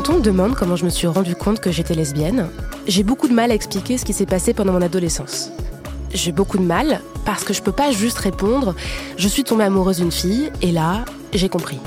Quand 0.00 0.14
on 0.14 0.16
me 0.16 0.22
demande 0.22 0.54
comment 0.54 0.76
je 0.76 0.86
me 0.86 0.88
suis 0.88 1.06
rendu 1.06 1.36
compte 1.36 1.60
que 1.60 1.70
j'étais 1.70 1.92
lesbienne, 1.92 2.48
j'ai 2.86 3.02
beaucoup 3.02 3.28
de 3.28 3.34
mal 3.34 3.50
à 3.50 3.54
expliquer 3.54 3.98
ce 3.98 4.06
qui 4.06 4.14
s'est 4.14 4.24
passé 4.24 4.54
pendant 4.54 4.72
mon 4.72 4.80
adolescence. 4.80 5.50
J'ai 6.14 6.32
beaucoup 6.32 6.56
de 6.56 6.62
mal 6.62 7.02
parce 7.26 7.44
que 7.44 7.52
je 7.52 7.60
peux 7.60 7.70
pas 7.70 7.92
juste 7.92 8.16
répondre 8.16 8.74
je 9.18 9.28
suis 9.28 9.44
tombée 9.44 9.64
amoureuse 9.64 9.98
d'une 9.98 10.10
fille 10.10 10.50
et 10.62 10.72
là, 10.72 11.04
j'ai 11.34 11.50
compris. 11.50 11.78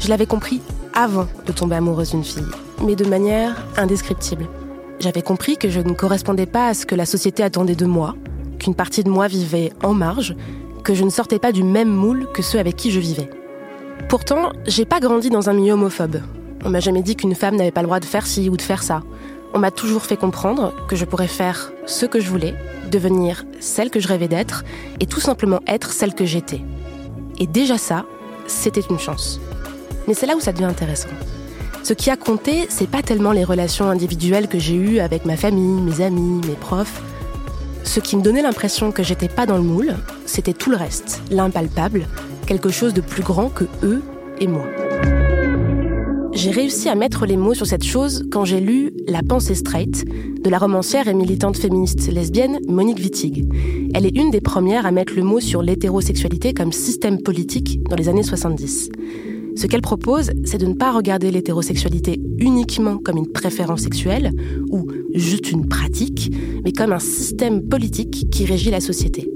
Je 0.00 0.08
l'avais 0.08 0.24
compris 0.24 0.62
avant 0.94 1.26
de 1.44 1.52
tomber 1.52 1.76
amoureuse 1.76 2.12
d'une 2.12 2.24
fille, 2.24 2.48
mais 2.82 2.96
de 2.96 3.04
manière 3.04 3.62
indescriptible. 3.76 4.48
J'avais 4.98 5.20
compris 5.20 5.58
que 5.58 5.68
je 5.68 5.80
ne 5.80 5.92
correspondais 5.92 6.46
pas 6.46 6.68
à 6.68 6.72
ce 6.72 6.86
que 6.86 6.94
la 6.94 7.04
société 7.04 7.42
attendait 7.42 7.76
de 7.76 7.84
moi, 7.84 8.14
qu'une 8.58 8.74
partie 8.74 9.04
de 9.04 9.10
moi 9.10 9.28
vivait 9.28 9.74
en 9.82 9.92
marge, 9.92 10.34
que 10.82 10.94
je 10.94 11.04
ne 11.04 11.10
sortais 11.10 11.38
pas 11.38 11.52
du 11.52 11.62
même 11.62 11.90
moule 11.90 12.26
que 12.32 12.40
ceux 12.40 12.58
avec 12.58 12.76
qui 12.76 12.90
je 12.90 13.00
vivais. 13.00 13.28
Pourtant, 14.08 14.50
j'ai 14.66 14.86
pas 14.86 14.98
grandi 14.98 15.28
dans 15.28 15.50
un 15.50 15.52
milieu 15.52 15.74
homophobe. 15.74 16.22
On 16.64 16.70
m'a 16.70 16.80
jamais 16.80 17.02
dit 17.02 17.16
qu'une 17.16 17.34
femme 17.34 17.56
n'avait 17.56 17.70
pas 17.70 17.82
le 17.82 17.86
droit 17.86 18.00
de 18.00 18.04
faire 18.04 18.26
ci 18.26 18.48
ou 18.48 18.56
de 18.56 18.62
faire 18.62 18.82
ça. 18.82 19.02
On 19.54 19.58
m'a 19.58 19.70
toujours 19.70 20.04
fait 20.04 20.16
comprendre 20.16 20.74
que 20.88 20.96
je 20.96 21.04
pourrais 21.04 21.28
faire 21.28 21.72
ce 21.86 22.04
que 22.04 22.20
je 22.20 22.28
voulais, 22.28 22.54
devenir 22.90 23.44
celle 23.60 23.90
que 23.90 24.00
je 24.00 24.08
rêvais 24.08 24.28
d'être 24.28 24.64
et 25.00 25.06
tout 25.06 25.20
simplement 25.20 25.60
être 25.66 25.92
celle 25.92 26.14
que 26.14 26.26
j'étais. 26.26 26.60
Et 27.38 27.46
déjà 27.46 27.78
ça, 27.78 28.04
c'était 28.46 28.80
une 28.80 28.98
chance. 28.98 29.40
Mais 30.06 30.14
c'est 30.14 30.26
là 30.26 30.36
où 30.36 30.40
ça 30.40 30.52
devient 30.52 30.64
intéressant. 30.64 31.08
Ce 31.82 31.92
qui 31.92 32.10
a 32.10 32.16
compté, 32.16 32.66
c'est 32.68 32.90
pas 32.90 33.02
tellement 33.02 33.32
les 33.32 33.44
relations 33.44 33.88
individuelles 33.88 34.48
que 34.48 34.58
j'ai 34.58 34.74
eues 34.74 34.98
avec 34.98 35.24
ma 35.24 35.36
famille, 35.36 35.80
mes 35.80 36.02
amis, 36.04 36.40
mes 36.46 36.54
profs. 36.54 37.02
Ce 37.84 38.00
qui 38.00 38.16
me 38.16 38.22
donnait 38.22 38.42
l'impression 38.42 38.92
que 38.92 39.02
j'étais 39.02 39.28
pas 39.28 39.46
dans 39.46 39.56
le 39.56 39.62
moule, 39.62 39.94
c'était 40.26 40.52
tout 40.52 40.70
le 40.70 40.76
reste, 40.76 41.22
l'impalpable, 41.30 42.06
quelque 42.46 42.68
chose 42.68 42.92
de 42.92 43.00
plus 43.00 43.22
grand 43.22 43.48
que 43.48 43.64
eux 43.82 44.02
et 44.40 44.46
moi. 44.46 44.66
J'ai 46.38 46.52
réussi 46.52 46.88
à 46.88 46.94
mettre 46.94 47.26
les 47.26 47.36
mots 47.36 47.54
sur 47.54 47.66
cette 47.66 47.82
chose 47.82 48.24
quand 48.30 48.44
j'ai 48.44 48.60
lu 48.60 48.92
La 49.08 49.24
pensée 49.24 49.56
straight 49.56 50.04
de 50.40 50.48
la 50.48 50.58
romancière 50.58 51.08
et 51.08 51.14
militante 51.14 51.56
féministe 51.56 52.06
lesbienne 52.12 52.60
Monique 52.68 52.98
Wittig. 52.98 53.44
Elle 53.92 54.06
est 54.06 54.16
une 54.16 54.30
des 54.30 54.40
premières 54.40 54.86
à 54.86 54.92
mettre 54.92 55.14
le 55.16 55.24
mot 55.24 55.40
sur 55.40 55.62
l'hétérosexualité 55.62 56.54
comme 56.54 56.70
système 56.70 57.20
politique 57.20 57.82
dans 57.90 57.96
les 57.96 58.08
années 58.08 58.22
70. 58.22 58.88
Ce 59.56 59.66
qu'elle 59.66 59.82
propose, 59.82 60.30
c'est 60.44 60.58
de 60.58 60.66
ne 60.66 60.74
pas 60.74 60.92
regarder 60.92 61.32
l'hétérosexualité 61.32 62.20
uniquement 62.38 62.98
comme 62.98 63.16
une 63.16 63.32
préférence 63.32 63.80
sexuelle 63.80 64.30
ou 64.70 64.86
juste 65.16 65.50
une 65.50 65.66
pratique, 65.66 66.30
mais 66.64 66.70
comme 66.70 66.92
un 66.92 67.00
système 67.00 67.68
politique 67.68 68.30
qui 68.30 68.44
régit 68.44 68.70
la 68.70 68.80
société. 68.80 69.28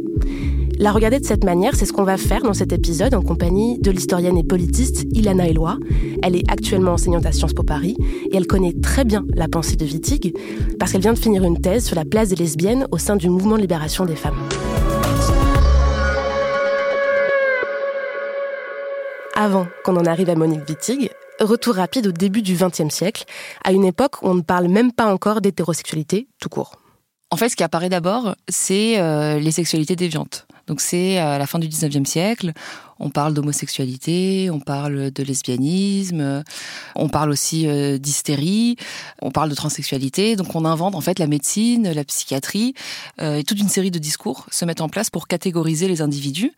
La 0.78 0.90
regarder 0.90 1.20
de 1.20 1.24
cette 1.24 1.44
manière, 1.44 1.76
c'est 1.76 1.86
ce 1.86 1.92
qu'on 1.92 2.02
va 2.02 2.16
faire 2.16 2.42
dans 2.42 2.54
cet 2.54 2.72
épisode 2.72 3.14
en 3.14 3.22
compagnie 3.22 3.78
de 3.78 3.90
l'historienne 3.90 4.36
et 4.36 4.42
politiste 4.42 5.04
Ilana 5.12 5.46
Eloi. 5.46 5.78
Elle 6.22 6.34
est 6.34 6.50
actuellement 6.50 6.92
enseignante 6.92 7.26
à 7.26 7.32
Sciences 7.32 7.52
Po 7.52 7.62
Paris 7.62 7.96
et 8.30 8.36
elle 8.36 8.46
connaît 8.46 8.74
très 8.82 9.04
bien 9.04 9.24
la 9.34 9.48
pensée 9.48 9.76
de 9.76 9.84
Wittig 9.84 10.34
parce 10.78 10.92
qu'elle 10.92 11.02
vient 11.02 11.12
de 11.12 11.18
finir 11.18 11.44
une 11.44 11.60
thèse 11.60 11.84
sur 11.84 11.96
la 11.96 12.04
place 12.04 12.30
des 12.30 12.36
lesbiennes 12.36 12.86
au 12.90 12.98
sein 12.98 13.16
du 13.16 13.28
mouvement 13.28 13.56
de 13.56 13.60
libération 13.60 14.04
des 14.04 14.16
femmes. 14.16 14.38
Avant 19.34 19.66
qu'on 19.84 19.96
en 19.96 20.04
arrive 20.04 20.30
à 20.30 20.34
Monique 20.34 20.68
Wittig, 20.68 21.10
retour 21.40 21.76
rapide 21.76 22.06
au 22.08 22.12
début 22.12 22.42
du 22.42 22.54
XXe 22.54 22.92
siècle, 22.92 23.24
à 23.64 23.72
une 23.72 23.84
époque 23.84 24.22
où 24.22 24.28
on 24.28 24.34
ne 24.34 24.42
parle 24.42 24.68
même 24.68 24.92
pas 24.92 25.12
encore 25.12 25.40
d'hétérosexualité 25.40 26.28
tout 26.40 26.48
court. 26.48 26.76
En 27.30 27.36
fait, 27.36 27.48
ce 27.48 27.56
qui 27.56 27.62
apparaît 27.62 27.88
d'abord, 27.88 28.36
c'est 28.48 29.00
euh, 29.00 29.38
les 29.38 29.52
sexualités 29.52 29.96
déviantes. 29.96 30.46
Donc 30.66 30.80
c'est 30.80 31.18
à 31.18 31.38
la 31.38 31.46
fin 31.46 31.58
du 31.58 31.68
19e 31.68 32.04
siècle, 32.04 32.52
on 32.98 33.10
parle 33.10 33.34
d'homosexualité, 33.34 34.48
on 34.50 34.60
parle 34.60 35.10
de 35.10 35.22
lesbianisme, 35.22 36.44
on 36.94 37.08
parle 37.08 37.30
aussi 37.30 37.66
euh, 37.66 37.98
d'hystérie, 37.98 38.76
on 39.20 39.30
parle 39.30 39.50
de 39.50 39.54
transsexualité. 39.54 40.36
Donc 40.36 40.54
on 40.54 40.64
invente 40.64 40.94
en 40.94 41.00
fait 41.00 41.18
la 41.18 41.26
médecine, 41.26 41.90
la 41.90 42.04
psychiatrie 42.04 42.74
euh, 43.20 43.36
et 43.36 43.44
toute 43.44 43.60
une 43.60 43.68
série 43.68 43.90
de 43.90 43.98
discours 43.98 44.46
se 44.50 44.64
mettent 44.64 44.80
en 44.80 44.88
place 44.88 45.10
pour 45.10 45.26
catégoriser 45.26 45.88
les 45.88 46.00
individus, 46.00 46.52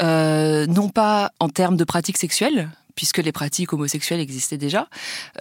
euh, 0.00 0.66
non 0.66 0.88
pas 0.88 1.32
en 1.40 1.48
termes 1.48 1.76
de 1.76 1.84
pratiques 1.84 2.18
sexuelles, 2.18 2.70
puisque 2.94 3.18
les 3.18 3.32
pratiques 3.32 3.72
homosexuelles 3.72 4.20
existaient 4.20 4.58
déjà, 4.58 4.88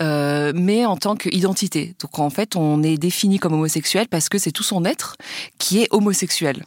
euh, 0.01 0.53
mais 0.55 0.85
en 0.85 0.97
tant 0.97 1.15
qu'identité. 1.15 1.95
Donc 1.99 2.17
en 2.19 2.29
fait, 2.29 2.55
on 2.55 2.81
est 2.83 2.97
défini 2.97 3.37
comme 3.37 3.53
homosexuel 3.53 4.07
parce 4.07 4.29
que 4.29 4.37
c'est 4.37 4.51
tout 4.51 4.63
son 4.63 4.85
être 4.85 5.17
qui 5.57 5.81
est 5.81 5.87
homosexuel. 5.91 6.65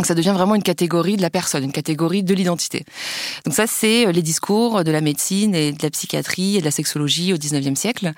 Donc 0.00 0.06
ça 0.06 0.14
devient 0.14 0.32
vraiment 0.32 0.54
une 0.54 0.62
catégorie 0.62 1.18
de 1.18 1.20
la 1.20 1.28
personne, 1.28 1.62
une 1.62 1.72
catégorie 1.72 2.22
de 2.22 2.32
l'identité. 2.32 2.86
Donc 3.44 3.52
ça, 3.52 3.66
c'est 3.66 4.06
euh, 4.06 4.12
les 4.12 4.22
discours 4.22 4.82
de 4.82 4.90
la 4.90 5.02
médecine 5.02 5.54
et 5.54 5.72
de 5.72 5.82
la 5.82 5.90
psychiatrie 5.90 6.56
et 6.56 6.60
de 6.60 6.64
la 6.64 6.70
sexologie 6.70 7.34
au 7.34 7.36
19e 7.36 7.74
siècle. 7.74 8.10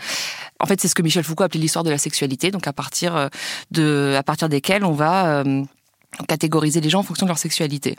En 0.60 0.66
fait, 0.66 0.80
c'est 0.80 0.86
ce 0.86 0.94
que 0.94 1.02
Michel 1.02 1.24
Foucault 1.24 1.42
appelait 1.42 1.58
l'histoire 1.58 1.82
de 1.82 1.90
la 1.90 1.98
sexualité, 1.98 2.52
donc 2.52 2.68
à 2.68 2.72
partir 2.72 3.16
euh, 3.16 3.26
de, 3.72 4.14
à 4.16 4.22
partir 4.22 4.48
desquelles 4.48 4.84
on 4.84 4.92
va 4.92 5.40
euh, 5.40 5.64
catégoriser 6.28 6.80
les 6.80 6.88
gens 6.88 7.00
en 7.00 7.02
fonction 7.02 7.26
de 7.26 7.30
leur 7.30 7.38
sexualité. 7.38 7.96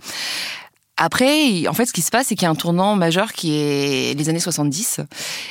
Après, 0.96 1.68
en 1.68 1.74
fait, 1.74 1.88
ce 1.88 1.94
qui 1.94 2.04
se 2.04 2.12
passe, 2.12 2.28
c'est 2.28 2.36
qu'il 2.36 2.44
y 2.44 2.48
a 2.48 2.52
un 2.52 2.56
tournant 2.56 2.96
majeur 2.96 3.34
qui 3.34 3.56
est 3.56 4.18
les 4.18 4.30
années 4.30 4.40
70. 4.40 5.02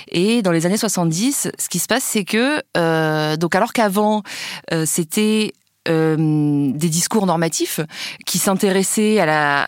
Et 0.08 0.40
dans 0.40 0.52
les 0.52 0.66
années 0.66 0.76
70, 0.76 1.50
ce 1.58 1.68
qui 1.68 1.80
se 1.80 1.88
passe, 1.88 2.04
c'est 2.04 2.24
que, 2.24 2.62
euh, 2.76 3.36
donc 3.36 3.56
alors 3.56 3.72
qu'avant, 3.72 4.22
euh, 4.72 4.84
c'était 4.86 5.52
euh, 5.88 6.70
des 6.72 6.88
discours 6.88 7.26
normatifs 7.26 7.80
qui 8.26 8.38
s'intéressaient 8.38 9.18
à 9.18 9.26
la 9.26 9.66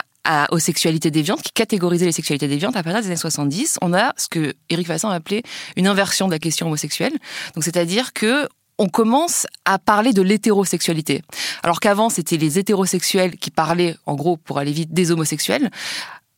aux 0.50 0.58
sexualités 0.58 1.10
déviantes, 1.10 1.42
qui 1.42 1.52
catégorisaient 1.52 2.06
les 2.06 2.12
sexualités 2.12 2.48
déviantes, 2.48 2.76
à 2.76 2.82
partir 2.82 3.02
des 3.02 3.08
années 3.08 3.16
70, 3.16 3.76
on 3.82 3.92
a 3.92 4.14
ce 4.16 4.28
que 4.28 4.54
Éric 4.70 4.88
Vassin 4.88 5.10
a 5.10 5.14
appelé 5.16 5.42
une 5.76 5.86
inversion 5.86 6.28
de 6.28 6.32
la 6.32 6.38
question 6.38 6.66
homosexuelle. 6.66 7.12
Donc, 7.54 7.62
c'est-à-dire 7.62 8.14
que 8.14 8.48
on 8.78 8.88
commence 8.88 9.46
à 9.64 9.78
parler 9.78 10.12
de 10.12 10.22
l'hétérosexualité. 10.22 11.22
Alors 11.62 11.78
qu'avant, 11.78 12.08
c'était 12.08 12.36
les 12.36 12.58
hétérosexuels 12.58 13.36
qui 13.36 13.50
parlaient, 13.50 13.96
en 14.06 14.14
gros, 14.14 14.36
pour 14.36 14.58
aller 14.58 14.72
vite, 14.72 14.92
des 14.92 15.10
homosexuels. 15.10 15.70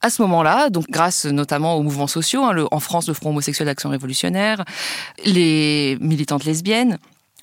À 0.03 0.11
ce 0.11 0.21
moment-là, 0.23 0.69
donc 0.69 0.85
grâce 0.91 1.25
notamment 1.25 1.77
aux 1.77 1.83
mouvements 1.83 2.07
sociaux, 2.07 2.45
hein, 2.45 2.67
en 2.71 2.81
France, 2.81 3.09
le 3.09 3.15
Front 3.15 3.31
homosexuel 3.31 3.67
d'action 3.67 3.89
révolutionnaire, 3.89 4.65
les 5.25 5.97
militantes 6.01 6.45
lesbiennes, 6.45 6.99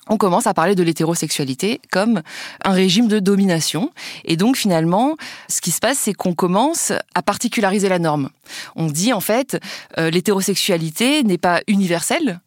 on 0.08 0.16
commence 0.16 0.46
à 0.46 0.54
parler 0.54 0.74
de 0.74 0.82
l'hétérosexualité 0.82 1.80
comme 1.90 2.22
un 2.64 2.72
régime 2.72 3.08
de 3.08 3.18
domination. 3.18 3.90
Et 4.24 4.36
donc 4.36 4.56
finalement, 4.56 5.16
ce 5.48 5.60
qui 5.60 5.70
se 5.70 5.80
passe, 5.80 5.98
c'est 5.98 6.12
qu'on 6.12 6.34
commence 6.34 6.92
à 7.14 7.22
particulariser 7.22 7.88
la 7.88 7.98
norme. 7.98 8.30
On 8.76 8.86
dit 8.86 9.12
en 9.12 9.20
fait, 9.20 9.58
euh, 9.98 10.10
l'hétérosexualité 10.10 11.22
n'est 11.22 11.38
pas 11.38 11.62
universelle, 11.66 12.40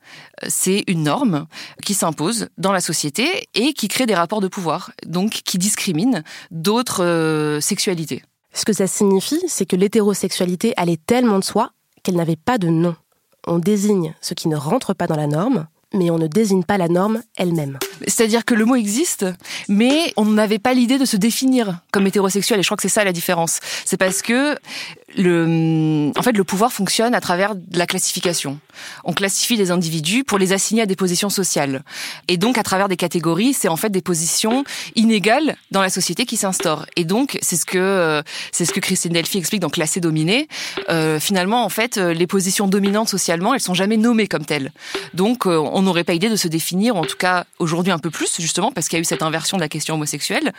c'est 0.47 0.83
une 0.87 1.03
norme 1.03 1.47
qui 1.83 1.93
s'impose 1.93 2.49
dans 2.57 2.71
la 2.71 2.81
société 2.81 3.47
et 3.55 3.73
qui 3.73 3.87
crée 3.87 4.05
des 4.05 4.15
rapports 4.15 4.41
de 4.41 4.47
pouvoir, 4.47 4.91
donc 5.05 5.31
qui 5.31 5.57
discrimine 5.57 6.23
d'autres 6.51 7.03
euh, 7.03 7.59
sexualités. 7.59 8.23
Ce 8.53 8.65
que 8.65 8.73
ça 8.73 8.87
signifie, 8.87 9.41
c'est 9.47 9.65
que 9.65 9.75
l'hétérosexualité 9.75 10.73
allait 10.77 10.97
tellement 10.97 11.39
de 11.39 11.43
soi 11.43 11.71
qu'elle 12.03 12.15
n'avait 12.15 12.35
pas 12.35 12.57
de 12.57 12.67
nom. 12.67 12.95
On 13.45 13.59
désigne 13.59 14.15
ce 14.21 14.33
qui 14.33 14.47
ne 14.47 14.55
rentre 14.55 14.93
pas 14.93 15.07
dans 15.07 15.15
la 15.15 15.27
norme, 15.27 15.67
mais 15.93 16.09
on 16.09 16.17
ne 16.17 16.27
désigne 16.27 16.63
pas 16.63 16.77
la 16.77 16.87
norme 16.87 17.21
elle-même. 17.37 17.79
C'est-à-dire 18.07 18.45
que 18.45 18.53
le 18.53 18.65
mot 18.65 18.75
existe, 18.75 19.25
mais 19.69 20.13
on 20.17 20.25
n'avait 20.25 20.59
pas 20.59 20.73
l'idée 20.73 20.97
de 20.97 21.05
se 21.05 21.17
définir 21.17 21.79
comme 21.91 22.05
hétérosexuel. 22.07 22.59
Et 22.59 22.63
je 22.63 22.67
crois 22.67 22.77
que 22.77 22.83
c'est 22.83 22.89
ça 22.89 23.03
la 23.03 23.13
différence. 23.13 23.59
C'est 23.85 23.97
parce 23.97 24.21
que 24.21 24.57
le, 25.17 26.11
en 26.15 26.21
fait, 26.21 26.31
le 26.31 26.43
pouvoir 26.43 26.71
fonctionne 26.71 27.13
à 27.13 27.21
travers 27.21 27.53
la 27.73 27.85
classification. 27.85 28.59
On 29.03 29.13
classifie 29.13 29.57
les 29.57 29.71
individus 29.71 30.23
pour 30.23 30.37
les 30.37 30.53
assigner 30.53 30.83
à 30.83 30.85
des 30.85 30.95
positions 30.95 31.29
sociales. 31.29 31.83
Et 32.27 32.37
donc, 32.37 32.57
à 32.57 32.63
travers 32.63 32.87
des 32.87 32.97
catégories, 32.97 33.53
c'est 33.53 33.67
en 33.67 33.77
fait 33.77 33.89
des 33.89 34.01
positions 34.01 34.63
inégales 34.95 35.57
dans 35.71 35.81
la 35.81 35.89
société 35.89 36.25
qui 36.25 36.37
s'instaurent. 36.37 36.85
Et 36.95 37.03
donc, 37.03 37.37
c'est 37.41 37.57
ce 37.57 37.65
que 37.65 38.23
c'est 38.51 38.65
ce 38.65 38.73
que 38.73 38.79
Christine 38.79 39.13
Delphi 39.13 39.37
explique 39.37 39.61
dans 39.61 39.69
Classé 39.69 39.99
dominé. 39.99 40.47
Euh, 40.89 41.19
finalement, 41.19 41.63
en 41.65 41.69
fait, 41.69 41.97
les 41.97 42.27
positions 42.27 42.67
dominantes 42.67 43.09
socialement, 43.09 43.53
elles 43.53 43.61
sont 43.61 43.73
jamais 43.73 43.97
nommées 43.97 44.27
comme 44.27 44.45
telles. 44.45 44.71
Donc, 45.13 45.45
euh, 45.45 45.57
on 45.57 45.81
n'aurait 45.81 46.03
pas 46.03 46.13
idée 46.13 46.29
de 46.29 46.35
se 46.35 46.47
définir, 46.47 46.95
en 46.95 47.03
tout 47.03 47.17
cas 47.17 47.45
aujourd'hui 47.59 47.91
un 47.91 47.99
peu 47.99 48.09
plus, 48.09 48.39
justement, 48.39 48.71
parce 48.71 48.87
qu'il 48.87 48.97
y 48.97 48.99
a 48.99 49.01
eu 49.01 49.05
cette 49.05 49.23
inversion 49.23 49.57
de 49.57 49.61
la 49.61 49.69
question 49.69 49.95
homosexuelle. 49.95 50.53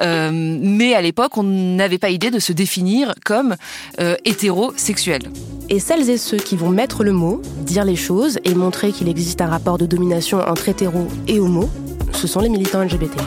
Euh, 0.00 0.30
mais 0.32 0.94
à 0.94 1.02
l'époque, 1.02 1.36
on 1.36 1.42
n'avait 1.42 1.98
pas 1.98 2.10
idée 2.10 2.30
de 2.30 2.38
se 2.38 2.52
définir 2.52 3.14
comme 3.24 3.56
euh, 4.00 4.16
hétérosexuel. 4.24 5.22
Et 5.70 5.80
celles 5.80 6.08
et 6.08 6.16
ceux 6.16 6.38
qui 6.38 6.56
vont 6.56 6.70
mettre 6.70 7.04
le 7.04 7.12
mot, 7.12 7.42
dire 7.60 7.84
les 7.84 7.96
choses 7.96 8.38
et 8.44 8.54
montrer 8.54 8.92
qu'il 8.92 9.08
existe 9.08 9.40
un 9.40 9.46
rapport 9.46 9.76
de 9.76 9.86
domination 9.86 10.38
entre 10.38 10.68
hétéro 10.68 11.06
et 11.26 11.38
homo, 11.38 11.68
ce 12.12 12.26
sont 12.26 12.40
les 12.40 12.48
militants 12.48 12.82
LGBT. 12.82 13.18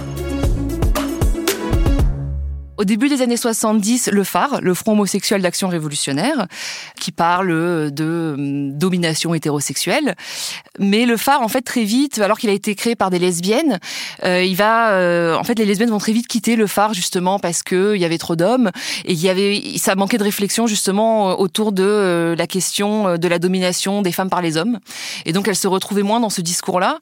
Au 2.81 2.83
début 2.83 3.09
des 3.09 3.21
années 3.21 3.37
70, 3.37 4.09
le 4.11 4.23
phare, 4.23 4.59
le 4.59 4.73
Front 4.73 4.93
homosexuel 4.93 5.43
d'action 5.43 5.67
révolutionnaire, 5.67 6.47
qui 6.99 7.11
parle 7.11 7.91
de 7.91 8.33
hum, 8.35 8.75
domination 8.75 9.35
hétérosexuelle. 9.35 10.15
Mais 10.79 11.05
le 11.05 11.15
phare, 11.15 11.43
en 11.43 11.47
fait, 11.47 11.61
très 11.61 11.83
vite, 11.83 12.17
alors 12.17 12.39
qu'il 12.39 12.49
a 12.49 12.53
été 12.53 12.73
créé 12.73 12.95
par 12.95 13.11
des 13.11 13.19
lesbiennes, 13.19 13.77
euh, 14.23 14.43
il 14.43 14.55
va, 14.55 14.93
euh, 14.93 15.35
en 15.35 15.43
fait, 15.43 15.59
les 15.59 15.65
lesbiennes 15.65 15.91
vont 15.91 15.99
très 15.99 16.11
vite 16.11 16.27
quitter 16.27 16.55
le 16.55 16.65
phare 16.65 16.95
justement 16.95 17.37
parce 17.37 17.61
que 17.61 17.93
il 17.93 18.01
y 18.01 18.05
avait 18.05 18.17
trop 18.17 18.35
d'hommes 18.35 18.71
et 19.05 19.13
il 19.13 19.21
y 19.21 19.29
avait, 19.29 19.61
ça 19.77 19.93
manquait 19.93 20.17
de 20.17 20.23
réflexion 20.23 20.65
justement 20.65 21.39
autour 21.39 21.73
de 21.73 22.33
la 22.35 22.47
question 22.47 23.15
de 23.15 23.27
la 23.27 23.37
domination 23.37 24.01
des 24.01 24.11
femmes 24.11 24.31
par 24.31 24.41
les 24.41 24.57
hommes. 24.57 24.79
Et 25.27 25.33
donc 25.33 25.47
elles 25.47 25.55
se 25.55 25.67
retrouvaient 25.67 26.01
moins 26.01 26.19
dans 26.19 26.31
ce 26.31 26.41
discours-là. 26.41 26.97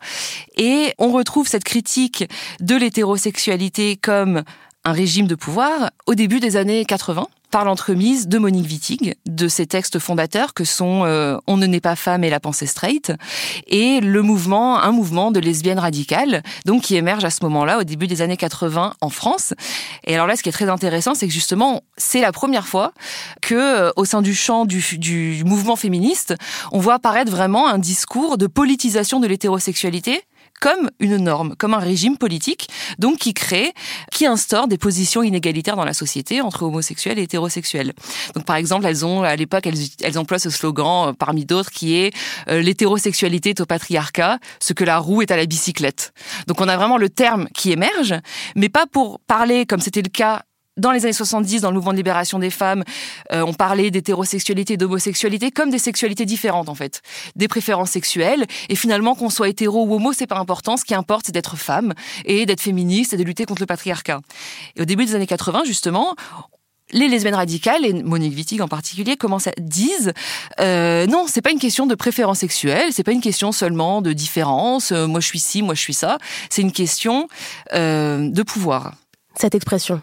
Et 0.57 0.93
on 0.97 1.13
retrouve 1.13 1.47
cette 1.47 1.63
critique 1.63 2.25
de 2.59 2.75
l'hétérosexualité 2.75 3.95
comme 3.95 4.43
un 4.89 4.91
régime 4.91 5.27
de 5.27 5.35
pouvoir 5.35 5.91
au 6.07 6.15
début 6.15 6.39
des 6.39 6.57
années 6.57 6.83
80 6.83 7.27
par 7.51 7.63
l'entremise 7.63 8.27
de 8.27 8.37
Monique 8.37 8.67
Wittig, 8.67 9.15
de 9.27 9.47
ses 9.47 9.65
textes 9.65 9.99
fondateurs 9.99 10.53
que 10.53 10.63
sont 10.63 11.03
euh, 11.05 11.37
On 11.47 11.57
ne 11.57 11.65
naît 11.65 11.79
pas 11.79 11.95
femme 11.95 12.23
et 12.23 12.29
la 12.29 12.39
pensée 12.39 12.65
straight, 12.65 13.11
et 13.67 14.01
le 14.01 14.21
mouvement, 14.21 14.79
un 14.79 14.91
mouvement 14.91 15.31
de 15.31 15.39
lesbiennes 15.39 15.79
radicales, 15.79 16.43
donc 16.65 16.83
qui 16.83 16.95
émerge 16.95 17.23
à 17.23 17.29
ce 17.29 17.43
moment-là, 17.43 17.79
au 17.79 17.83
début 17.83 18.07
des 18.07 18.21
années 18.21 18.37
80 18.37 18.93
en 19.01 19.09
France. 19.09 19.53
Et 20.05 20.13
alors 20.13 20.27
là, 20.27 20.35
ce 20.35 20.43
qui 20.43 20.49
est 20.49 20.53
très 20.53 20.69
intéressant, 20.69 21.15
c'est 21.15 21.27
que 21.27 21.33
justement, 21.33 21.81
c'est 21.97 22.21
la 22.21 22.31
première 22.31 22.67
fois 22.67 22.93
que, 23.41 23.55
euh, 23.55 23.91
au 23.95 24.05
sein 24.05 24.21
du 24.21 24.35
champ 24.35 24.65
du, 24.65 24.83
du 24.97 25.43
mouvement 25.43 25.75
féministe, 25.75 26.35
on 26.71 26.79
voit 26.79 26.95
apparaître 26.95 27.31
vraiment 27.31 27.67
un 27.67 27.79
discours 27.79 28.37
de 28.37 28.47
politisation 28.47 29.19
de 29.19 29.27
l'hétérosexualité 29.27 30.21
comme 30.59 30.89
une 30.99 31.17
norme, 31.17 31.55
comme 31.57 31.73
un 31.73 31.79
régime 31.79 32.17
politique, 32.17 32.69
donc 32.97 33.17
qui 33.17 33.33
crée, 33.33 33.73
qui 34.11 34.25
instaure 34.25 34.67
des 34.67 34.77
positions 34.77 35.23
inégalitaires 35.23 35.75
dans 35.75 35.85
la 35.85 35.93
société 35.93 36.41
entre 36.41 36.63
homosexuels 36.63 37.19
et 37.19 37.23
hétérosexuels. 37.23 37.93
Donc 38.35 38.45
par 38.45 38.55
exemple, 38.55 38.85
elles 38.85 39.05
ont 39.05 39.23
à 39.23 39.35
l'époque, 39.35 39.67
elles, 39.67 40.17
emploient 40.17 40.39
ce 40.39 40.49
slogan 40.49 41.09
euh, 41.09 41.13
parmi 41.13 41.45
d'autres 41.45 41.71
qui 41.71 41.95
est 41.95 42.13
euh, 42.49 42.61
l'hétérosexualité 42.61 43.51
est 43.51 43.61
au 43.61 43.65
patriarcat, 43.65 44.39
ce 44.59 44.73
que 44.73 44.83
la 44.83 44.97
roue 44.99 45.21
est 45.21 45.31
à 45.31 45.37
la 45.37 45.45
bicyclette. 45.45 46.13
Donc 46.47 46.61
on 46.61 46.67
a 46.67 46.77
vraiment 46.77 46.97
le 46.97 47.09
terme 47.09 47.47
qui 47.53 47.71
émerge, 47.71 48.15
mais 48.55 48.69
pas 48.69 48.85
pour 48.85 49.19
parler 49.21 49.65
comme 49.65 49.79
c'était 49.79 50.01
le 50.01 50.09
cas 50.09 50.43
dans 50.79 50.91
les 50.91 51.05
années 51.05 51.13
70, 51.13 51.61
dans 51.61 51.69
le 51.69 51.75
mouvement 51.75 51.91
de 51.91 51.97
libération 51.97 52.39
des 52.39 52.49
femmes, 52.49 52.83
euh, 53.31 53.43
on 53.45 53.53
parlait 53.53 53.91
d'hétérosexualité 53.91 54.73
et 54.73 54.77
d'homosexualité 54.77 55.51
comme 55.51 55.69
des 55.69 55.79
sexualités 55.79 56.25
différentes 56.25 56.69
en 56.69 56.75
fait, 56.75 57.01
des 57.35 57.47
préférences 57.47 57.91
sexuelles. 57.91 58.45
Et 58.69 58.75
finalement, 58.75 59.15
qu'on 59.15 59.29
soit 59.29 59.49
hétéro 59.49 59.85
ou 59.85 59.95
homo, 59.95 60.13
c'est 60.13 60.27
pas 60.27 60.37
important. 60.37 60.77
Ce 60.77 60.85
qui 60.85 60.95
importe, 60.95 61.27
c'est 61.27 61.31
d'être 61.31 61.57
femme 61.57 61.93
et 62.25 62.45
d'être 62.45 62.61
féministe 62.61 63.13
et 63.13 63.17
de 63.17 63.23
lutter 63.23 63.45
contre 63.45 63.61
le 63.61 63.67
patriarcat. 63.67 64.21
Et 64.75 64.81
au 64.81 64.85
début 64.85 65.05
des 65.05 65.15
années 65.15 65.27
80, 65.27 65.63
justement, 65.65 66.15
les 66.91 67.07
lesbiennes 67.07 67.35
radicales 67.35 67.85
et 67.85 67.93
Monique 67.93 68.35
Wittig 68.35 68.61
en 68.61 68.67
particulier 68.67 69.17
commencent 69.17 69.47
à 69.47 69.53
disent 69.59 70.13
euh, 70.59 71.05
non 71.05 71.25
c'est 71.27 71.41
pas 71.41 71.51
une 71.51 71.59
question 71.59 71.85
de 71.85 71.95
préférence 71.95 72.39
sexuelle 72.39 72.91
c'est 72.91 73.03
pas 73.03 73.11
une 73.11 73.21
question 73.21 73.51
seulement 73.51 74.01
de 74.01 74.13
différence 74.13 74.91
euh, 74.91 75.07
moi 75.07 75.19
je 75.19 75.27
suis 75.27 75.39
ci 75.39 75.61
moi 75.61 75.75
je 75.75 75.81
suis 75.81 75.93
ça 75.93 76.17
c'est 76.49 76.61
une 76.61 76.71
question 76.71 77.27
euh, 77.73 78.29
de 78.29 78.43
pouvoir 78.43 78.93
cette 79.35 79.55
expression 79.55 80.01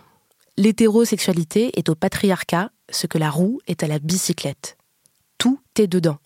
L'hétérosexualité 0.58 1.78
est 1.78 1.90
au 1.90 1.94
patriarcat 1.94 2.70
ce 2.90 3.06
que 3.06 3.18
la 3.18 3.28
roue 3.28 3.60
est 3.66 3.82
à 3.82 3.86
la 3.86 3.98
bicyclette. 3.98 4.78
Tout 5.36 5.60
est 5.78 5.86
dedans. 5.86 6.16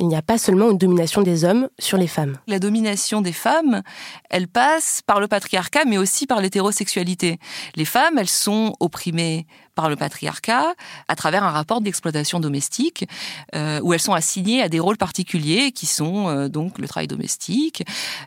Il 0.00 0.08
n'y 0.08 0.16
a 0.16 0.22
pas 0.22 0.38
seulement 0.38 0.70
une 0.70 0.76
domination 0.76 1.22
des 1.22 1.44
hommes 1.44 1.68
sur 1.78 1.96
les 1.96 2.08
femmes. 2.08 2.36
La 2.48 2.58
domination 2.58 3.22
des 3.22 3.32
femmes, 3.32 3.82
elle 4.28 4.48
passe 4.48 5.02
par 5.06 5.20
le 5.20 5.28
patriarcat, 5.28 5.84
mais 5.86 5.98
aussi 5.98 6.26
par 6.26 6.40
l'hétérosexualité. 6.40 7.38
Les 7.76 7.84
femmes, 7.84 8.18
elles 8.18 8.28
sont 8.28 8.74
opprimées 8.80 9.46
par 9.76 9.88
le 9.88 9.94
patriarcat 9.94 10.74
à 11.06 11.14
travers 11.14 11.44
un 11.44 11.50
rapport 11.50 11.80
d'exploitation 11.80 12.40
domestique 12.40 13.06
euh, 13.54 13.78
où 13.82 13.92
elles 13.92 14.00
sont 14.00 14.14
assignées 14.14 14.62
à 14.62 14.68
des 14.68 14.80
rôles 14.80 14.96
particuliers 14.96 15.70
qui 15.70 15.86
sont 15.86 16.28
euh, 16.28 16.48
donc 16.48 16.78
le 16.78 16.88
travail 16.88 17.06
domestique, 17.06 17.84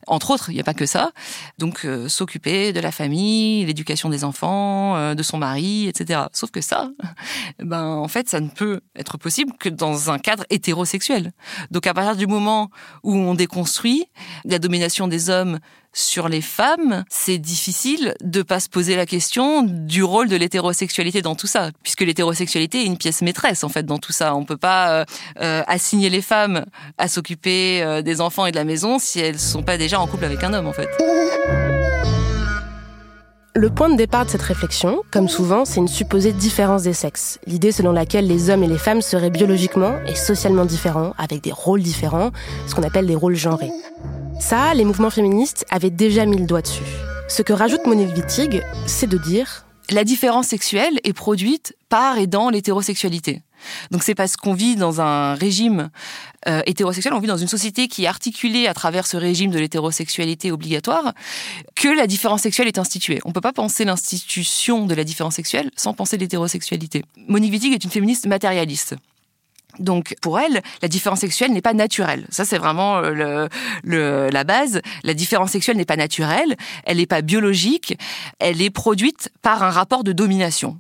entre 0.07 0.29
autres, 0.31 0.51
il 0.51 0.53
n'y 0.53 0.61
a 0.61 0.63
pas 0.63 0.75
que 0.75 0.85
ça, 0.85 1.11
donc 1.57 1.83
euh, 1.83 2.07
s'occuper 2.07 2.71
de 2.71 2.79
la 2.79 2.91
famille, 2.91 3.65
l'éducation 3.65 4.09
des 4.09 4.23
enfants, 4.23 5.15
de 5.15 5.23
son 5.23 5.37
mari, 5.37 5.87
etc. 5.87 6.21
Sauf 6.31 6.51
que 6.51 6.61
ça, 6.61 6.91
ben 7.59 7.83
en 7.83 8.07
fait, 8.07 8.29
ça 8.29 8.39
ne 8.39 8.49
peut 8.49 8.81
être 8.95 9.17
possible 9.17 9.53
que 9.59 9.69
dans 9.69 10.11
un 10.11 10.19
cadre 10.19 10.45
hétérosexuel. 10.51 11.31
Donc 11.71 11.87
à 11.87 11.93
partir 11.95 12.15
du 12.15 12.27
moment 12.27 12.69
où 13.03 13.15
on 13.15 13.33
déconstruit 13.33 14.05
la 14.45 14.59
domination 14.59 15.07
des 15.07 15.31
hommes 15.31 15.59
sur 15.93 16.29
les 16.29 16.41
femmes, 16.41 17.03
c'est 17.09 17.37
difficile 17.37 18.13
de 18.21 18.41
pas 18.41 18.59
se 18.59 18.69
poser 18.69 18.95
la 18.95 19.05
question 19.05 19.63
du 19.63 20.03
rôle 20.03 20.27
de 20.27 20.35
l'hétérosexualité 20.35 21.21
dans 21.21 21.35
tout 21.35 21.47
ça, 21.47 21.71
puisque 21.83 22.01
l'hétérosexualité 22.01 22.81
est 22.81 22.85
une 22.85 22.97
pièce 22.97 23.21
maîtresse 23.21 23.63
en 23.63 23.69
fait 23.69 23.83
dans 23.83 23.97
tout 23.97 24.11
ça. 24.11 24.35
On 24.35 24.45
peut 24.45 24.57
pas 24.57 24.91
euh, 24.91 25.05
euh, 25.41 25.63
assigner 25.67 26.09
les 26.09 26.21
femmes 26.21 26.65
à 26.97 27.07
s'occuper 27.07 27.81
euh, 27.81 28.01
des 28.01 28.21
enfants 28.21 28.45
et 28.45 28.51
de 28.51 28.55
la 28.55 28.65
maison 28.65 28.99
si 28.99 29.19
elles 29.19 29.39
sont 29.39 29.63
pas 29.63 29.77
déjà 29.77 29.99
en 29.99 30.07
couple 30.07 30.25
avec 30.25 30.43
un 30.43 30.53
homme 30.53 30.67
en 30.67 30.73
fait. 30.73 30.89
Le 33.55 33.69
point 33.71 33.89
de 33.89 33.95
départ 33.95 34.25
de 34.25 34.29
cette 34.29 34.43
réflexion, 34.43 35.01
comme 35.11 35.27
souvent, 35.27 35.65
c'est 35.65 35.79
une 35.79 35.87
supposée 35.87 36.33
différence 36.33 36.83
des 36.83 36.93
sexes. 36.93 37.39
L'idée 37.47 37.71
selon 37.71 37.91
laquelle 37.91 38.27
les 38.27 38.51
hommes 38.51 38.63
et 38.63 38.67
les 38.67 38.77
femmes 38.77 39.01
seraient 39.01 39.31
biologiquement 39.31 39.99
et 40.07 40.15
socialement 40.15 40.65
différents, 40.65 41.13
avec 41.17 41.41
des 41.41 41.51
rôles 41.51 41.81
différents, 41.81 42.29
ce 42.67 42.75
qu'on 42.75 42.83
appelle 42.83 43.05
les 43.05 43.15
rôles 43.15 43.35
genrés. 43.35 43.71
Ça, 44.39 44.73
les 44.73 44.85
mouvements 44.85 45.09
féministes 45.09 45.65
avaient 45.69 45.89
déjà 45.89 46.25
mis 46.25 46.37
le 46.37 46.45
doigt 46.45 46.61
dessus. 46.61 46.83
Ce 47.27 47.41
que 47.41 47.53
rajoute 47.53 47.85
Monique 47.85 48.15
Wittig, 48.15 48.63
c'est 48.87 49.07
de 49.07 49.17
dire 49.17 49.65
la 49.89 50.03
différence 50.03 50.47
sexuelle 50.47 50.99
est 51.03 51.13
produite 51.13 51.75
par 51.89 52.17
et 52.17 52.25
dans 52.25 52.49
l'hétérosexualité. 52.49 53.41
Donc 53.91 54.03
c'est 54.03 54.15
parce 54.15 54.37
qu'on 54.37 54.53
vit 54.53 54.77
dans 54.77 55.01
un 55.01 55.33
régime 55.33 55.89
euh, 56.47 56.61
hétérosexuel, 56.65 57.13
on 57.13 57.19
vit 57.19 57.27
dans 57.27 57.37
une 57.37 57.47
société 57.47 57.89
qui 57.89 58.05
est 58.05 58.07
articulée 58.07 58.67
à 58.67 58.73
travers 58.73 59.05
ce 59.05 59.17
régime 59.17 59.51
de 59.51 59.59
l'hétérosexualité 59.59 60.51
obligatoire, 60.51 61.13
que 61.75 61.89
la 61.89 62.07
différence 62.07 62.43
sexuelle 62.43 62.67
est 62.67 62.77
instituée. 62.77 63.19
On 63.25 63.33
peut 63.33 63.41
pas 63.41 63.53
penser 63.53 63.83
l'institution 63.83 64.85
de 64.85 64.95
la 64.95 65.03
différence 65.03 65.35
sexuelle 65.35 65.69
sans 65.75 65.93
penser 65.93 66.17
l'hétérosexualité. 66.17 67.03
Monique 67.27 67.51
Wittig 67.51 67.73
est 67.73 67.83
une 67.83 67.91
féministe 67.91 68.25
matérialiste. 68.25 68.95
Donc 69.79 70.15
pour 70.21 70.39
elle, 70.39 70.61
la 70.81 70.87
différence 70.87 71.19
sexuelle 71.19 71.51
n'est 71.51 71.61
pas 71.61 71.73
naturelle. 71.73 72.25
Ça 72.29 72.45
c'est 72.45 72.57
vraiment 72.57 72.97
euh, 72.97 73.47
le, 73.83 74.29
la 74.29 74.43
base. 74.43 74.81
La 75.03 75.13
différence 75.13 75.51
sexuelle 75.51 75.77
n'est 75.77 75.85
pas 75.85 75.95
naturelle, 75.95 76.55
elle 76.85 76.97
n'est 76.97 77.05
pas 77.05 77.21
biologique, 77.21 77.97
elle 78.39 78.61
est 78.61 78.69
produite 78.69 79.31
par 79.41 79.63
un 79.63 79.71
rapport 79.71 80.03
de 80.03 80.11
domination. 80.11 80.79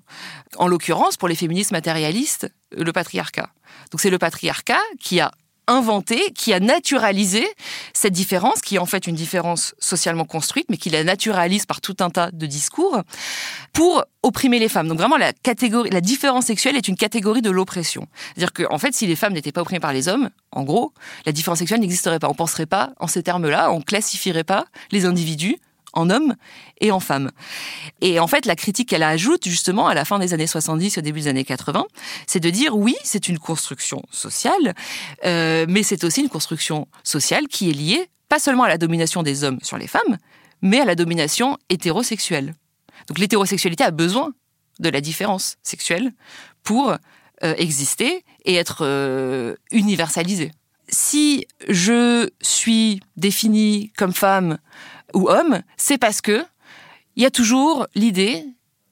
En 0.57 0.67
l'occurrence, 0.67 1.17
pour 1.17 1.27
les 1.27 1.35
féministes 1.35 1.71
matérialistes, 1.71 2.51
le 2.75 2.91
patriarcat. 2.91 3.49
Donc 3.91 4.01
c'est 4.01 4.09
le 4.09 4.17
patriarcat 4.17 4.81
qui 4.99 5.19
a 5.19 5.31
inventé, 5.69 6.31
qui 6.35 6.51
a 6.53 6.59
naturalisé 6.59 7.47
cette 7.93 8.13
différence, 8.13 8.61
qui 8.61 8.75
est 8.75 8.79
en 8.79 8.85
fait 8.85 9.07
une 9.07 9.15
différence 9.15 9.75
socialement 9.79 10.25
construite, 10.25 10.65
mais 10.69 10.77
qui 10.77 10.89
la 10.89 11.03
naturalise 11.03 11.65
par 11.65 11.79
tout 11.79 11.95
un 11.99 12.09
tas 12.09 12.31
de 12.31 12.45
discours, 12.45 13.01
pour 13.71 14.03
opprimer 14.23 14.59
les 14.59 14.67
femmes. 14.67 14.87
Donc 14.87 14.97
vraiment, 14.97 15.17
la 15.17 15.31
catégorie, 15.31 15.89
la 15.89 16.01
différence 16.01 16.45
sexuelle 16.45 16.75
est 16.75 16.87
une 16.87 16.97
catégorie 16.97 17.41
de 17.41 17.51
l'oppression. 17.51 18.07
C'est-à-dire 18.35 18.53
qu'en 18.53 18.75
en 18.75 18.77
fait, 18.79 18.93
si 18.93 19.07
les 19.07 19.15
femmes 19.15 19.33
n'étaient 19.33 19.51
pas 19.51 19.61
opprimées 19.61 19.79
par 19.79 19.93
les 19.93 20.07
hommes, 20.07 20.29
en 20.51 20.63
gros, 20.63 20.93
la 21.25 21.31
différence 21.31 21.59
sexuelle 21.59 21.79
n'existerait 21.79 22.19
pas. 22.19 22.29
On 22.29 22.33
penserait 22.33 22.65
pas 22.65 22.93
en 22.99 23.07
ces 23.07 23.23
termes-là, 23.23 23.71
on 23.71 23.81
classifierait 23.81 24.43
pas 24.43 24.65
les 24.91 25.05
individus 25.05 25.57
en 25.93 26.09
hommes 26.09 26.35
et 26.81 26.91
en 26.91 26.99
femmes. 26.99 27.31
Et 28.01 28.19
en 28.19 28.27
fait, 28.27 28.45
la 28.45 28.55
critique 28.55 28.89
qu'elle 28.89 29.03
ajoute 29.03 29.47
justement 29.47 29.87
à 29.87 29.93
la 29.93 30.05
fin 30.05 30.19
des 30.19 30.33
années 30.33 30.47
70 30.47 30.97
et 30.97 30.99
au 30.99 31.01
début 31.01 31.21
des 31.21 31.27
années 31.27 31.45
80, 31.45 31.85
c'est 32.27 32.39
de 32.39 32.49
dire 32.49 32.75
oui, 32.75 32.95
c'est 33.03 33.27
une 33.29 33.39
construction 33.39 34.03
sociale, 34.11 34.73
euh, 35.25 35.65
mais 35.67 35.83
c'est 35.83 36.03
aussi 36.03 36.21
une 36.21 36.29
construction 36.29 36.87
sociale 37.03 37.47
qui 37.47 37.69
est 37.69 37.73
liée 37.73 38.09
pas 38.29 38.39
seulement 38.39 38.63
à 38.63 38.69
la 38.69 38.77
domination 38.77 39.23
des 39.23 39.43
hommes 39.43 39.59
sur 39.63 39.77
les 39.77 39.87
femmes, 39.87 40.17
mais 40.61 40.79
à 40.79 40.85
la 40.85 40.95
domination 40.95 41.57
hétérosexuelle. 41.69 42.53
Donc 43.07 43.17
l'hétérosexualité 43.17 43.83
a 43.83 43.91
besoin 43.91 44.33
de 44.79 44.89
la 44.89 45.01
différence 45.01 45.57
sexuelle 45.63 46.13
pour 46.63 46.91
euh, 46.91 47.53
exister 47.57 48.23
et 48.45 48.55
être 48.55 48.85
euh, 48.85 49.55
universalisée. 49.71 50.51
Si 50.87 51.45
je 51.67 52.29
suis 52.41 52.99
définie 53.17 53.91
comme 53.97 54.13
femme 54.13 54.57
ou 55.13 55.29
homme, 55.29 55.61
c'est 55.77 55.97
parce 55.97 56.21
que 56.21 56.43
il 57.15 57.23
y 57.23 57.25
a 57.25 57.31
toujours 57.31 57.87
l'idée 57.95 58.45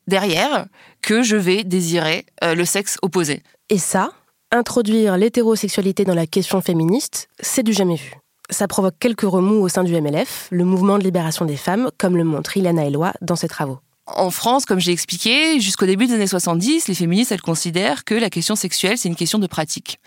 derrière 0.07 0.67
que 1.01 1.23
je 1.23 1.35
vais 1.35 1.63
désirer 1.63 2.25
euh, 2.43 2.55
le 2.55 2.65
sexe 2.65 2.97
opposé. 3.01 3.43
Et 3.69 3.77
ça, 3.77 4.11
introduire 4.51 5.17
l'hétérosexualité 5.17 6.05
dans 6.05 6.15
la 6.15 6.27
question 6.27 6.61
féministe, 6.61 7.29
c'est 7.39 7.63
du 7.63 7.73
jamais 7.73 7.95
vu. 7.95 8.13
Ça 8.49 8.67
provoque 8.67 8.95
quelques 8.99 9.21
remous 9.21 9.61
au 9.61 9.67
sein 9.67 9.83
du 9.83 9.99
MLF, 9.99 10.47
le 10.51 10.63
mouvement 10.63 10.97
de 10.97 11.03
libération 11.03 11.45
des 11.45 11.57
femmes, 11.57 11.89
comme 11.97 12.15
le 12.15 12.23
montre 12.23 12.55
Ilana 12.55 12.85
Eloi 12.85 13.13
dans 13.21 13.35
ses 13.35 13.49
travaux. 13.49 13.79
En 14.07 14.31
France, 14.31 14.65
comme 14.65 14.79
j'ai 14.79 14.91
expliqué, 14.91 15.59
jusqu'au 15.59 15.85
début 15.85 16.07
des 16.07 16.13
années 16.13 16.27
70, 16.27 16.87
les 16.87 16.95
féministes, 16.95 17.31
elles 17.31 17.41
considèrent 17.41 18.05
que 18.05 18.15
la 18.15 18.29
question 18.29 18.55
sexuelle, 18.55 18.97
c'est 18.97 19.09
une 19.09 19.15
question 19.15 19.37
de 19.37 19.47
pratique. 19.47 19.99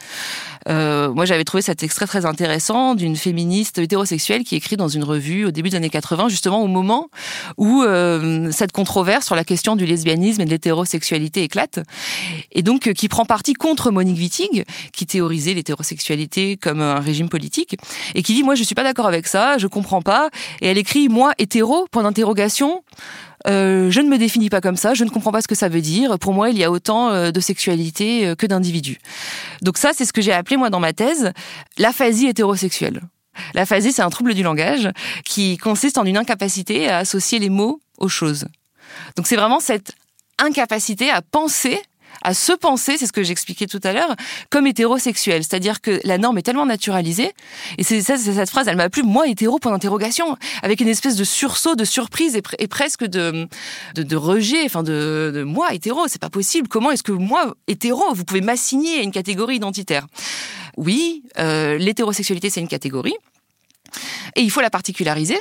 Euh, 0.68 1.12
moi, 1.12 1.26
j'avais 1.26 1.44
trouvé 1.44 1.62
cet 1.62 1.82
extrait 1.82 2.06
très 2.06 2.24
intéressant 2.24 2.94
d'une 2.94 3.16
féministe 3.16 3.78
hétérosexuelle 3.78 4.44
qui 4.44 4.56
écrit 4.56 4.76
dans 4.76 4.88
une 4.88 5.04
revue 5.04 5.44
au 5.44 5.50
début 5.50 5.70
des 5.70 5.76
années 5.76 5.90
80, 5.90 6.28
justement 6.28 6.62
au 6.62 6.66
moment 6.66 7.10
où 7.58 7.82
euh, 7.82 8.50
cette 8.52 8.72
controverse 8.72 9.26
sur 9.26 9.34
la 9.34 9.44
question 9.44 9.76
du 9.76 9.84
lesbianisme 9.84 10.40
et 10.40 10.44
de 10.46 10.50
l'hétérosexualité 10.50 11.42
éclate, 11.42 11.80
et 12.52 12.62
donc 12.62 12.86
euh, 12.86 12.92
qui 12.92 13.08
prend 13.08 13.26
parti 13.26 13.52
contre 13.52 13.90
Monique 13.90 14.18
Wittig, 14.18 14.64
qui 14.92 15.06
théorisait 15.06 15.54
l'hétérosexualité 15.54 16.56
comme 16.56 16.80
un 16.80 17.00
régime 17.00 17.28
politique, 17.28 17.76
et 18.14 18.22
qui 18.22 18.34
dit 18.34 18.42
moi 18.42 18.54
je 18.54 18.62
suis 18.62 18.74
pas 18.74 18.84
d'accord 18.84 19.06
avec 19.06 19.26
ça, 19.26 19.58
je 19.58 19.66
comprends 19.66 20.02
pas, 20.02 20.30
et 20.62 20.68
elle 20.68 20.78
écrit 20.78 21.08
moi 21.08 21.32
hétéro 21.38 21.86
point 21.90 22.02
d'interrogation. 22.02 22.82
Euh, 23.46 23.90
je 23.90 24.00
ne 24.00 24.08
me 24.08 24.18
définis 24.18 24.50
pas 24.50 24.60
comme 24.60 24.76
ça, 24.76 24.94
je 24.94 25.04
ne 25.04 25.10
comprends 25.10 25.32
pas 25.32 25.40
ce 25.40 25.48
que 25.48 25.54
ça 25.54 25.68
veut 25.68 25.80
dire. 25.80 26.18
Pour 26.18 26.34
moi, 26.34 26.50
il 26.50 26.58
y 26.58 26.64
a 26.64 26.70
autant 26.70 27.10
euh, 27.10 27.30
de 27.30 27.40
sexualité 27.40 28.26
euh, 28.26 28.34
que 28.34 28.46
d'individus. 28.46 28.98
Donc 29.62 29.78
ça, 29.78 29.92
c'est 29.94 30.04
ce 30.04 30.12
que 30.12 30.20
j'ai 30.20 30.32
appelé 30.32 30.56
moi 30.56 30.70
dans 30.70 30.80
ma 30.80 30.92
thèse 30.92 31.32
l'aphasie 31.78 32.26
hétérosexuelle. 32.26 33.00
L'aphasie, 33.54 33.92
c'est 33.92 34.02
un 34.02 34.10
trouble 34.10 34.34
du 34.34 34.42
langage 34.42 34.90
qui 35.24 35.56
consiste 35.56 35.96
en 35.96 36.04
une 36.04 36.18
incapacité 36.18 36.88
à 36.88 36.98
associer 36.98 37.38
les 37.38 37.48
mots 37.48 37.80
aux 37.98 38.08
choses. 38.08 38.46
Donc 39.16 39.26
c'est 39.26 39.36
vraiment 39.36 39.60
cette 39.60 39.94
incapacité 40.38 41.10
à 41.10 41.22
penser 41.22 41.80
à 42.22 42.34
se 42.34 42.52
penser, 42.52 42.96
c'est 42.98 43.06
ce 43.06 43.12
que 43.12 43.22
j'expliquais 43.22 43.66
tout 43.66 43.80
à 43.82 43.92
l'heure, 43.92 44.14
comme 44.50 44.66
hétérosexuel. 44.66 45.42
C'est-à-dire 45.42 45.80
que 45.80 46.00
la 46.04 46.18
norme 46.18 46.38
est 46.38 46.42
tellement 46.42 46.66
naturalisée, 46.66 47.32
et 47.78 47.82
c'est 47.82 48.00
cette 48.00 48.50
phrase, 48.50 48.68
elle 48.68 48.76
m'a 48.76 48.90
plu, 48.90 49.02
moi 49.02 49.26
hétéro, 49.28 49.58
point 49.58 49.72
d'interrogation, 49.72 50.36
avec 50.62 50.80
une 50.80 50.88
espèce 50.88 51.16
de 51.16 51.24
sursaut, 51.24 51.74
de 51.74 51.84
surprise 51.84 52.36
et, 52.36 52.68
presque 52.68 53.04
de, 53.04 53.48
de, 53.94 54.16
rejet, 54.16 54.64
enfin 54.64 54.82
de, 54.82 55.44
moi 55.46 55.72
hétéro, 55.74 56.06
c'est 56.08 56.20
pas 56.20 56.30
possible. 56.30 56.68
Comment 56.68 56.90
est-ce 56.90 57.02
que 57.02 57.12
moi 57.12 57.54
hétéro, 57.66 58.02
vous 58.12 58.24
pouvez 58.24 58.40
m'assigner 58.40 58.98
à 58.98 59.02
une 59.02 59.12
catégorie 59.12 59.56
identitaire? 59.56 60.06
Oui, 60.76 61.22
euh, 61.38 61.78
l'hétérosexualité 61.78 62.50
c'est 62.50 62.60
une 62.60 62.68
catégorie. 62.68 63.16
Et 64.36 64.42
il 64.42 64.50
faut 64.50 64.60
la 64.60 64.70
particulariser, 64.70 65.38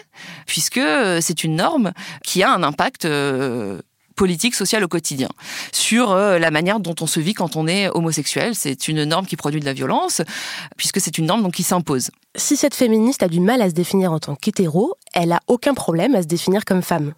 puisque 0.47 0.81
c'est 1.21 1.43
une 1.43 1.55
norme 1.55 1.91
qui 2.23 2.41
a 2.41 2.51
un 2.51 2.63
impact 2.63 3.05
euh, 3.05 3.79
politique, 4.19 4.53
sociale 4.53 4.83
au 4.83 4.89
quotidien, 4.89 5.29
sur 5.71 6.11
euh, 6.11 6.39
la 6.39 6.51
manière 6.51 6.81
dont 6.81 6.95
on 6.99 7.07
se 7.07 7.21
vit 7.21 7.33
quand 7.33 7.55
on 7.55 7.67
est 7.67 7.87
homosexuel. 7.87 8.53
C'est 8.53 8.89
une 8.89 9.05
norme 9.05 9.25
qui 9.25 9.37
produit 9.37 9.61
de 9.61 9.65
la 9.65 9.71
violence, 9.71 10.21
puisque 10.75 10.99
c'est 10.99 11.17
une 11.17 11.25
norme 11.25 11.49
qui 11.51 11.63
s'impose. 11.63 12.11
Si 12.35 12.57
cette 12.57 12.75
féministe 12.75 13.23
a 13.23 13.29
du 13.29 13.39
mal 13.39 13.61
à 13.61 13.69
se 13.69 13.73
définir 13.73 14.11
en 14.11 14.19
tant 14.19 14.35
qu'hétéro, 14.35 14.95
elle 15.13 15.31
a 15.31 15.39
aucun 15.47 15.73
problème 15.73 16.15
à 16.15 16.21
se 16.21 16.27
définir 16.27 16.65
comme 16.65 16.81
femme. 16.81 17.13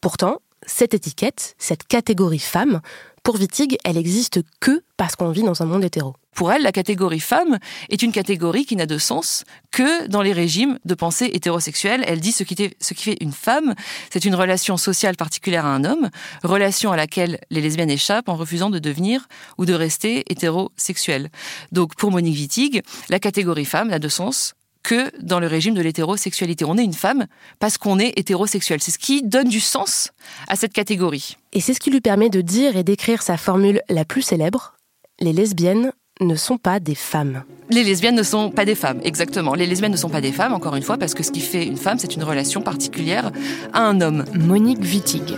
Pourtant, 0.00 0.38
cette 0.66 0.92
étiquette, 0.92 1.54
cette 1.56 1.86
catégorie 1.86 2.40
femme, 2.40 2.80
pour 3.22 3.36
Wittig, 3.36 3.76
elle 3.84 3.96
existe 3.96 4.40
que 4.60 4.82
parce 4.96 5.16
qu'on 5.16 5.30
vit 5.30 5.42
dans 5.42 5.62
un 5.62 5.66
monde 5.66 5.84
hétéro. 5.84 6.14
Pour 6.34 6.52
elle, 6.52 6.62
la 6.62 6.72
catégorie 6.72 7.20
femme 7.20 7.58
est 7.90 8.02
une 8.02 8.12
catégorie 8.12 8.64
qui 8.64 8.76
n'a 8.76 8.86
de 8.86 8.98
sens 8.98 9.44
que 9.70 10.06
dans 10.06 10.22
les 10.22 10.32
régimes 10.32 10.78
de 10.84 10.94
pensée 10.94 11.30
hétérosexuelle. 11.32 12.04
Elle 12.06 12.20
dit 12.20 12.32
ce 12.32 12.44
qui, 12.44 12.54
fait 12.94 13.16
une 13.20 13.32
femme, 13.32 13.74
c'est 14.10 14.24
une 14.24 14.34
relation 14.34 14.76
sociale 14.76 15.16
particulière 15.16 15.66
à 15.66 15.74
un 15.74 15.84
homme, 15.84 16.08
relation 16.42 16.92
à 16.92 16.96
laquelle 16.96 17.40
les 17.50 17.60
lesbiennes 17.60 17.90
échappent 17.90 18.28
en 18.28 18.36
refusant 18.36 18.70
de 18.70 18.78
devenir 18.78 19.28
ou 19.58 19.66
de 19.66 19.74
rester 19.74 20.24
hétérosexuelles. 20.30 21.30
Donc 21.72 21.94
pour 21.96 22.10
Monique 22.10 22.36
Wittig, 22.36 22.82
la 23.08 23.18
catégorie 23.18 23.64
femme 23.64 23.88
n'a 23.88 23.98
de 23.98 24.08
sens 24.08 24.54
que 24.82 25.10
dans 25.22 25.40
le 25.40 25.46
régime 25.46 25.74
de 25.74 25.82
l'hétérosexualité. 25.82 26.64
On 26.64 26.76
est 26.76 26.84
une 26.84 26.94
femme 26.94 27.26
parce 27.58 27.78
qu'on 27.78 27.98
est 27.98 28.18
hétérosexuel. 28.18 28.80
C'est 28.80 28.90
ce 28.90 28.98
qui 28.98 29.22
donne 29.22 29.48
du 29.48 29.60
sens 29.60 30.10
à 30.48 30.56
cette 30.56 30.72
catégorie. 30.72 31.36
Et 31.52 31.60
c'est 31.60 31.74
ce 31.74 31.80
qui 31.80 31.90
lui 31.90 32.00
permet 32.00 32.30
de 32.30 32.40
dire 32.40 32.76
et 32.76 32.84
d'écrire 32.84 33.22
sa 33.22 33.36
formule 33.36 33.82
la 33.88 34.04
plus 34.04 34.22
célèbre 34.22 34.74
les 35.20 35.32
lesbiennes 35.32 35.92
ne 36.20 36.34
sont 36.34 36.58
pas 36.58 36.80
des 36.80 36.94
femmes. 36.94 37.44
Les 37.70 37.84
lesbiennes 37.84 38.14
ne 38.14 38.22
sont 38.22 38.50
pas 38.50 38.64
des 38.64 38.74
femmes, 38.74 39.00
exactement. 39.04 39.54
Les 39.54 39.66
lesbiennes 39.66 39.92
ne 39.92 39.96
sont 39.96 40.08
pas 40.08 40.20
des 40.20 40.32
femmes, 40.32 40.52
encore 40.52 40.76
une 40.76 40.82
fois, 40.82 40.98
parce 40.98 41.14
que 41.14 41.22
ce 41.22 41.30
qui 41.30 41.40
fait 41.40 41.66
une 41.66 41.76
femme, 41.76 41.98
c'est 41.98 42.14
une 42.14 42.24
relation 42.24 42.60
particulière 42.60 43.30
à 43.72 43.80
un 43.80 44.00
homme. 44.00 44.24
Monique 44.34 44.80
Wittig. 44.82 45.36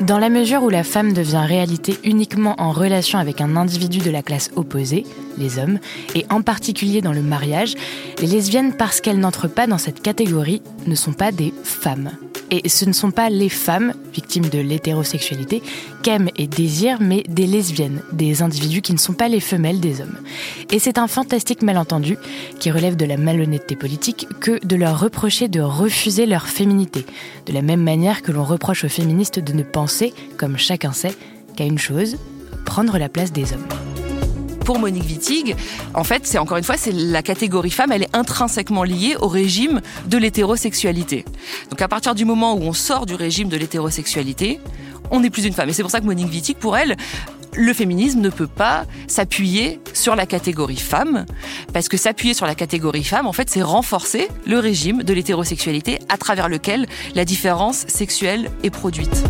Dans 0.00 0.18
la 0.18 0.28
mesure 0.28 0.62
où 0.62 0.68
la 0.68 0.84
femme 0.84 1.14
devient 1.14 1.44
réalité 1.46 1.98
uniquement 2.04 2.54
en 2.58 2.70
relation 2.70 3.18
avec 3.18 3.40
un 3.40 3.56
individu 3.56 3.98
de 3.98 4.10
la 4.10 4.22
classe 4.22 4.50
opposée, 4.54 5.04
les 5.38 5.58
hommes, 5.58 5.78
et 6.14 6.26
en 6.28 6.42
particulier 6.42 7.00
dans 7.00 7.14
le 7.14 7.22
mariage, 7.22 7.74
les 8.20 8.26
lesbiennes, 8.26 8.74
parce 8.74 9.00
qu'elles 9.00 9.18
n'entrent 9.18 9.48
pas 9.48 9.66
dans 9.66 9.78
cette 9.78 10.02
catégorie, 10.02 10.62
ne 10.86 10.94
sont 10.94 11.14
pas 11.14 11.32
des 11.32 11.54
femmes. 11.64 12.10
Et 12.50 12.68
ce 12.68 12.84
ne 12.84 12.92
sont 12.92 13.10
pas 13.10 13.30
les 13.30 13.48
femmes, 13.48 13.92
victimes 14.12 14.48
de 14.48 14.58
l'hétérosexualité, 14.58 15.62
qu'aiment 16.02 16.30
et 16.36 16.46
désirent, 16.46 17.00
mais 17.00 17.22
des 17.28 17.46
lesbiennes, 17.46 18.02
des 18.12 18.42
individus 18.42 18.82
qui 18.82 18.92
ne 18.92 18.98
sont 18.98 19.14
pas 19.14 19.28
les 19.28 19.40
femelles 19.40 19.80
des 19.80 20.00
hommes. 20.00 20.18
Et 20.70 20.78
c'est 20.78 20.98
un 20.98 21.08
fantastique 21.08 21.62
malentendu 21.62 22.18
qui 22.60 22.70
relève 22.70 22.96
de 22.96 23.04
la 23.04 23.16
malhonnêteté 23.16 23.76
politique 23.76 24.28
que 24.40 24.64
de 24.64 24.76
leur 24.76 25.00
reprocher 25.00 25.48
de 25.48 25.60
refuser 25.60 26.26
leur 26.26 26.46
féminité, 26.46 27.04
de 27.46 27.52
la 27.52 27.62
même 27.62 27.82
manière 27.82 28.22
que 28.22 28.32
l'on 28.32 28.44
reproche 28.44 28.84
aux 28.84 28.88
féministes 28.88 29.38
de 29.38 29.52
ne 29.52 29.62
penser, 29.62 30.12
comme 30.36 30.56
chacun 30.56 30.92
sait, 30.92 31.14
qu'à 31.56 31.64
une 31.64 31.78
chose, 31.78 32.16
prendre 32.64 32.98
la 32.98 33.08
place 33.08 33.32
des 33.32 33.52
hommes 33.52 33.66
pour 34.66 34.80
Monique 34.80 35.04
Wittig, 35.04 35.54
en 35.94 36.02
fait, 36.02 36.26
c'est 36.26 36.38
encore 36.38 36.56
une 36.56 36.64
fois, 36.64 36.76
c'est 36.76 36.90
la 36.90 37.22
catégorie 37.22 37.70
femme, 37.70 37.92
elle 37.92 38.02
est 38.02 38.16
intrinsèquement 38.16 38.82
liée 38.82 39.14
au 39.20 39.28
régime 39.28 39.80
de 40.08 40.18
l'hétérosexualité. 40.18 41.24
Donc 41.70 41.80
à 41.80 41.86
partir 41.86 42.16
du 42.16 42.24
moment 42.24 42.54
où 42.54 42.62
on 42.62 42.72
sort 42.72 43.06
du 43.06 43.14
régime 43.14 43.48
de 43.48 43.56
l'hétérosexualité, 43.56 44.58
on 45.12 45.20
n'est 45.20 45.30
plus 45.30 45.44
une 45.44 45.52
femme. 45.52 45.68
Et 45.68 45.72
c'est 45.72 45.82
pour 45.82 45.92
ça 45.92 46.00
que 46.00 46.04
Monique 46.04 46.32
Wittig, 46.32 46.56
pour 46.56 46.76
elle, 46.76 46.96
le 47.54 47.72
féminisme 47.72 48.20
ne 48.20 48.28
peut 48.28 48.48
pas 48.48 48.86
s'appuyer 49.06 49.78
sur 49.94 50.16
la 50.16 50.26
catégorie 50.26 50.74
femme, 50.74 51.26
parce 51.72 51.88
que 51.88 51.96
s'appuyer 51.96 52.34
sur 52.34 52.46
la 52.46 52.56
catégorie 52.56 53.04
femme, 53.04 53.28
en 53.28 53.32
fait, 53.32 53.48
c'est 53.48 53.62
renforcer 53.62 54.26
le 54.48 54.58
régime 54.58 55.04
de 55.04 55.14
l'hétérosexualité 55.14 56.00
à 56.08 56.18
travers 56.18 56.48
lequel 56.48 56.88
la 57.14 57.24
différence 57.24 57.86
sexuelle 57.86 58.50
est 58.64 58.70
produite. 58.70 59.22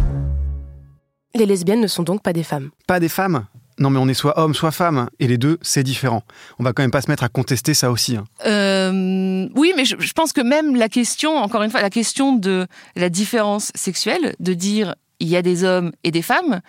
Les 1.35 1.45
lesbiennes 1.45 1.83
ne 1.83 1.89
sont 1.89 2.05
donc 2.05 2.23
pas 2.23 2.33
des 2.33 2.43
femmes. 2.43 2.71
Pas 2.87 3.01
des 3.01 3.11
femmes 3.11 3.45
non, 3.79 3.91
mais 3.91 3.99
on 3.99 4.09
est 4.09 4.15
soit 4.15 4.39
homme, 4.39 4.55
soit 4.55 4.71
femme, 4.71 5.09
et 5.21 5.29
les 5.29 5.37
deux, 5.37 5.59
c'est 5.61 5.83
différent. 5.83 6.23
On 6.59 6.65
va 6.65 6.73
quand 6.73 6.83
même 6.83 6.91
pas 6.91 7.03
se 7.03 7.11
mettre 7.11 7.25
à 7.25 7.29
contester 7.29 7.75
ça 7.75 7.91
aussi. 7.91 8.17
Hein. 8.17 8.25
Euh, 8.47 9.49
oui, 9.55 9.73
mais 9.77 9.85
je, 9.85 10.13
pense 10.15 10.33
que 10.33 10.41
même 10.41 10.77
la 10.77 10.89
question, 10.89 11.37
encore 11.37 11.63
une 11.63 11.71
fois, 11.71 11.83
la 11.83 11.91
question 11.91 12.35
de 12.35 12.67
la 12.95 13.11
différence 13.11 13.71
sexuelle, 13.75 14.35
de 14.41 14.55
dire 14.55 14.95
il 15.21 15.29
y 15.29 15.37
a 15.37 15.43
des 15.43 15.65
hommes 15.65 15.93
et 16.05 16.11
des 16.11 16.23
femmes, 16.23 16.61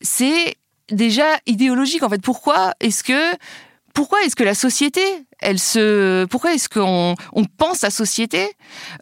c'est 0.00 0.56
déjà 0.90 1.26
idéologique. 1.46 2.04
En 2.04 2.08
fait, 2.08 2.22
pourquoi 2.22 2.74
est-ce 2.80 3.02
que 3.02 3.36
pourquoi 3.94 4.22
est-ce 4.22 4.36
que 4.36 4.44
la 4.44 4.54
société, 4.54 5.02
elle 5.40 5.58
se, 5.58 6.24
pourquoi 6.26 6.54
est-ce 6.54 6.68
qu'on 6.68 7.14
on 7.34 7.44
pense 7.44 7.82
la 7.82 7.90
société 7.90 8.48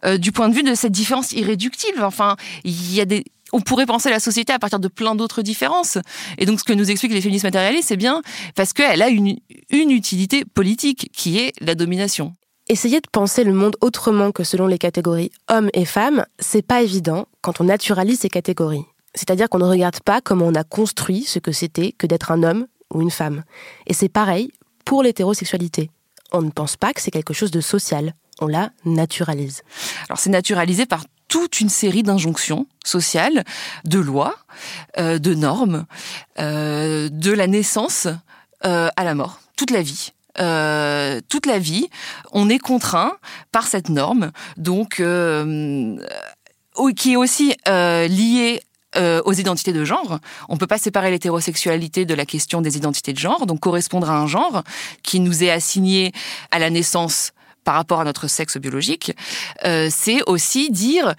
euh, 0.03 0.17
du 0.17 0.33
point 0.33 0.49
de 0.49 0.55
vue 0.55 0.63
de 0.63 0.75
cette 0.75 0.91
différence 0.91 1.31
irréductible? 1.31 2.03
Enfin, 2.03 2.35
il 2.65 2.93
y 2.93 2.99
a 2.99 3.05
des 3.05 3.23
on 3.53 3.61
pourrait 3.61 3.85
penser 3.85 4.09
la 4.09 4.19
société 4.19 4.53
à 4.53 4.59
partir 4.59 4.79
de 4.79 4.87
plein 4.87 5.15
d'autres 5.15 5.41
différences. 5.41 5.97
Et 6.37 6.45
donc, 6.45 6.59
ce 6.59 6.63
que 6.63 6.73
nous 6.73 6.89
expliquent 6.89 7.13
les 7.13 7.21
féministes 7.21 7.45
matérialistes, 7.45 7.89
c'est 7.89 7.97
bien 7.97 8.21
parce 8.55 8.73
qu'elle 8.73 9.01
a 9.01 9.09
une, 9.09 9.37
une 9.69 9.91
utilité 9.91 10.45
politique 10.45 11.09
qui 11.13 11.39
est 11.39 11.53
la 11.59 11.75
domination. 11.75 12.33
Essayer 12.69 13.01
de 13.01 13.07
penser 13.11 13.43
le 13.43 13.53
monde 13.53 13.75
autrement 13.81 14.31
que 14.31 14.43
selon 14.43 14.67
les 14.67 14.77
catégories 14.77 15.31
hommes 15.49 15.69
et 15.73 15.85
femmes, 15.85 16.25
c'est 16.39 16.61
pas 16.61 16.81
évident 16.81 17.27
quand 17.41 17.59
on 17.59 17.65
naturalise 17.65 18.19
ces 18.19 18.29
catégories. 18.29 18.85
C'est-à-dire 19.13 19.49
qu'on 19.49 19.59
ne 19.59 19.65
regarde 19.65 19.99
pas 20.01 20.21
comment 20.21 20.45
on 20.45 20.55
a 20.55 20.63
construit 20.63 21.23
ce 21.23 21.39
que 21.39 21.51
c'était 21.51 21.91
que 21.91 22.07
d'être 22.07 22.31
un 22.31 22.43
homme 22.43 22.67
ou 22.93 23.01
une 23.01 23.11
femme. 23.11 23.43
Et 23.87 23.93
c'est 23.93 24.09
pareil 24.09 24.51
pour 24.85 25.03
l'hétérosexualité. 25.03 25.89
On 26.31 26.41
ne 26.41 26.49
pense 26.49 26.77
pas 26.77 26.93
que 26.93 27.01
c'est 27.01 27.11
quelque 27.11 27.33
chose 27.33 27.51
de 27.51 27.61
social. 27.61 28.13
On 28.39 28.47
la 28.47 28.71
naturalise. 28.85 29.63
Alors 30.07 30.17
c'est 30.17 30.29
naturalisé 30.29 30.85
par 30.85 31.03
toute 31.31 31.61
une 31.61 31.69
série 31.69 32.03
d'injonctions 32.03 32.67
sociales, 32.83 33.45
de 33.85 33.99
lois, 33.99 34.35
euh, 34.97 35.17
de 35.17 35.33
normes, 35.33 35.85
euh, 36.39 37.07
de 37.09 37.31
la 37.31 37.47
naissance 37.47 38.09
euh, 38.65 38.89
à 38.97 39.03
la 39.05 39.15
mort, 39.15 39.39
toute 39.55 39.71
la 39.71 39.81
vie. 39.81 40.11
toute 41.29 41.45
la 41.45 41.57
vie, 41.59 41.89
on 42.33 42.49
est 42.49 42.59
contraint 42.59 43.13
par 43.51 43.65
cette 43.67 43.89
norme, 43.89 44.31
donc 44.57 45.01
qui 46.95 47.11
est 47.11 47.15
aussi 47.15 47.55
liée 47.67 48.61
aux 48.97 49.33
identités 49.33 49.73
de 49.73 49.85
genre. 49.85 50.19
On 50.49 50.57
peut 50.57 50.67
pas 50.67 50.77
séparer 50.77 51.11
l'hétérosexualité 51.11 52.05
de 52.05 52.13
la 52.13 52.25
question 52.25 52.61
des 52.61 52.77
identités 52.77 53.13
de 53.13 53.19
genre, 53.19 53.45
donc 53.45 53.59
correspondre 53.59 54.09
à 54.09 54.17
un 54.17 54.27
genre 54.27 54.63
qui 55.03 55.19
nous 55.19 55.43
est 55.43 55.51
assigné 55.51 56.13
à 56.49 56.59
la 56.59 56.69
naissance 56.69 57.33
par 57.63 57.75
rapport 57.75 58.01
à 58.01 58.03
notre 58.03 58.27
sexe 58.27 58.57
biologique, 58.57 59.13
euh, 59.65 59.89
c'est 59.91 60.21
aussi 60.27 60.69
dire 60.71 61.15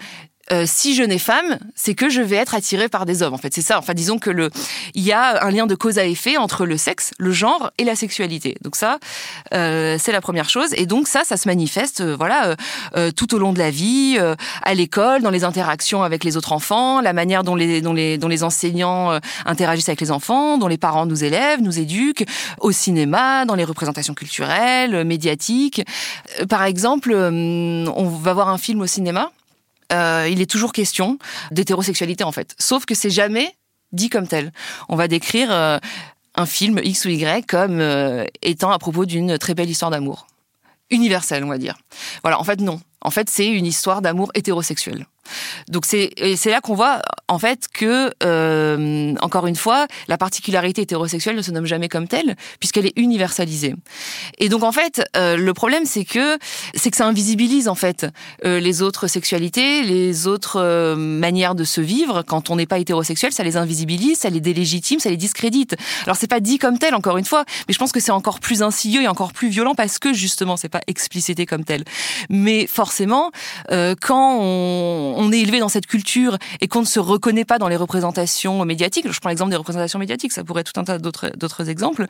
euh, 0.51 0.65
si 0.67 0.93
je 0.93 1.03
nais 1.03 1.19
femme, 1.19 1.57
c'est 1.73 1.95
que 1.95 2.09
je 2.09 2.21
vais 2.21 2.35
être 2.35 2.53
attirée 2.53 2.89
par 2.89 3.05
des 3.05 3.23
hommes. 3.23 3.33
En 3.33 3.37
fait, 3.37 3.53
c'est 3.53 3.61
ça. 3.61 3.79
Enfin, 3.79 3.93
disons 3.93 4.19
que 4.19 4.29
le, 4.29 4.49
il 4.93 5.03
y 5.03 5.13
a 5.13 5.45
un 5.45 5.51
lien 5.51 5.67
de 5.67 5.75
cause 5.75 5.97
à 5.99 6.05
effet 6.05 6.35
entre 6.35 6.65
le 6.65 6.75
sexe, 6.75 7.11
le 7.17 7.31
genre 7.31 7.71
et 7.77 7.85
la 7.85 7.95
sexualité. 7.95 8.57
Donc 8.61 8.75
ça, 8.75 8.99
euh, 9.53 9.97
c'est 9.97 10.11
la 10.11 10.19
première 10.19 10.49
chose. 10.49 10.69
Et 10.75 10.85
donc 10.85 11.07
ça, 11.07 11.23
ça 11.23 11.37
se 11.37 11.47
manifeste, 11.47 12.01
euh, 12.01 12.15
voilà, 12.17 12.55
tout 13.15 13.33
au 13.35 13.37
long 13.37 13.53
de 13.53 13.59
la 13.59 13.69
vie, 13.69 14.17
à 14.61 14.73
l'école, 14.73 15.21
dans 15.21 15.29
les 15.29 15.43
interactions 15.43 16.03
avec 16.03 16.23
les 16.23 16.37
autres 16.37 16.51
enfants, 16.51 17.01
la 17.01 17.13
manière 17.13 17.43
dont 17.43 17.55
les, 17.55 17.81
dont 17.81 17.93
les, 17.93 18.17
dont 18.17 18.27
les 18.27 18.43
enseignants 18.43 19.19
interagissent 19.45 19.89
avec 19.89 20.01
les 20.01 20.11
enfants, 20.11 20.57
dont 20.57 20.67
les 20.67 20.77
parents 20.77 21.05
nous 21.05 21.23
élèvent, 21.23 21.61
nous 21.61 21.79
éduquent, 21.79 22.25
au 22.59 22.71
cinéma, 22.71 23.45
dans 23.45 23.55
les 23.55 23.63
représentations 23.63 24.13
culturelles, 24.13 25.03
médiatiques. 25.05 25.83
Par 26.49 26.63
exemple, 26.63 27.13
on 27.13 28.07
va 28.21 28.33
voir 28.33 28.49
un 28.49 28.57
film 28.57 28.81
au 28.81 28.87
cinéma 28.87 29.31
euh, 29.93 30.27
il 30.29 30.41
est 30.41 30.49
toujours 30.49 30.73
question 30.73 31.17
d'hétérosexualité 31.51 32.23
en 32.23 32.31
fait. 32.31 32.55
Sauf 32.59 32.85
que 32.85 32.95
c'est 32.95 33.09
jamais 33.09 33.55
dit 33.91 34.09
comme 34.09 34.27
tel. 34.27 34.51
On 34.89 34.95
va 34.95 35.07
décrire 35.07 35.51
euh, 35.51 35.77
un 36.35 36.45
film 36.45 36.79
X 36.83 37.05
ou 37.05 37.09
Y 37.09 37.45
comme 37.45 37.79
euh, 37.79 38.25
étant 38.41 38.71
à 38.71 38.79
propos 38.79 39.05
d'une 39.05 39.37
très 39.37 39.53
belle 39.53 39.69
histoire 39.69 39.91
d'amour. 39.91 40.27
Universelle, 40.89 41.43
on 41.43 41.49
va 41.49 41.57
dire. 41.57 41.77
Voilà, 42.23 42.39
en 42.39 42.43
fait 42.43 42.59
non. 42.59 42.81
En 43.01 43.11
fait, 43.11 43.29
c'est 43.29 43.47
une 43.47 43.65
histoire 43.65 44.01
d'amour 44.01 44.31
hétérosexuel. 44.33 45.05
Donc 45.69 45.85
c'est 45.85 46.11
là 46.45 46.61
qu'on 46.61 46.75
voit 46.75 47.01
en 47.27 47.39
fait 47.39 47.67
que 47.73 48.13
euh, 48.23 49.15
encore 49.21 49.47
une 49.47 49.55
fois 49.55 49.87
la 50.07 50.17
particularité 50.17 50.81
hétérosexuelle 50.81 51.35
ne 51.35 51.41
se 51.41 51.51
nomme 51.51 51.65
jamais 51.65 51.89
comme 51.89 52.07
telle 52.07 52.35
puisqu'elle 52.59 52.85
est 52.85 52.97
universalisée. 52.97 53.75
Et 54.39 54.49
donc 54.49 54.63
en 54.63 54.71
fait 54.71 55.03
euh, 55.15 55.37
le 55.37 55.53
problème 55.53 55.85
c'est 55.85 56.05
que 56.05 56.37
c'est 56.73 56.91
que 56.91 56.97
ça 56.97 57.07
invisibilise 57.07 57.67
en 57.67 57.75
fait 57.75 58.05
euh, 58.45 58.59
les 58.59 58.81
autres 58.81 59.07
sexualités, 59.07 59.83
les 59.83 60.27
autres 60.27 60.59
euh, 60.59 60.95
manières 60.95 61.55
de 61.55 61.63
se 61.63 61.81
vivre 61.81 62.23
quand 62.23 62.49
on 62.49 62.55
n'est 62.55 62.65
pas 62.65 62.79
hétérosexuel, 62.79 63.31
ça 63.31 63.43
les 63.43 63.57
invisibilise, 63.57 64.19
ça 64.19 64.29
les 64.29 64.41
délégitime, 64.41 64.99
ça 64.99 65.09
les 65.09 65.17
discrédite. 65.17 65.75
Alors 66.05 66.17
c'est 66.17 66.27
pas 66.27 66.39
dit 66.39 66.57
comme 66.57 66.77
tel 66.77 66.95
encore 66.95 67.17
une 67.17 67.25
fois, 67.25 67.45
mais 67.67 67.73
je 67.73 67.79
pense 67.79 67.91
que 67.91 67.99
c'est 67.99 68.11
encore 68.11 68.39
plus 68.39 68.63
insidieux 68.63 69.01
et 69.01 69.07
encore 69.07 69.33
plus 69.33 69.49
violent 69.49 69.75
parce 69.75 69.99
que 69.99 70.13
justement 70.13 70.57
c'est 70.57 70.69
pas 70.69 70.81
explicité 70.87 71.45
comme 71.45 71.63
tel. 71.63 71.83
Mais 72.29 72.67
forcément 72.67 73.31
euh, 73.71 73.95
quand 73.99 74.39
on 74.39 75.12
on 75.15 75.31
est 75.31 75.39
élevé 75.39 75.59
dans 75.59 75.69
cette 75.69 75.87
culture 75.87 76.37
et 76.61 76.67
qu'on 76.67 76.81
ne 76.81 76.85
se 76.85 76.99
reconnaît 76.99 77.45
pas 77.45 77.59
dans 77.59 77.67
les 77.67 77.75
représentations 77.75 78.63
médiatiques, 78.65 79.11
je 79.11 79.19
prends 79.19 79.29
l'exemple 79.29 79.51
des 79.51 79.57
représentations 79.57 79.99
médiatiques, 79.99 80.31
ça 80.31 80.43
pourrait 80.43 80.61
être 80.61 80.73
tout 80.73 80.79
un 80.79 80.83
tas 80.83 80.97
d'autres 80.97 81.69
exemples, 81.69 82.05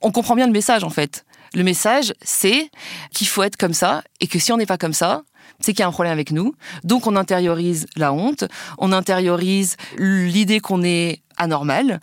on 0.00 0.10
comprend 0.10 0.34
bien 0.34 0.46
le 0.46 0.52
message 0.52 0.84
en 0.84 0.90
fait. 0.90 1.24
Le 1.54 1.64
message, 1.64 2.12
c'est 2.22 2.70
qu'il 3.12 3.26
faut 3.26 3.42
être 3.42 3.56
comme 3.56 3.72
ça 3.72 4.02
et 4.20 4.26
que 4.26 4.38
si 4.38 4.52
on 4.52 4.58
n'est 4.58 4.66
pas 4.66 4.76
comme 4.76 4.92
ça, 4.92 5.22
c'est 5.60 5.72
qu'il 5.72 5.80
y 5.80 5.82
a 5.82 5.88
un 5.88 5.92
problème 5.92 6.12
avec 6.12 6.30
nous. 6.30 6.54
Donc 6.84 7.06
on 7.06 7.16
intériorise 7.16 7.86
la 7.96 8.12
honte, 8.12 8.44
on 8.78 8.92
intériorise 8.92 9.76
l'idée 9.96 10.60
qu'on 10.60 10.82
est 10.82 11.22
anormal 11.36 12.00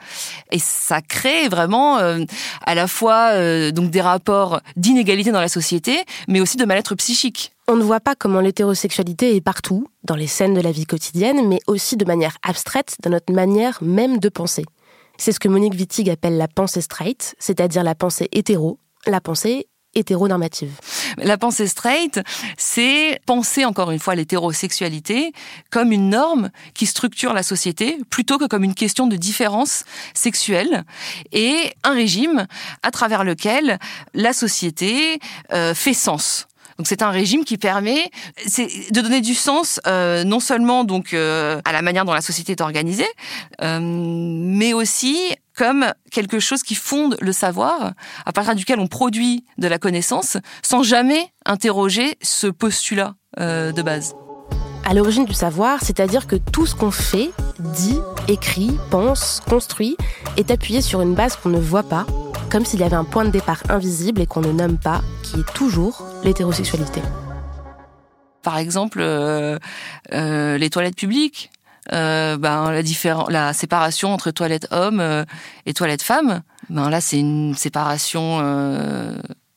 et 0.51 0.59
ça 0.59 1.01
crée 1.01 1.49
vraiment 1.49 1.99
euh, 1.99 2.23
à 2.65 2.73
la 2.73 2.87
fois 2.87 3.31
euh, 3.33 3.71
donc 3.71 3.91
des 3.91 4.01
rapports 4.01 4.61
d'inégalité 4.77 5.31
dans 5.31 5.41
la 5.41 5.49
société 5.49 6.05
mais 6.29 6.39
aussi 6.39 6.57
de 6.57 6.65
mal-être 6.65 6.95
psychique. 6.95 7.54
On 7.67 7.77
ne 7.77 7.83
voit 7.83 7.99
pas 7.99 8.13
comment 8.13 8.41
l'hétérosexualité 8.41 9.35
est 9.35 9.41
partout, 9.41 9.87
dans 10.03 10.15
les 10.15 10.27
scènes 10.27 10.53
de 10.53 10.61
la 10.61 10.71
vie 10.71 10.85
quotidienne, 10.85 11.47
mais 11.47 11.59
aussi 11.65 11.97
de 11.97 12.05
manière 12.05 12.37
abstraite 12.43 12.95
dans 13.01 13.09
notre 13.09 13.33
manière 13.33 13.79
même 13.81 14.19
de 14.19 14.29
penser. 14.29 14.65
C'est 15.17 15.31
ce 15.31 15.39
que 15.39 15.47
Monique 15.47 15.73
Wittig 15.73 16.11
appelle 16.11 16.37
la 16.37 16.47
pensée 16.47 16.81
straight, 16.81 17.35
c'est-à-dire 17.39 17.83
la 17.83 17.95
pensée 17.95 18.29
hétéro, 18.31 18.77
la 19.07 19.19
pensée 19.19 19.67
hétéronormative. 19.95 20.73
La 21.17 21.39
pensée 21.39 21.65
straight, 21.65 22.19
c'est 22.55 23.19
penser 23.25 23.65
encore 23.65 23.89
une 23.89 23.99
fois 23.99 24.13
l'hétérosexualité 24.13 25.31
comme 25.71 25.91
une 25.91 26.09
norme 26.09 26.51
qui 26.75 26.85
structure 26.85 27.33
la 27.33 27.41
société 27.41 27.97
plutôt 28.11 28.37
que 28.37 28.45
comme 28.45 28.63
une 28.63 28.75
question 28.75 29.07
de 29.07 29.15
différence 29.15 29.85
sexuelle 30.13 30.83
et 31.31 31.71
un 31.83 31.93
régime 31.93 32.45
à 32.83 32.91
travers 32.91 33.23
lequel 33.23 33.79
la 34.13 34.33
société 34.33 35.19
euh, 35.51 35.73
fait 35.73 35.93
sens. 35.93 36.47
Donc 36.77 36.87
c'est 36.87 37.01
un 37.01 37.09
régime 37.09 37.45
qui 37.45 37.57
permet 37.57 38.11
de 38.45 39.01
donner 39.01 39.21
du 39.21 39.33
sens 39.33 39.79
euh, 39.87 40.23
non 40.23 40.39
seulement 40.39 40.85
euh, 41.13 41.61
à 41.63 41.71
la 41.71 41.81
manière 41.81 42.03
dont 42.03 42.13
la 42.13 42.21
société 42.21 42.51
est 42.51 42.61
organisée, 42.61 43.07
euh, 43.61 43.79
mais 43.81 44.73
aussi 44.73 45.17
comme 45.55 45.85
quelque 46.11 46.39
chose 46.39 46.63
qui 46.63 46.75
fonde 46.75 47.15
le 47.21 47.31
savoir, 47.31 47.93
à 48.25 48.33
partir 48.33 48.55
duquel 48.55 48.79
on 48.79 48.87
produit 48.87 49.45
de 49.57 49.69
la 49.69 49.79
connaissance, 49.79 50.35
sans 50.61 50.83
jamais 50.83 51.29
interroger 51.45 52.17
ce 52.21 52.47
postulat 52.47 53.15
de 53.37 53.81
base. 53.81 54.15
À 54.83 54.93
l'origine 54.93 55.25
du 55.25 55.33
savoir, 55.33 55.79
c'est-à-dire 55.81 56.27
que 56.27 56.35
tout 56.35 56.65
ce 56.65 56.75
qu'on 56.75 56.91
fait, 56.91 57.31
dit, 57.59 57.97
écrit, 58.27 58.77
pense, 58.91 59.41
construit, 59.49 59.95
est 60.37 60.51
appuyé 60.51 60.81
sur 60.81 61.01
une 61.01 61.15
base 61.15 61.37
qu'on 61.37 61.49
ne 61.49 61.59
voit 61.59 61.83
pas, 61.83 62.05
comme 62.51 62.65
s'il 62.65 62.79
y 62.79 62.83
avait 62.83 62.95
un 62.95 63.03
point 63.03 63.25
de 63.25 63.29
départ 63.29 63.63
invisible 63.69 64.21
et 64.21 64.25
qu'on 64.25 64.41
ne 64.41 64.51
nomme 64.51 64.77
pas, 64.77 65.01
qui 65.23 65.39
est 65.39 65.53
toujours 65.53 66.05
l'hétérosexualité. 66.23 67.01
Par 68.43 68.57
exemple, 68.57 68.99
euh, 69.01 69.57
euh, 70.13 70.57
les 70.57 70.69
toilettes 70.69 70.95
publiques, 70.95 71.51
euh, 71.93 72.37
ben, 72.37 72.71
la, 73.29 73.53
séparation 73.53 74.13
entre 74.13 74.31
toilettes 74.31 74.67
hommes 74.71 75.25
et 75.65 75.73
toilettes 75.73 76.03
femmes, 76.03 76.41
ben, 76.69 76.89
là 76.89 77.01
c'est 77.01 77.19
une 77.19 77.55
séparation 77.55 78.39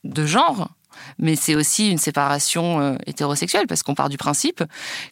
de 0.03 0.25
genre 0.25 0.69
mais 1.19 1.35
c'est 1.35 1.55
aussi 1.55 1.91
une 1.91 1.97
séparation 1.97 2.81
euh, 2.81 2.95
hétérosexuelle 3.05 3.67
parce 3.67 3.83
qu'on 3.83 3.93
part 3.93 4.09
du 4.09 4.17
principe, 4.17 4.63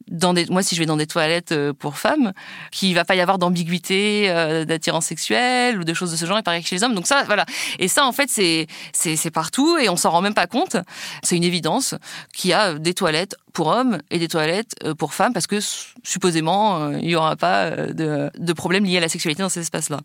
dans 0.10 0.34
des, 0.34 0.46
moi 0.48 0.64
si 0.64 0.74
je 0.76 0.80
vais 0.80 0.86
dans 0.86 0.98
des 0.98 1.06
toilettes 1.06 1.52
euh, 1.52 1.74
pour 1.74 1.98
femmes, 1.98 2.34
qu'il 2.72 2.96
va 2.96 3.06
pas 3.06 3.16
y 3.16 3.22
avoir 3.22 3.38
d'ambiguïté, 3.38 4.30
euh, 4.30 4.66
d'attirance 4.66 5.06
sexuelle 5.06 5.80
ou 5.80 5.84
de 5.84 5.94
choses 5.94 6.12
de 6.12 6.18
ce 6.18 6.26
genre, 6.26 6.38
et 6.38 6.44
pareil 6.44 6.64
chez 6.64 6.76
les 6.76 6.84
hommes. 6.84 6.96
Donc 6.96 7.08
ça, 7.08 7.24
voilà. 7.24 7.46
Et 7.78 7.88
ça, 7.88 8.06
en 8.06 8.12
fait, 8.12 8.30
c'est 8.30 8.68
c'est 8.94 9.32
partout 9.32 9.78
et 9.78 9.90
on 9.90 9.98
s'en 9.98 10.10
rend 10.10 10.22
même 10.22 10.34
pas 10.34 10.48
compte. 10.48 10.78
C'est 11.24 11.36
une 11.36 11.44
évidence 11.44 11.96
qu'il 12.34 12.52
y 12.52 12.54
a 12.54 12.74
des 12.74 12.94
toilettes 12.94 13.36
pour 13.54 13.68
hommes 13.68 14.00
et 14.10 14.20
des 14.20 14.28
toilettes 14.28 14.76
pour 14.98 15.14
femmes 15.14 15.34
parce 15.34 15.48
que 15.48 15.60
supposément 16.04 16.92
il 16.92 17.10
y 17.10 17.16
aura 17.16 17.36
pas 17.36 17.72
de, 17.72 18.30
de 18.38 18.54
problème 18.54 18.86
lié 18.86 18.98
à 18.98 19.02
la 19.02 19.10
sexualité 19.10 19.44
dans 19.44 19.50
ces 19.50 19.62
espaces-là. 19.62 20.00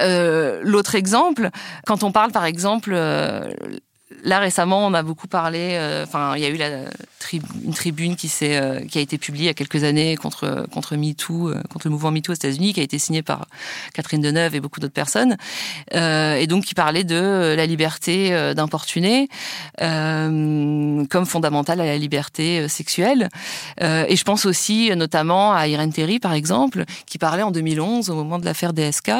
Euh, 0.00 0.60
L'autre 0.62 0.94
exemple, 0.94 1.50
quand 1.86 2.02
on 2.02 2.12
parle 2.12 2.32
par 2.32 2.44
exemple 2.44 2.94
Là 4.22 4.38
récemment, 4.38 4.86
on 4.86 4.94
a 4.94 5.02
beaucoup 5.02 5.26
parlé. 5.26 5.70
Euh, 5.72 6.04
enfin, 6.04 6.36
il 6.36 6.42
y 6.42 6.44
a 6.44 6.48
eu 6.48 6.56
la 6.56 6.84
une 7.64 7.74
tribune 7.74 8.14
qui 8.14 8.28
s'est 8.28 8.56
euh, 8.56 8.78
qui 8.86 8.98
a 8.98 9.00
été 9.00 9.18
publiée 9.18 9.46
il 9.46 9.48
y 9.48 9.50
a 9.50 9.54
quelques 9.54 9.82
années 9.82 10.14
contre 10.14 10.64
contre 10.70 10.94
MeToo, 10.94 11.48
euh, 11.48 11.60
contre 11.68 11.88
le 11.88 11.90
mouvement 11.90 12.12
MeToo 12.12 12.30
aux 12.30 12.36
États-Unis, 12.36 12.72
qui 12.72 12.78
a 12.78 12.84
été 12.84 13.00
signée 13.00 13.22
par 13.22 13.46
Catherine 13.94 14.20
Deneuve 14.20 14.54
et 14.54 14.60
beaucoup 14.60 14.78
d'autres 14.78 14.94
personnes, 14.94 15.36
et 15.90 16.46
donc 16.46 16.64
qui 16.66 16.74
parlait 16.74 17.02
de 17.02 17.54
la 17.56 17.66
liberté 17.66 18.30
d'importuner 18.54 19.28
comme 19.78 21.26
fondamentale 21.26 21.80
à 21.80 21.84
la 21.84 21.98
liberté 21.98 22.68
sexuelle. 22.68 23.28
et 23.80 24.16
je 24.16 24.24
pense 24.24 24.46
aussi 24.46 24.94
notamment 24.94 25.52
à 25.52 25.66
Irène 25.66 25.92
Théry, 25.92 26.20
par 26.20 26.32
exemple, 26.32 26.84
qui 27.06 27.18
parlait 27.18 27.42
en 27.42 27.50
2011, 27.50 28.10
au 28.10 28.14
moment 28.14 28.38
de 28.38 28.44
l'affaire 28.44 28.72
DSK, 28.72 29.10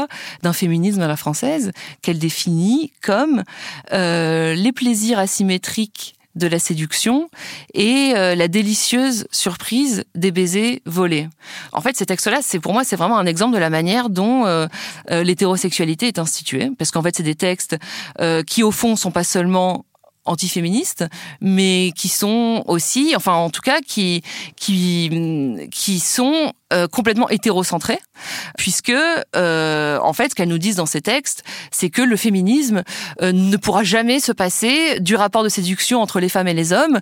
d'un 0.43 0.53
féminisme 0.53 1.03
à 1.03 1.09
la 1.09 1.17
française 1.17 1.73
qu'elle 2.03 2.19
définit 2.19 2.93
comme 3.03 3.43
les 3.91 4.73
plaisir 4.77 5.19
asymétrique 5.19 6.17
de 6.37 6.47
la 6.47 6.59
séduction 6.59 7.29
et 7.75 8.13
euh, 8.15 8.35
la 8.35 8.47
délicieuse 8.47 9.27
surprise 9.33 10.05
des 10.15 10.31
baisers 10.31 10.81
volés. 10.85 11.29
En 11.73 11.81
fait, 11.81 11.97
ces 11.97 12.07
textes-là, 12.07 12.41
c'est 12.43 12.61
pour 12.61 12.73
moi, 12.73 12.85
c'est 12.85 12.97
vraiment 12.97 13.19
un 13.19 13.27
exemple 13.27 13.55
de 13.55 13.59
la 13.59 13.71
manière 13.71 14.11
dont 14.11 14.47
euh, 14.47 14.67
euh, 15.11 15.25
l'hétérosexualité 15.25 16.07
est 16.07 16.19
instituée, 16.19 16.71
parce 16.79 16.91
qu'en 16.91 17.03
fait, 17.03 17.17
c'est 17.17 17.23
des 17.23 17.35
textes 17.35 17.77
qui, 18.47 18.63
au 18.63 18.71
fond, 18.71 18.97
sont 18.97 19.11
pas 19.11 19.25
seulement 19.25 19.87
antiféministes, 20.27 21.05
mais 21.41 21.93
qui 21.97 22.09
sont 22.09 22.65
aussi, 22.67 23.15
enfin 23.17 23.35
en 23.35 23.51
tout 23.51 23.63
cas, 23.63 23.81
qui 23.81 24.23
qui 24.57 25.69
qui 25.71 26.01
sont 26.01 26.53
euh, 26.73 26.89
complètement 26.89 27.29
hétérocentrés, 27.29 28.01
puisque 28.59 28.93
euh, 29.37 29.99
en 30.01 30.13
fait, 30.13 30.31
ce 30.31 30.35
qu'elles 30.35 30.49
nous 30.49 30.59
disent 30.59 30.77
dans 30.77 30.87
ces 30.87 31.01
textes, 31.01 31.45
c'est 31.71 31.91
que 31.91 32.03
le 32.03 32.17
féminisme 32.17 32.83
euh, 33.23 33.31
ne 33.33 33.57
pourra 33.57 33.85
jamais 33.85 34.19
se 34.19 34.33
passer 34.33 34.99
du 34.99 35.15
rapport 35.15 35.45
de 35.45 35.49
séduction 35.49 36.03
entre 36.03 36.19
les 36.19 36.29
femmes 36.29 36.49
et 36.49 36.55
les 36.55 36.73
hommes, 36.73 36.99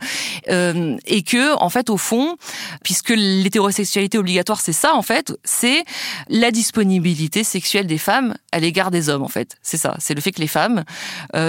euh, 0.51 0.97
et 1.07 1.23
que 1.23 1.57
en 1.57 1.71
fait, 1.71 1.89
au 1.89 1.97
fond, 1.97 2.37
puisque 2.83 3.11
l'hétérosexualité 3.11 4.19
obligatoire, 4.19 4.61
c'est 4.61 4.75
ça 4.75 4.95
en 4.95 5.03
fait, 5.03 5.35
c'est 5.45 5.85
la 6.29 6.51
disponibilité 6.51 7.43
sexuelle 7.43 7.87
des 7.87 7.99
femmes 7.99 8.35
à 8.53 8.59
l'égard 8.59 8.91
des 8.91 9.09
hommes 9.09 9.23
en 9.23 9.29
fait, 9.29 9.57
c'est 9.63 9.79
ça, 9.79 9.97
c'est 9.99 10.15
le 10.15 10.21
fait 10.21 10.33
que 10.33 10.41
les 10.41 10.47
femmes 10.47 10.85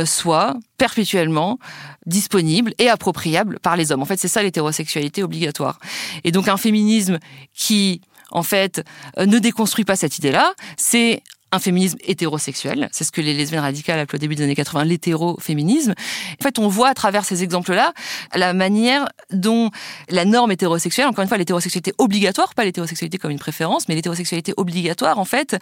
soient 0.05 0.55
perpétuellement 0.77 1.59
disponibles 2.05 2.73
et 2.77 2.89
appropriables 2.89 3.59
par 3.59 3.75
les 3.75 3.91
hommes. 3.91 4.01
En 4.01 4.05
fait, 4.05 4.19
c'est 4.19 4.27
ça 4.27 4.43
l'hétérosexualité 4.43 5.23
obligatoire. 5.23 5.79
Et 6.23 6.31
donc 6.31 6.47
un 6.47 6.57
féminisme 6.57 7.19
qui 7.53 8.01
en 8.35 8.43
fait, 8.43 8.83
euh, 9.17 9.25
ne 9.25 9.39
déconstruit 9.39 9.85
pas 9.85 9.95
cette 9.95 10.17
idée-là. 10.17 10.53
C'est 10.75 11.23
un 11.53 11.59
féminisme 11.59 11.97
hétérosexuel. 12.01 12.89
C'est 12.91 13.05
ce 13.05 13.13
que 13.13 13.21
les 13.21 13.33
lesbiennes 13.33 13.61
radicales 13.61 13.97
appelaient 13.97 14.17
au 14.17 14.19
début 14.19 14.35
des 14.35 14.43
années 14.43 14.55
80 14.55 14.83
l'hétéroféminisme. 14.83 15.91
En 15.91 16.43
fait, 16.43 16.59
on 16.59 16.67
voit 16.67 16.89
à 16.89 16.93
travers 16.93 17.23
ces 17.23 17.43
exemples-là 17.43 17.93
la 18.33 18.53
manière 18.53 19.07
dont 19.31 19.71
la 20.09 20.25
norme 20.25 20.51
hétérosexuelle, 20.51 21.07
encore 21.07 21.21
une 21.21 21.29
fois, 21.29 21.37
l'hétérosexualité 21.37 21.93
obligatoire, 21.97 22.53
pas 22.55 22.65
l'hétérosexualité 22.65 23.17
comme 23.17 23.31
une 23.31 23.39
préférence, 23.39 23.87
mais 23.87 23.95
l'hétérosexualité 23.95 24.53
obligatoire, 24.57 25.17
en 25.17 25.25
fait, 25.25 25.55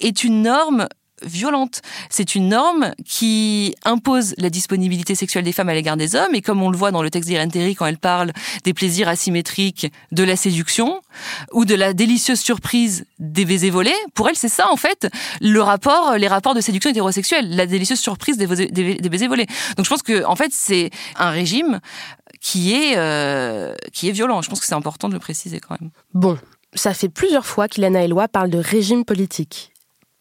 est 0.00 0.24
une 0.24 0.42
norme 0.42 0.88
violente. 1.24 1.82
C'est 2.10 2.34
une 2.34 2.48
norme 2.48 2.92
qui 3.04 3.74
impose 3.84 4.34
la 4.38 4.50
disponibilité 4.50 5.14
sexuelle 5.14 5.44
des 5.44 5.52
femmes 5.52 5.68
à 5.68 5.74
l'égard 5.74 5.96
des 5.96 6.14
hommes, 6.14 6.34
et 6.34 6.42
comme 6.42 6.62
on 6.62 6.70
le 6.70 6.76
voit 6.76 6.90
dans 6.90 7.02
le 7.02 7.10
texte 7.10 7.28
d'Irène 7.28 7.50
Terry 7.50 7.74
quand 7.74 7.86
elle 7.86 7.98
parle 7.98 8.32
des 8.64 8.74
plaisirs 8.74 9.08
asymétriques 9.08 9.92
de 10.12 10.24
la 10.24 10.36
séduction, 10.36 11.00
ou 11.52 11.64
de 11.64 11.74
la 11.74 11.92
délicieuse 11.92 12.40
surprise 12.40 13.06
des 13.18 13.44
baisers 13.44 13.70
volés, 13.70 13.94
pour 14.14 14.28
elle 14.28 14.36
c'est 14.36 14.48
ça 14.48 14.70
en 14.70 14.76
fait, 14.76 15.08
le 15.40 15.60
rapport, 15.60 16.16
les 16.18 16.28
rapports 16.28 16.54
de 16.54 16.60
séduction 16.60 16.90
hétérosexuelle, 16.90 17.54
la 17.54 17.66
délicieuse 17.66 18.00
surprise 18.00 18.36
des, 18.36 18.46
baisers 19.08 19.28
volés. 19.28 19.46
Donc 19.76 19.84
je 19.84 19.90
pense 19.90 20.02
que 20.02 20.24
en 20.24 20.36
fait 20.36 20.50
c'est 20.52 20.90
un 21.16 21.30
régime 21.30 21.80
qui 22.40 22.74
est, 22.74 22.96
euh, 22.96 23.74
qui 23.92 24.08
est 24.08 24.12
violent. 24.12 24.42
Je 24.42 24.50
pense 24.50 24.60
que 24.60 24.66
c'est 24.66 24.74
important 24.74 25.08
de 25.08 25.14
le 25.14 25.20
préciser 25.20 25.60
quand 25.60 25.80
même. 25.80 25.90
Bon, 26.12 26.38
ça 26.74 26.92
fait 26.92 27.08
plusieurs 27.08 27.46
fois 27.46 27.68
qu'Ilana 27.68 28.04
Eloi 28.04 28.28
parle 28.28 28.50
de 28.50 28.58
régime 28.58 29.04
politique. 29.04 29.72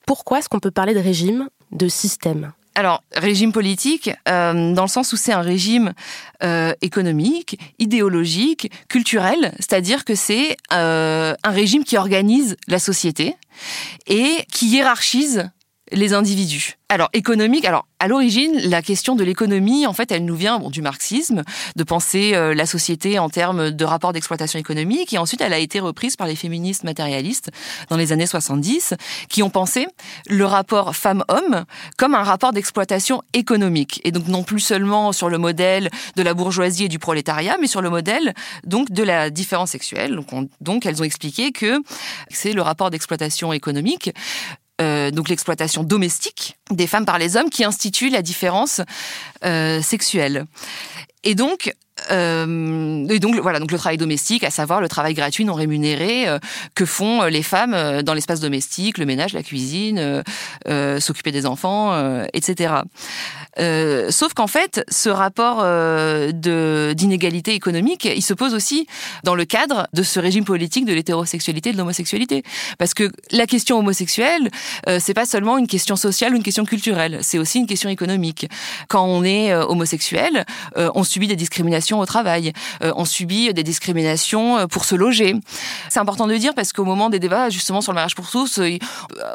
Pourquoi 0.06 0.40
est-ce 0.40 0.50
qu'on 0.50 0.60
peut 0.60 0.72
parler 0.72 0.94
de 0.94 1.00
régime, 1.00 1.50
de 1.72 1.88
système? 1.88 2.52
Alors, 2.76 3.04
régime 3.16 3.52
politique, 3.52 4.10
euh, 4.28 4.74
dans 4.74 4.82
le 4.82 4.88
sens 4.88 5.14
où 5.14 5.16
c'est 5.16 5.32
un 5.32 5.42
régime 5.42 5.94
euh, 6.42 6.74
économique, 6.82 7.60
idéologique, 7.78 8.72
culturel, 8.90 9.54
c'est-à-dire 9.60 10.06
que 10.06 10.16
c'est 10.16 10.58
euh, 10.72 11.36
un 11.44 11.52
régime 11.52 11.84
qui 11.84 11.98
organise 11.98 12.58
la 12.68 12.80
société 12.80 13.36
et 14.08 14.44
qui 14.52 14.68
hiérarchise 14.68 15.52
les 15.92 16.14
individus. 16.14 16.78
Alors 16.90 17.10
économique, 17.14 17.66
alors 17.66 17.88
à 18.00 18.08
l'origine, 18.08 18.52
la 18.66 18.82
question 18.82 19.16
de 19.16 19.24
l'économie, 19.24 19.88
en 19.88 19.94
fait, 19.94 20.12
elle 20.12 20.26
nous 20.26 20.36
vient 20.36 20.60
bon, 20.60 20.70
du 20.70 20.82
marxisme, 20.82 21.44
de 21.76 21.84
penser 21.84 22.34
euh, 22.36 22.54
la 22.54 22.66
société 22.66 23.18
en 23.18 23.30
termes 23.30 23.72
de 23.72 23.86
rapport 23.86 24.14
d'exploitation 24.14 24.60
économique, 24.60 25.14
et 25.14 25.18
ensuite 25.18 25.42
elle 25.42 25.54
a 25.54 25.58
été 25.58 25.80
reprise 25.80 26.16
par 26.16 26.28
les 26.28 26.36
féministes 26.36 26.84
matérialistes 26.84 27.50
dans 27.90 27.98
les 27.98 28.12
années 28.12 28.28
70, 28.28 28.94
qui 29.30 29.42
ont 29.42 29.50
pensé 29.50 29.88
le 30.30 30.46
rapport 30.46 30.96
femme-homme 30.96 31.66
comme 31.98 32.14
un 32.14 32.24
rapport 32.24 32.54
d'exploitation 32.54 33.24
économique, 33.34 34.02
et 34.04 34.12
donc 34.12 34.28
non 34.28 34.44
plus 34.44 34.60
seulement 34.60 35.14
sur 35.14 35.30
le 35.30 35.38
modèle 35.38 35.90
de 36.16 36.22
la 36.22 36.34
bourgeoisie 36.34 36.86
et 36.86 36.90
du 36.90 37.00
prolétariat, 37.00 37.58
mais 37.60 37.68
sur 37.68 37.82
le 37.82 37.90
modèle 37.90 38.34
donc 38.66 38.92
de 38.92 39.04
la 39.04 39.30
différence 39.30 39.72
sexuelle. 39.72 40.16
Donc, 40.16 40.48
donc 40.62 40.86
elles 40.86 41.02
ont 41.02 41.06
expliqué 41.06 41.52
que 41.52 41.82
c'est 42.30 42.54
le 42.54 42.62
rapport 42.62 42.92
d'exploitation 42.92 43.52
économique 43.54 44.12
euh, 44.82 45.12
donc 45.12 45.30
l'exploitation 45.30 45.84
domestique 45.84 46.58
des 46.72 46.88
femmes 46.88 47.06
par 47.06 47.20
les 47.20 47.38
hommes 47.38 47.50
qui 47.50 47.64
institue 47.64 48.10
la 48.10 48.22
différence 48.22 48.82
euh, 49.46 49.82
sexuelle. 49.82 50.46
Et 51.24 51.36
donc, 51.36 51.74
euh, 52.12 53.08
et 53.08 53.20
donc 53.20 53.36
voilà, 53.36 53.60
donc 53.60 53.72
le 53.72 53.78
travail 53.78 53.98
domestique, 53.98 54.44
à 54.44 54.50
savoir 54.50 54.82
le 54.82 54.90
travail 54.90 55.14
gratuit 55.14 55.46
non 55.46 55.54
rémunéré 55.54 56.28
euh, 56.28 56.40
que 56.76 56.86
font 56.86 57.22
euh, 57.22 57.30
les 57.30 57.44
femmes 57.44 57.74
euh, 57.74 58.02
dans 58.02 58.14
l'espace 58.14 58.40
domestique, 58.40 58.98
le 58.98 59.06
ménage, 59.06 59.34
la 59.34 59.44
cuisine, 59.44 60.24
euh, 60.68 61.00
s'occuper 61.00 61.32
des 61.32 61.46
enfants, 61.46 61.94
etc. 62.34 62.74
sauf 64.10 64.34
qu'en 64.34 64.48
fait, 64.48 64.84
ce 64.90 65.10
rapport 65.10 65.64
d'inégalité 66.34 67.54
économique, 67.54 68.06
il 68.06 68.22
se 68.22 68.34
pose 68.34 68.54
aussi 68.54 68.88
dans 69.24 69.36
le 69.36 69.46
cadre 69.46 69.88
de 69.94 70.04
ce 70.04 70.20
régime 70.20 70.46
politique 70.46 70.86
de 70.86 70.94
l'hétérosexualité 70.94 71.70
et 71.70 71.74
de 71.74 71.78
l'homosexualité, 71.78 72.44
parce 72.78 72.94
que 72.94 73.12
la 73.32 73.48
question 73.48 73.78
homosexuelle, 73.80 74.50
c'est 75.00 75.14
pas 75.14 75.26
seulement 75.26 75.58
une 75.58 75.68
question 75.68 75.96
sociale 75.96 76.34
ou 76.34 76.38
une 76.38 76.44
question 76.44 76.66
culturelle, 76.66 77.20
c'est 77.22 77.38
aussi 77.40 77.60
une 77.60 77.68
question 77.68 77.90
économique. 77.90 78.50
Quand 78.88 79.06
on 79.06 79.24
est 79.24 79.54
homosexuel, 79.54 80.46
on 80.76 81.04
subit 81.14 81.28
des 81.28 81.36
discriminations 81.36 82.00
au 82.00 82.06
travail, 82.06 82.54
euh, 82.84 82.92
on 82.96 83.06
subit 83.06 83.54
des 83.54 83.64
discriminations 83.64 84.58
euh, 84.58 84.68
pour 84.68 84.86
se 84.86 84.96
loger. 84.96 85.36
C'est 85.90 86.00
important 86.00 86.28
de 86.28 86.34
le 86.34 86.40
dire 86.40 86.54
parce 86.56 86.74
qu'au 86.74 86.86
moment 86.86 87.10
des 87.10 87.20
débats 87.20 87.50
justement 87.50 87.82
sur 87.82 87.92
le 87.92 87.96
mariage 87.96 88.16
pour 88.16 88.30
tous, 88.30 88.58
euh, 88.58 88.78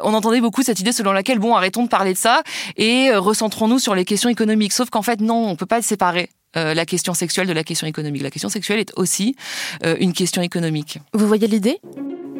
on 0.03 0.13
entendait 0.13 0.41
beaucoup 0.41 0.61
cette 0.61 0.79
idée 0.79 0.91
selon 0.91 1.13
laquelle 1.13 1.39
bon 1.39 1.55
arrêtons 1.55 1.83
de 1.83 1.87
parler 1.89 2.13
de 2.13 2.17
ça 2.17 2.43
et 2.75 3.11
recentrons-nous 3.15 3.79
sur 3.79 3.95
les 3.95 4.05
questions 4.05 4.29
économiques. 4.29 4.73
Sauf 4.73 4.89
qu'en 4.89 5.01
fait 5.01 5.21
non, 5.21 5.47
on 5.47 5.55
peut 5.55 5.65
pas 5.65 5.81
séparer. 5.81 6.29
la 6.55 6.85
question 6.85 7.13
sexuelle 7.13 7.47
de 7.47 7.53
la 7.53 7.63
question 7.63 7.87
économique. 7.87 8.23
La 8.23 8.31
question 8.31 8.49
sexuelle 8.49 8.79
est 8.79 8.91
aussi 8.95 9.35
une 9.83 10.13
question 10.13 10.41
économique. 10.41 10.97
Vous 11.13 11.27
voyez 11.27 11.47
l'idée? 11.47 11.79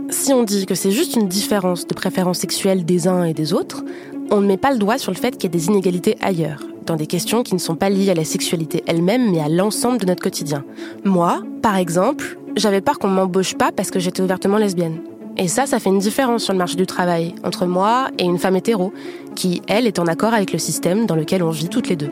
Si 0.09 0.33
on 0.33 0.43
dit 0.43 0.65
que 0.65 0.73
c'est 0.73 0.91
juste 0.91 1.15
une 1.15 1.27
différence 1.27 1.85
de 1.85 1.93
préférence 1.93 2.39
sexuelle 2.39 2.83
des 2.83 3.07
uns 3.07 3.23
et 3.23 3.35
des 3.35 3.53
autres, 3.53 3.83
on 4.31 4.41
ne 4.41 4.47
met 4.47 4.57
pas 4.57 4.71
le 4.71 4.77
doigt 4.77 4.97
sur 4.97 5.11
le 5.11 5.17
fait 5.17 5.31
qu'il 5.31 5.43
y 5.43 5.47
a 5.47 5.57
des 5.57 5.67
inégalités 5.67 6.17
ailleurs 6.21 6.61
dans 6.85 6.95
des 6.95 7.07
questions 7.07 7.43
qui 7.43 7.53
ne 7.53 7.59
sont 7.59 7.75
pas 7.75 7.89
liées 7.89 8.09
à 8.09 8.15
la 8.15 8.25
sexualité 8.25 8.83
elle-même, 8.87 9.31
mais 9.31 9.39
à 9.39 9.47
l'ensemble 9.49 9.99
de 9.99 10.05
notre 10.05 10.23
quotidien. 10.23 10.63
Moi, 11.03 11.43
par 11.61 11.75
exemple, 11.75 12.39
j'avais 12.55 12.81
peur 12.81 12.97
qu'on 12.97 13.07
m'embauche 13.07 13.53
pas 13.55 13.71
parce 13.71 13.91
que 13.91 13.99
j'étais 13.99 14.21
ouvertement 14.21 14.57
lesbienne. 14.57 15.01
Et 15.37 15.47
ça, 15.47 15.67
ça 15.67 15.79
fait 15.79 15.89
une 15.89 15.99
différence 15.99 16.43
sur 16.43 16.53
le 16.53 16.57
marché 16.57 16.75
du 16.75 16.85
travail 16.85 17.35
entre 17.43 17.65
moi 17.65 18.09
et 18.17 18.23
une 18.23 18.39
femme 18.39 18.55
hétéro, 18.55 18.91
qui, 19.35 19.61
elle, 19.67 19.87
est 19.87 19.99
en 19.99 20.07
accord 20.07 20.33
avec 20.33 20.51
le 20.51 20.59
système 20.59 21.05
dans 21.05 21.15
lequel 21.15 21.43
on 21.43 21.51
vit 21.51 21.69
toutes 21.69 21.89
les 21.89 21.95
deux. 21.95 22.11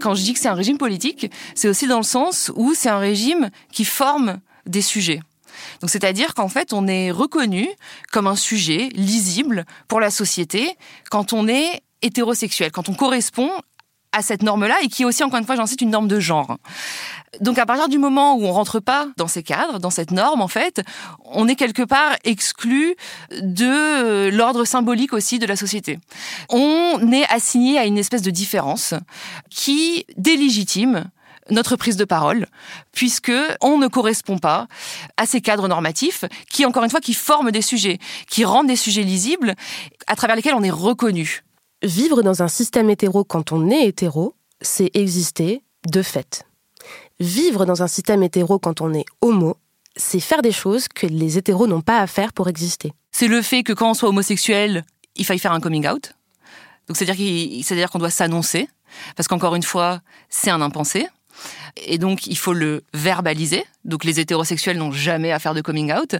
Quand 0.00 0.14
je 0.14 0.22
dis 0.22 0.34
que 0.34 0.40
c'est 0.40 0.48
un 0.48 0.54
régime 0.54 0.76
politique, 0.76 1.30
c'est 1.54 1.68
aussi 1.68 1.86
dans 1.86 1.98
le 1.98 2.02
sens 2.02 2.50
où 2.54 2.74
c'est 2.74 2.90
un 2.90 2.98
régime 2.98 3.50
qui 3.72 3.84
forme 3.84 4.38
des 4.66 4.82
sujets. 4.82 5.20
Donc 5.80 5.90
c'est-à-dire 5.90 6.34
qu'en 6.34 6.48
fait, 6.48 6.72
on 6.72 6.86
est 6.86 7.10
reconnu 7.10 7.68
comme 8.12 8.26
un 8.26 8.36
sujet 8.36 8.88
lisible 8.92 9.64
pour 9.88 10.00
la 10.00 10.10
société 10.10 10.76
quand 11.10 11.32
on 11.32 11.48
est 11.48 11.82
hétérosexuel, 12.02 12.70
quand 12.72 12.88
on 12.88 12.94
correspond 12.94 13.50
à 14.12 14.22
cette 14.22 14.42
norme-là 14.42 14.76
et 14.82 14.88
qui 14.88 15.02
est 15.02 15.04
aussi, 15.04 15.22
encore 15.24 15.38
une 15.38 15.44
fois, 15.44 15.56
j'en 15.56 15.66
cite, 15.66 15.82
une 15.82 15.90
norme 15.90 16.08
de 16.08 16.20
genre. 16.20 16.56
Donc 17.40 17.58
à 17.58 17.66
partir 17.66 17.88
du 17.88 17.98
moment 17.98 18.34
où 18.34 18.46
on 18.46 18.52
rentre 18.52 18.80
pas 18.80 19.08
dans 19.18 19.28
ces 19.28 19.42
cadres, 19.42 19.78
dans 19.78 19.90
cette 19.90 20.10
norme, 20.10 20.40
en 20.40 20.48
fait, 20.48 20.82
on 21.24 21.46
est 21.48 21.54
quelque 21.54 21.82
part 21.82 22.16
exclu 22.24 22.96
de 23.42 24.30
l'ordre 24.30 24.64
symbolique 24.64 25.12
aussi 25.12 25.38
de 25.38 25.44
la 25.44 25.54
société. 25.54 25.98
On 26.48 27.12
est 27.12 27.26
assigné 27.30 27.78
à 27.78 27.84
une 27.84 27.98
espèce 27.98 28.22
de 28.22 28.30
différence 28.30 28.94
qui 29.50 30.06
délégitime 30.16 31.10
notre 31.50 31.76
prise 31.76 31.96
de 31.96 32.04
parole, 32.04 32.46
puisque 32.92 33.32
on 33.60 33.78
ne 33.78 33.88
correspond 33.88 34.38
pas 34.38 34.66
à 35.16 35.26
ces 35.26 35.40
cadres 35.40 35.68
normatifs 35.68 36.24
qui, 36.50 36.64
encore 36.64 36.84
une 36.84 36.90
fois, 36.90 37.00
qui 37.00 37.14
forment 37.14 37.50
des 37.50 37.62
sujets, 37.62 37.98
qui 38.28 38.44
rendent 38.44 38.66
des 38.66 38.76
sujets 38.76 39.02
lisibles, 39.02 39.54
à 40.06 40.16
travers 40.16 40.36
lesquels 40.36 40.54
on 40.54 40.62
est 40.62 40.70
reconnu. 40.70 41.44
Vivre 41.82 42.22
dans 42.22 42.42
un 42.42 42.48
système 42.48 42.90
hétéro 42.90 43.24
quand 43.24 43.52
on 43.52 43.70
est 43.70 43.86
hétéro, 43.86 44.34
c'est 44.60 44.90
exister 44.94 45.62
de 45.86 46.02
fait. 46.02 46.46
Vivre 47.20 47.64
dans 47.64 47.82
un 47.82 47.88
système 47.88 48.22
hétéro 48.22 48.58
quand 48.58 48.80
on 48.80 48.92
est 48.92 49.04
homo, 49.20 49.56
c'est 49.96 50.20
faire 50.20 50.42
des 50.42 50.52
choses 50.52 50.88
que 50.88 51.06
les 51.06 51.38
hétéros 51.38 51.66
n'ont 51.66 51.80
pas 51.80 52.00
à 52.00 52.06
faire 52.06 52.32
pour 52.32 52.48
exister. 52.48 52.92
C'est 53.12 53.28
le 53.28 53.40
fait 53.40 53.62
que 53.62 53.72
quand 53.72 53.90
on 53.90 53.94
soit 53.94 54.08
homosexuel, 54.08 54.84
il 55.16 55.24
faille 55.24 55.38
faire 55.38 55.52
un 55.52 55.60
coming 55.60 55.86
out. 55.88 56.12
Donc 56.88 56.96
c'est-à-dire 56.96 57.90
qu'on 57.90 57.98
doit 57.98 58.10
s'annoncer, 58.10 58.68
parce 59.16 59.28
qu'encore 59.28 59.54
une 59.54 59.62
fois, 59.62 60.00
c'est 60.28 60.50
un 60.50 60.60
impensé. 60.60 61.08
Et 61.76 61.98
donc, 61.98 62.26
il 62.26 62.36
faut 62.36 62.52
le 62.52 62.84
verbaliser. 62.94 63.64
Donc, 63.84 64.04
les 64.04 64.20
hétérosexuels 64.20 64.78
n'ont 64.78 64.92
jamais 64.92 65.32
à 65.32 65.38
faire 65.38 65.54
de 65.54 65.60
coming 65.60 65.92
out. 65.92 66.16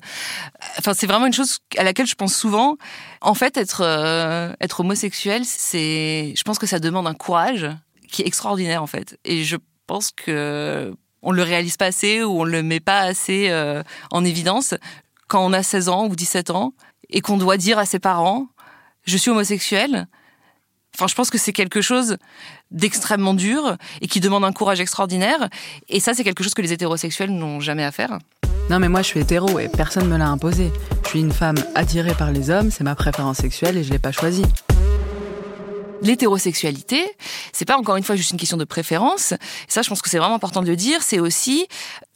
Enfin, 0.78 0.94
c'est 0.94 1.06
vraiment 1.06 1.26
une 1.26 1.32
chose 1.32 1.58
à 1.76 1.84
laquelle 1.84 2.06
je 2.06 2.14
pense 2.14 2.34
souvent. 2.34 2.76
En 3.20 3.34
fait, 3.34 3.56
être, 3.56 3.82
euh, 3.82 4.52
être 4.60 4.80
homosexuel, 4.80 5.44
c'est, 5.44 6.34
je 6.36 6.42
pense 6.42 6.58
que 6.58 6.66
ça 6.66 6.78
demande 6.78 7.06
un 7.06 7.14
courage 7.14 7.68
qui 8.10 8.22
est 8.22 8.26
extraordinaire, 8.26 8.82
en 8.82 8.86
fait. 8.86 9.18
Et 9.24 9.44
je 9.44 9.56
pense 9.86 10.10
que 10.10 10.94
on 11.22 11.32
le 11.32 11.42
réalise 11.42 11.76
pas 11.76 11.86
assez 11.86 12.22
ou 12.22 12.42
on 12.42 12.44
le 12.44 12.62
met 12.62 12.78
pas 12.78 13.00
assez 13.00 13.48
euh, 13.50 13.82
en 14.12 14.24
évidence 14.24 14.74
quand 15.28 15.44
on 15.44 15.52
a 15.52 15.62
16 15.62 15.88
ans 15.88 16.06
ou 16.06 16.14
17 16.14 16.50
ans 16.50 16.72
et 17.10 17.20
qu'on 17.20 17.36
doit 17.36 17.56
dire 17.56 17.78
à 17.78 17.86
ses 17.86 17.98
parents, 17.98 18.48
je 19.04 19.16
suis 19.16 19.30
homosexuel 19.30 20.06
Enfin, 20.96 21.08
je 21.08 21.14
pense 21.14 21.28
que 21.28 21.36
c'est 21.36 21.52
quelque 21.52 21.82
chose 21.82 22.16
d'extrêmement 22.70 23.34
dur 23.34 23.76
et 24.00 24.08
qui 24.08 24.18
demande 24.20 24.46
un 24.46 24.52
courage 24.52 24.80
extraordinaire. 24.80 25.50
Et 25.90 26.00
ça, 26.00 26.14
c'est 26.14 26.24
quelque 26.24 26.42
chose 26.42 26.54
que 26.54 26.62
les 26.62 26.72
hétérosexuels 26.72 27.30
n'ont 27.30 27.60
jamais 27.60 27.84
à 27.84 27.92
faire. 27.92 28.18
Non, 28.70 28.78
mais 28.78 28.88
moi, 28.88 29.02
je 29.02 29.08
suis 29.08 29.20
hétéro 29.20 29.58
et 29.58 29.68
personne 29.68 30.08
me 30.08 30.16
l'a 30.16 30.28
imposé. 30.28 30.72
Je 31.04 31.10
suis 31.10 31.20
une 31.20 31.32
femme 31.32 31.56
attirée 31.74 32.14
par 32.14 32.32
les 32.32 32.48
hommes, 32.48 32.70
c'est 32.70 32.82
ma 32.82 32.94
préférence 32.94 33.36
sexuelle 33.36 33.76
et 33.76 33.84
je 33.84 33.92
l'ai 33.92 33.98
pas 33.98 34.10
choisie. 34.10 34.46
L'hétérosexualité, 36.00 37.04
c'est 37.52 37.66
pas 37.66 37.76
encore 37.76 37.96
une 37.96 38.02
fois 38.02 38.16
juste 38.16 38.30
une 38.30 38.38
question 38.38 38.56
de 38.56 38.64
préférence. 38.64 39.34
ça, 39.68 39.82
je 39.82 39.88
pense 39.90 40.00
que 40.00 40.08
c'est 40.08 40.18
vraiment 40.18 40.34
important 40.34 40.62
de 40.62 40.68
le 40.68 40.76
dire. 40.76 41.02
C'est 41.02 41.20
aussi 41.20 41.66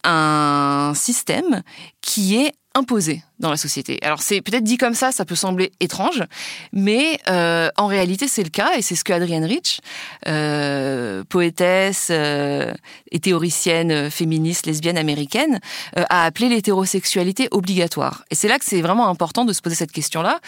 un 0.04 0.92
système 0.94 1.62
qui 2.00 2.36
est 2.36 2.54
imposé 2.74 3.22
dans 3.40 3.50
la 3.50 3.56
société. 3.56 3.98
Alors 4.02 4.22
c'est 4.22 4.40
peut-être 4.40 4.62
dit 4.62 4.76
comme 4.76 4.94
ça, 4.94 5.10
ça 5.10 5.24
peut 5.24 5.34
sembler 5.34 5.72
étrange, 5.80 6.22
mais 6.72 7.18
euh, 7.28 7.68
en 7.76 7.86
réalité 7.86 8.28
c'est 8.28 8.44
le 8.44 8.50
cas 8.50 8.76
et 8.76 8.82
c'est 8.82 8.94
ce 8.94 9.02
que 9.02 9.12
Adrienne 9.12 9.44
Rich, 9.44 9.80
euh, 10.28 11.24
poétesse 11.28 12.08
euh, 12.10 12.72
et 13.10 13.18
théoricienne 13.18 14.10
féministe 14.10 14.66
lesbienne 14.66 14.98
américaine, 14.98 15.60
euh, 15.98 16.04
a 16.10 16.24
appelé 16.24 16.48
l'hétérosexualité 16.48 17.48
obligatoire. 17.50 18.24
Et 18.30 18.34
c'est 18.34 18.48
là 18.48 18.58
que 18.58 18.64
c'est 18.64 18.82
vraiment 18.82 19.08
important 19.08 19.44
de 19.44 19.52
se 19.52 19.62
poser 19.62 19.74
cette 19.74 19.92
question-là. 19.92 20.40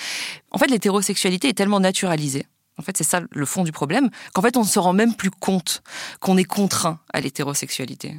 En 0.52 0.58
fait, 0.58 0.68
l'hétérosexualité 0.68 1.48
est 1.48 1.54
tellement 1.54 1.80
naturalisée. 1.80 2.46
En 2.78 2.82
fait, 2.82 2.96
c'est 2.96 3.04
ça 3.04 3.20
le 3.30 3.46
fond 3.46 3.64
du 3.64 3.72
problème, 3.72 4.10
qu'en 4.32 4.42
fait 4.42 4.56
on 4.56 4.62
ne 4.62 4.66
se 4.66 4.78
rend 4.78 4.92
même 4.92 5.14
plus 5.14 5.30
compte 5.30 5.82
qu'on 6.20 6.36
est 6.36 6.44
contraint 6.44 7.00
à 7.12 7.20
l'hétérosexualité 7.20 8.16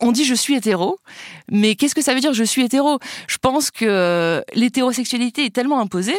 on 0.00 0.12
dit 0.12 0.24
je 0.24 0.34
suis 0.34 0.54
hétéro, 0.54 0.98
mais 1.50 1.74
qu'est-ce 1.74 1.94
que 1.94 2.02
ça 2.02 2.14
veut 2.14 2.20
dire 2.20 2.32
je 2.32 2.44
suis 2.44 2.62
hétéro? 2.62 2.98
Je 3.28 3.38
pense 3.38 3.70
que 3.70 4.42
l'hétérosexualité 4.54 5.44
est 5.44 5.54
tellement 5.54 5.80
imposée 5.80 6.16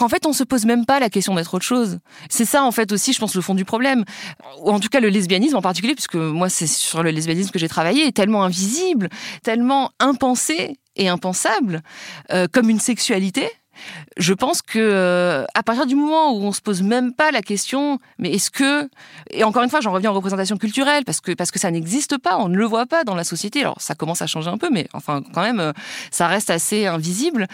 qu'en 0.00 0.08
fait 0.08 0.24
on 0.26 0.32
se 0.32 0.44
pose 0.44 0.64
même 0.64 0.86
pas 0.86 0.98
la 0.98 1.10
question 1.10 1.34
d'être 1.34 1.52
autre 1.52 1.64
chose. 1.64 1.98
C'est 2.30 2.46
ça 2.46 2.64
en 2.64 2.72
fait 2.72 2.90
aussi, 2.90 3.12
je 3.12 3.18
pense, 3.18 3.34
le 3.34 3.42
fond 3.42 3.54
du 3.54 3.66
problème. 3.66 4.04
Ou 4.62 4.70
en 4.70 4.80
tout 4.80 4.88
cas 4.88 5.00
le 5.00 5.08
lesbianisme 5.08 5.56
en 5.56 5.62
particulier, 5.62 5.94
puisque 5.94 6.14
moi 6.14 6.48
c'est 6.48 6.66
sur 6.66 7.02
le 7.02 7.10
lesbianisme 7.10 7.50
que 7.50 7.58
j'ai 7.58 7.68
travaillé, 7.68 8.06
est 8.06 8.16
tellement 8.16 8.42
invisible, 8.44 9.10
tellement 9.42 9.90
impensé 10.00 10.78
et 10.96 11.08
impensable 11.08 11.82
euh, 12.32 12.46
comme 12.50 12.70
une 12.70 12.80
sexualité 12.80 13.48
je 14.16 14.32
pense 14.32 14.62
que 14.62 14.78
euh, 14.78 15.44
à 15.54 15.62
partir 15.62 15.86
du 15.86 15.94
moment 15.94 16.32
où 16.32 16.42
on 16.42 16.52
se 16.52 16.60
pose 16.60 16.82
même 16.82 17.12
pas 17.12 17.30
la 17.30 17.42
question, 17.42 17.98
mais 18.18 18.32
est-ce 18.32 18.50
que 18.50 18.88
et 19.30 19.44
encore 19.44 19.62
une 19.62 19.70
fois, 19.70 19.80
j'en 19.80 19.92
reviens 19.92 20.10
aux 20.10 20.14
représentations 20.14 20.56
culturelles 20.56 21.04
parce 21.04 21.20
que 21.20 21.32
parce 21.32 21.50
que 21.50 21.58
ça 21.58 21.70
n'existe 21.70 22.18
pas, 22.18 22.38
on 22.38 22.48
ne 22.48 22.56
le 22.56 22.64
voit 22.64 22.86
pas 22.86 23.04
dans 23.04 23.14
la 23.14 23.24
société. 23.24 23.60
Alors 23.60 23.80
ça 23.80 23.94
commence 23.94 24.22
à 24.22 24.26
changer 24.26 24.50
un 24.50 24.58
peu, 24.58 24.70
mais 24.70 24.88
enfin 24.92 25.22
quand 25.34 25.42
même, 25.42 25.60
euh, 25.60 25.72
ça 26.10 26.26
reste 26.26 26.50
assez 26.50 26.86
invisible. 26.86 27.46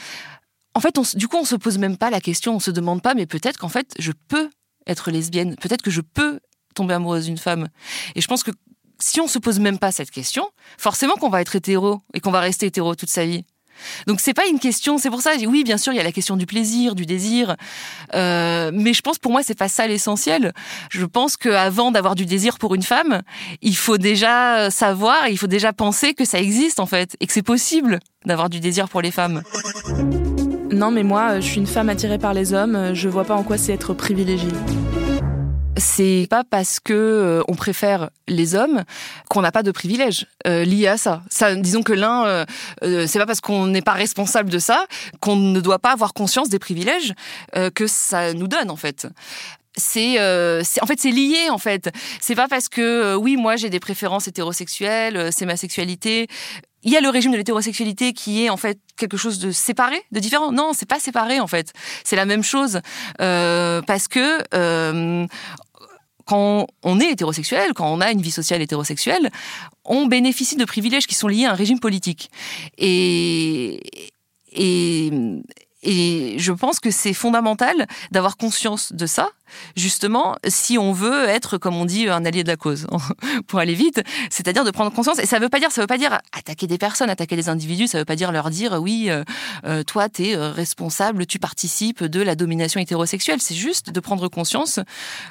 En 0.75 0.81
fait, 0.81 0.99
du 1.17 1.27
coup, 1.27 1.39
on 1.39 1.45
se 1.45 1.57
pose 1.57 1.79
même 1.79 1.97
pas 1.97 2.11
la 2.11 2.21
question, 2.21 2.57
on 2.57 2.61
se 2.61 2.71
demande 2.71 3.01
pas, 3.01 3.15
mais 3.15 3.25
peut-être 3.25 3.59
qu'en 3.59 3.71
fait, 3.71 3.95
je 3.99 4.13
peux 4.29 4.51
être 4.87 5.11
lesbienne, 5.11 5.57
peut-être 5.57 5.83
que 5.83 5.91
je 5.91 6.03
peux 6.03 6.39
tomber 6.75 6.95
amoureuse 6.95 7.25
d'une 7.25 7.39
femme. 7.39 7.69
Et 8.15 8.21
je 8.21 8.29
pense 8.29 8.43
que 8.43 8.51
si 9.01 9.21
on 9.21 9.27
se 9.27 9.39
pose 9.39 9.59
même 9.59 9.79
pas 9.79 9.93
cette 9.93 10.11
question, 10.11 10.49
forcément 10.79 11.15
qu'on 11.15 11.29
va 11.29 11.41
être 11.41 11.57
hétéro 11.57 12.01
et 12.15 12.21
qu'on 12.21 12.31
va 12.31 12.41
rester 12.41 12.67
hétéro 12.67 12.95
toute 12.95 13.09
sa 13.09 13.27
vie. 13.27 13.45
Donc 14.07 14.21
c'est 14.21 14.35
pas 14.35 14.47
une 14.51 14.59
question, 14.59 14.99
c'est 14.99 15.11
pour 15.11 15.21
ça, 15.21 15.33
oui, 15.47 15.65
bien 15.65 15.79
sûr, 15.79 15.93
il 15.93 15.97
y 15.97 16.01
a 16.01 16.05
la 16.05 16.13
question 16.13 16.37
du 16.37 16.47
plaisir, 16.47 16.95
du 16.95 17.07
désir, 17.07 17.57
euh, 18.15 18.71
mais 18.73 18.93
je 18.93 19.03
pense 19.03 19.19
pour 19.19 19.33
moi 19.33 19.43
c'est 19.43 19.59
pas 19.59 19.69
ça 19.69 19.87
l'essentiel. 19.87 20.53
Je 20.91 21.05
pense 21.05 21.37
qu'avant 21.37 21.91
d'avoir 21.91 22.15
du 22.15 22.27
désir 22.27 22.59
pour 22.59 22.75
une 22.75 22.83
femme, 22.83 23.23
il 23.63 23.77
faut 23.77 23.99
déjà 23.99 24.71
savoir, 24.71 25.29
il 25.29 25.39
faut 25.39 25.47
déjà 25.47 25.73
penser 25.73 26.15
que 26.15 26.25
ça 26.25 26.39
existe 26.39 26.81
en 26.81 26.87
fait 26.87 27.17
et 27.21 27.27
que 27.27 27.33
c'est 27.33 27.43
possible 27.43 28.01
d'avoir 28.25 28.49
du 28.49 28.61
désir 28.61 28.89
pour 28.89 29.03
les 29.03 29.11
femmes. 29.11 29.43
Non, 30.73 30.91
mais 30.91 31.05
moi, 31.05 31.41
je 31.41 31.47
suis 31.47 31.59
une 31.59 31.67
femme 31.67 31.89
attirée 31.89 32.19
par 32.19 32.35
les 32.35 32.53
hommes, 32.53 32.93
je 32.93 33.09
vois 33.09 33.25
pas 33.25 33.35
en 33.35 33.43
quoi 33.43 33.57
c'est 33.57 33.73
être 33.73 33.95
privilégiée 33.95 34.51
c'est 35.77 36.27
pas 36.31 36.45
parce 36.45 36.81
que 36.81 36.93
euh, 36.93 37.43
on 37.49 37.55
préfère 37.55 38.11
les 38.29 38.55
hommes 38.55 38.85
qu'on 39.29 39.43
n'a 39.43 39.53
pas 39.53 39.63
de 39.63 39.71
privilèges 39.71 40.27
euh, 40.47 40.65
liés 40.65 40.87
à 40.87 40.97
ça. 40.97 41.23
ça 41.31 41.55
disons 41.55 41.83
que 41.83 41.93
l'un, 41.93 42.25
euh, 42.27 42.45
euh, 42.83 43.07
c'est 43.07 43.19
pas 43.19 43.27
parce 43.27 43.41
qu'on 43.41 43.67
n'est 43.67 43.83
pas 43.83 43.93
responsable 43.93 44.51
de 44.51 44.59
ça 44.59 44.87
qu'on 45.21 45.37
ne 45.37 45.61
doit 45.61 45.79
pas 45.79 45.93
avoir 45.93 46.15
conscience 46.15 46.49
des 46.49 46.59
privilèges 46.59 47.15
que 47.75 47.87
ça 47.87 48.33
nous 48.33 48.49
donne 48.49 48.71
en 48.71 48.77
fait 48.77 49.07
c'est 49.77 50.19
en 50.19 50.87
fait 50.87 50.99
c'est 50.99 51.11
lié 51.11 51.51
en 51.51 51.59
fait 51.59 51.91
c'est 52.21 52.35
pas 52.35 52.49
parce 52.49 52.69
que 52.69 53.15
oui 53.17 53.37
moi 53.37 53.57
j'ai 53.57 53.71
des 53.71 53.81
préférences 53.81 54.27
hétérosexuelles 54.27 55.31
c'est 55.33 55.47
ma 55.47 55.57
sexualité 55.57 56.29
il 56.87 56.93
y 56.93 56.97
a 56.97 57.01
le 57.01 57.09
régime 57.09 57.33
de 57.33 57.37
l'hétérosexualité 57.37 58.13
qui 58.13 58.45
est 58.45 58.49
en 58.49 58.57
fait 58.57 58.79
quelque 58.97 59.17
chose 59.17 59.41
de 59.41 59.51
séparé, 59.51 60.01
de 60.13 60.21
différent. 60.21 60.53
Non, 60.53 60.71
c'est 60.73 60.89
pas 60.89 61.01
séparé 61.01 61.41
en 61.41 61.49
fait. 61.49 61.73
C'est 62.05 62.15
la 62.15 62.27
même 62.27 62.45
chose 62.45 62.81
euh, 63.21 63.83
parce 63.83 64.07
que 64.07 64.39
euh, 64.55 65.27
quand 66.27 66.67
on 66.83 67.01
est 67.01 67.13
hétérosexuel, 67.13 67.73
quand 67.75 67.91
on 67.91 68.01
a 68.01 68.11
une 68.11 68.21
vie 68.21 68.31
sociale 68.31 68.61
hétérosexuelle, 68.61 69.31
on 69.85 70.07
bénéficie 70.07 70.57
de 70.57 70.65
privilèges 70.65 71.07
qui 71.07 71.15
sont 71.15 71.29
liés 71.29 71.47
à 71.47 71.53
un 71.53 71.55
régime 71.55 71.81
politique. 71.81 72.31
Et, 72.77 74.11
et, 74.53 75.11
et 75.87 76.37
je 76.39 76.53
pense 76.53 76.81
que 76.81 76.91
c'est 76.91 77.15
fondamental 77.15 77.87
d'avoir 78.11 78.37
conscience 78.37 78.93
de 78.93 79.07
ça, 79.07 79.31
justement, 79.77 80.35
si 80.49 80.79
on 80.79 80.93
veut 80.93 81.29
être, 81.29 81.59
comme 81.59 81.77
on 81.77 81.85
dit, 81.85 82.09
un 82.09 82.25
allié 82.25 82.43
de 82.43 82.49
la 82.49 82.57
cause, 82.57 82.89
pour 83.47 83.61
aller 83.61 83.75
vite, 83.75 84.03
c'est-à-dire 84.29 84.65
de 84.65 84.73
prendre 84.73 84.93
conscience. 84.93 85.21
Et 85.21 85.27
ça 85.27 85.39
veut 85.39 85.49
pas 85.49 85.61
dire, 85.61 85.71
ça 85.71 85.81
veut 85.81 85.87
pas 85.87 85.99
dire 85.99 86.19
attaquer 86.37 86.67
des 86.67 86.79
personnes, 86.79 87.09
attaquer 87.09 87.37
des 87.37 87.49
individus, 87.49 87.87
ça 87.87 87.99
veut 87.99 88.05
pas 88.05 88.17
dire 88.17 88.33
leur 88.33 88.51
dire, 88.51 88.81
oui, 88.83 89.07
euh, 89.11 89.23
euh 89.65 89.85
toi, 89.85 90.09
t'es 90.09 90.35
euh, 90.35 90.51
responsable, 90.51 91.25
tu 91.25 91.39
participes 91.39 92.03
de 92.03 92.21
la 92.21 92.35
domination 92.35 92.81
hétérosexuelle. 92.81 93.41
C'est 93.41 93.55
juste 93.55 93.91
de 93.91 94.01
prendre 94.01 94.29
conscience 94.29 94.81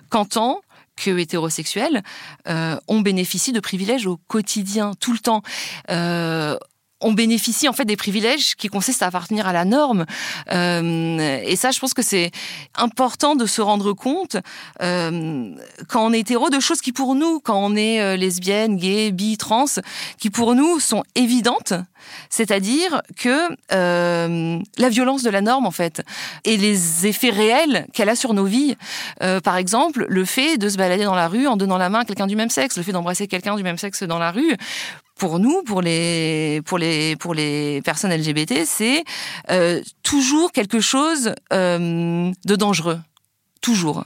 qu'en 0.09 0.23
tant 0.23 0.61
que 0.95 1.17
hétérosexuels, 1.17 2.03
euh, 2.47 2.77
on 2.87 3.01
de 3.51 3.59
privilèges 3.59 4.07
au 4.07 4.17
quotidien, 4.17 4.93
tout 4.99 5.13
le 5.13 5.19
temps. 5.19 5.41
Euh, 5.89 6.57
on 7.05 7.13
bénéficie 7.13 7.69
en 7.69 7.73
fait 7.73 7.85
des 7.85 7.95
privilèges 7.95 8.55
qui 8.55 8.67
consistent 8.67 9.03
à 9.03 9.07
appartenir 9.07 9.47
à 9.47 9.53
la 9.53 9.63
norme. 9.63 10.05
Euh, 10.51 11.39
et 11.43 11.55
ça, 11.55 11.69
je 11.69 11.79
pense 11.79 11.93
que 11.93 12.01
c'est 12.01 12.31
important 12.75 13.35
de 13.35 13.45
se 13.45 13.61
rendre 13.61 13.93
compte 13.93 14.37
euh, 14.81 15.51
quand 15.87 16.03
on 16.03 16.13
est 16.13 16.19
hétéro 16.19 16.49
de 16.49 16.59
choses 16.59 16.81
qui 16.81 16.91
pour 16.91 17.13
nous, 17.13 17.39
quand 17.39 17.63
on 17.63 17.75
est 17.75 18.01
euh, 18.01 18.15
lesbienne, 18.15 18.77
gay, 18.77 19.11
bi, 19.11 19.37
trans, 19.37 19.65
qui 20.17 20.31
pour 20.31 20.55
nous 20.55 20.79
sont 20.79 21.03
évidentes. 21.13 21.73
C'est-à-dire 22.29 23.01
que 23.15 23.49
euh, 23.71 24.59
la 24.77 24.89
violence 24.89 25.23
de 25.23 25.29
la 25.29 25.41
norme, 25.41 25.65
en 25.65 25.71
fait, 25.71 26.01
et 26.43 26.57
les 26.57 27.05
effets 27.05 27.29
réels 27.29 27.87
qu'elle 27.93 28.09
a 28.09 28.15
sur 28.15 28.33
nos 28.33 28.45
vies. 28.45 28.75
Euh, 29.21 29.39
par 29.39 29.57
exemple, 29.57 30.05
le 30.09 30.25
fait 30.25 30.57
de 30.57 30.69
se 30.69 30.77
balader 30.77 31.03
dans 31.03 31.15
la 31.15 31.27
rue 31.27 31.47
en 31.47 31.57
donnant 31.57 31.77
la 31.77 31.89
main 31.89 31.99
à 31.99 32.05
quelqu'un 32.05 32.27
du 32.27 32.35
même 32.35 32.49
sexe, 32.49 32.77
le 32.77 32.83
fait 32.83 32.91
d'embrasser 32.91 33.27
quelqu'un 33.27 33.55
du 33.55 33.63
même 33.63 33.77
sexe 33.77 34.03
dans 34.03 34.19
la 34.19 34.31
rue, 34.31 34.55
pour 35.17 35.39
nous, 35.39 35.63
pour 35.63 35.81
les, 35.81 36.61
pour 36.65 36.77
les, 36.77 37.15
pour 37.15 37.33
les 37.33 37.81
personnes 37.83 38.13
LGBT, 38.13 38.65
c'est 38.65 39.03
euh, 39.49 39.81
toujours 40.03 40.51
quelque 40.51 40.79
chose 40.79 41.33
euh, 41.53 42.31
de 42.45 42.55
dangereux. 42.55 42.99
Toujours. 43.61 44.03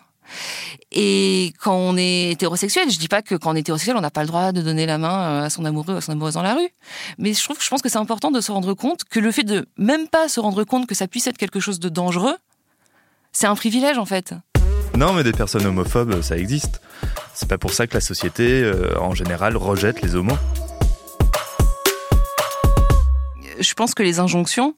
Et 0.91 1.53
quand 1.61 1.75
on 1.75 1.97
est 1.97 2.31
hétérosexuel, 2.31 2.89
je 2.91 2.99
dis 2.99 3.07
pas 3.07 3.21
que 3.23 3.35
quand 3.35 3.51
on 3.51 3.55
est 3.55 3.61
hétérosexuel, 3.61 3.97
on 3.97 4.01
n'a 4.01 4.11
pas 4.11 4.21
le 4.21 4.27
droit 4.27 4.51
de 4.51 4.61
donner 4.61 4.85
la 4.85 4.99
main 4.99 5.21
euh, 5.21 5.45
à 5.45 5.49
son 5.49 5.65
amoureux 5.65 5.95
ou 5.95 5.97
à 5.97 6.01
son 6.01 6.11
amoureuse 6.11 6.35
dans 6.35 6.43
la 6.43 6.53
rue. 6.53 6.69
Mais 7.17 7.33
je 7.33 7.43
trouve, 7.43 7.57
je 7.59 7.69
pense 7.69 7.81
que 7.81 7.89
c'est 7.89 7.97
important 7.97 8.29
de 8.29 8.41
se 8.41 8.51
rendre 8.51 8.73
compte 8.75 9.03
que 9.03 9.19
le 9.19 9.31
fait 9.31 9.43
de 9.43 9.67
même 9.77 10.07
pas 10.07 10.29
se 10.29 10.39
rendre 10.39 10.63
compte 10.63 10.87
que 10.87 10.95
ça 10.95 11.07
puisse 11.07 11.25
être 11.25 11.37
quelque 11.37 11.59
chose 11.59 11.79
de 11.79 11.89
dangereux, 11.89 12.37
c'est 13.31 13.47
un 13.47 13.55
privilège 13.55 13.97
en 13.97 14.05
fait. 14.05 14.35
Non, 14.95 15.13
mais 15.13 15.23
des 15.23 15.31
personnes 15.31 15.65
homophobes, 15.65 16.21
ça 16.21 16.37
existe. 16.37 16.81
C'est 17.33 17.47
pas 17.47 17.57
pour 17.57 17.73
ça 17.73 17.87
que 17.87 17.93
la 17.93 18.01
société, 18.01 18.69
en 18.99 19.13
général, 19.13 19.55
rejette 19.55 20.01
les 20.01 20.15
homos 20.15 20.37
je 23.59 23.73
pense 23.73 23.93
que 23.93 24.03
les 24.03 24.19
injonctions, 24.19 24.75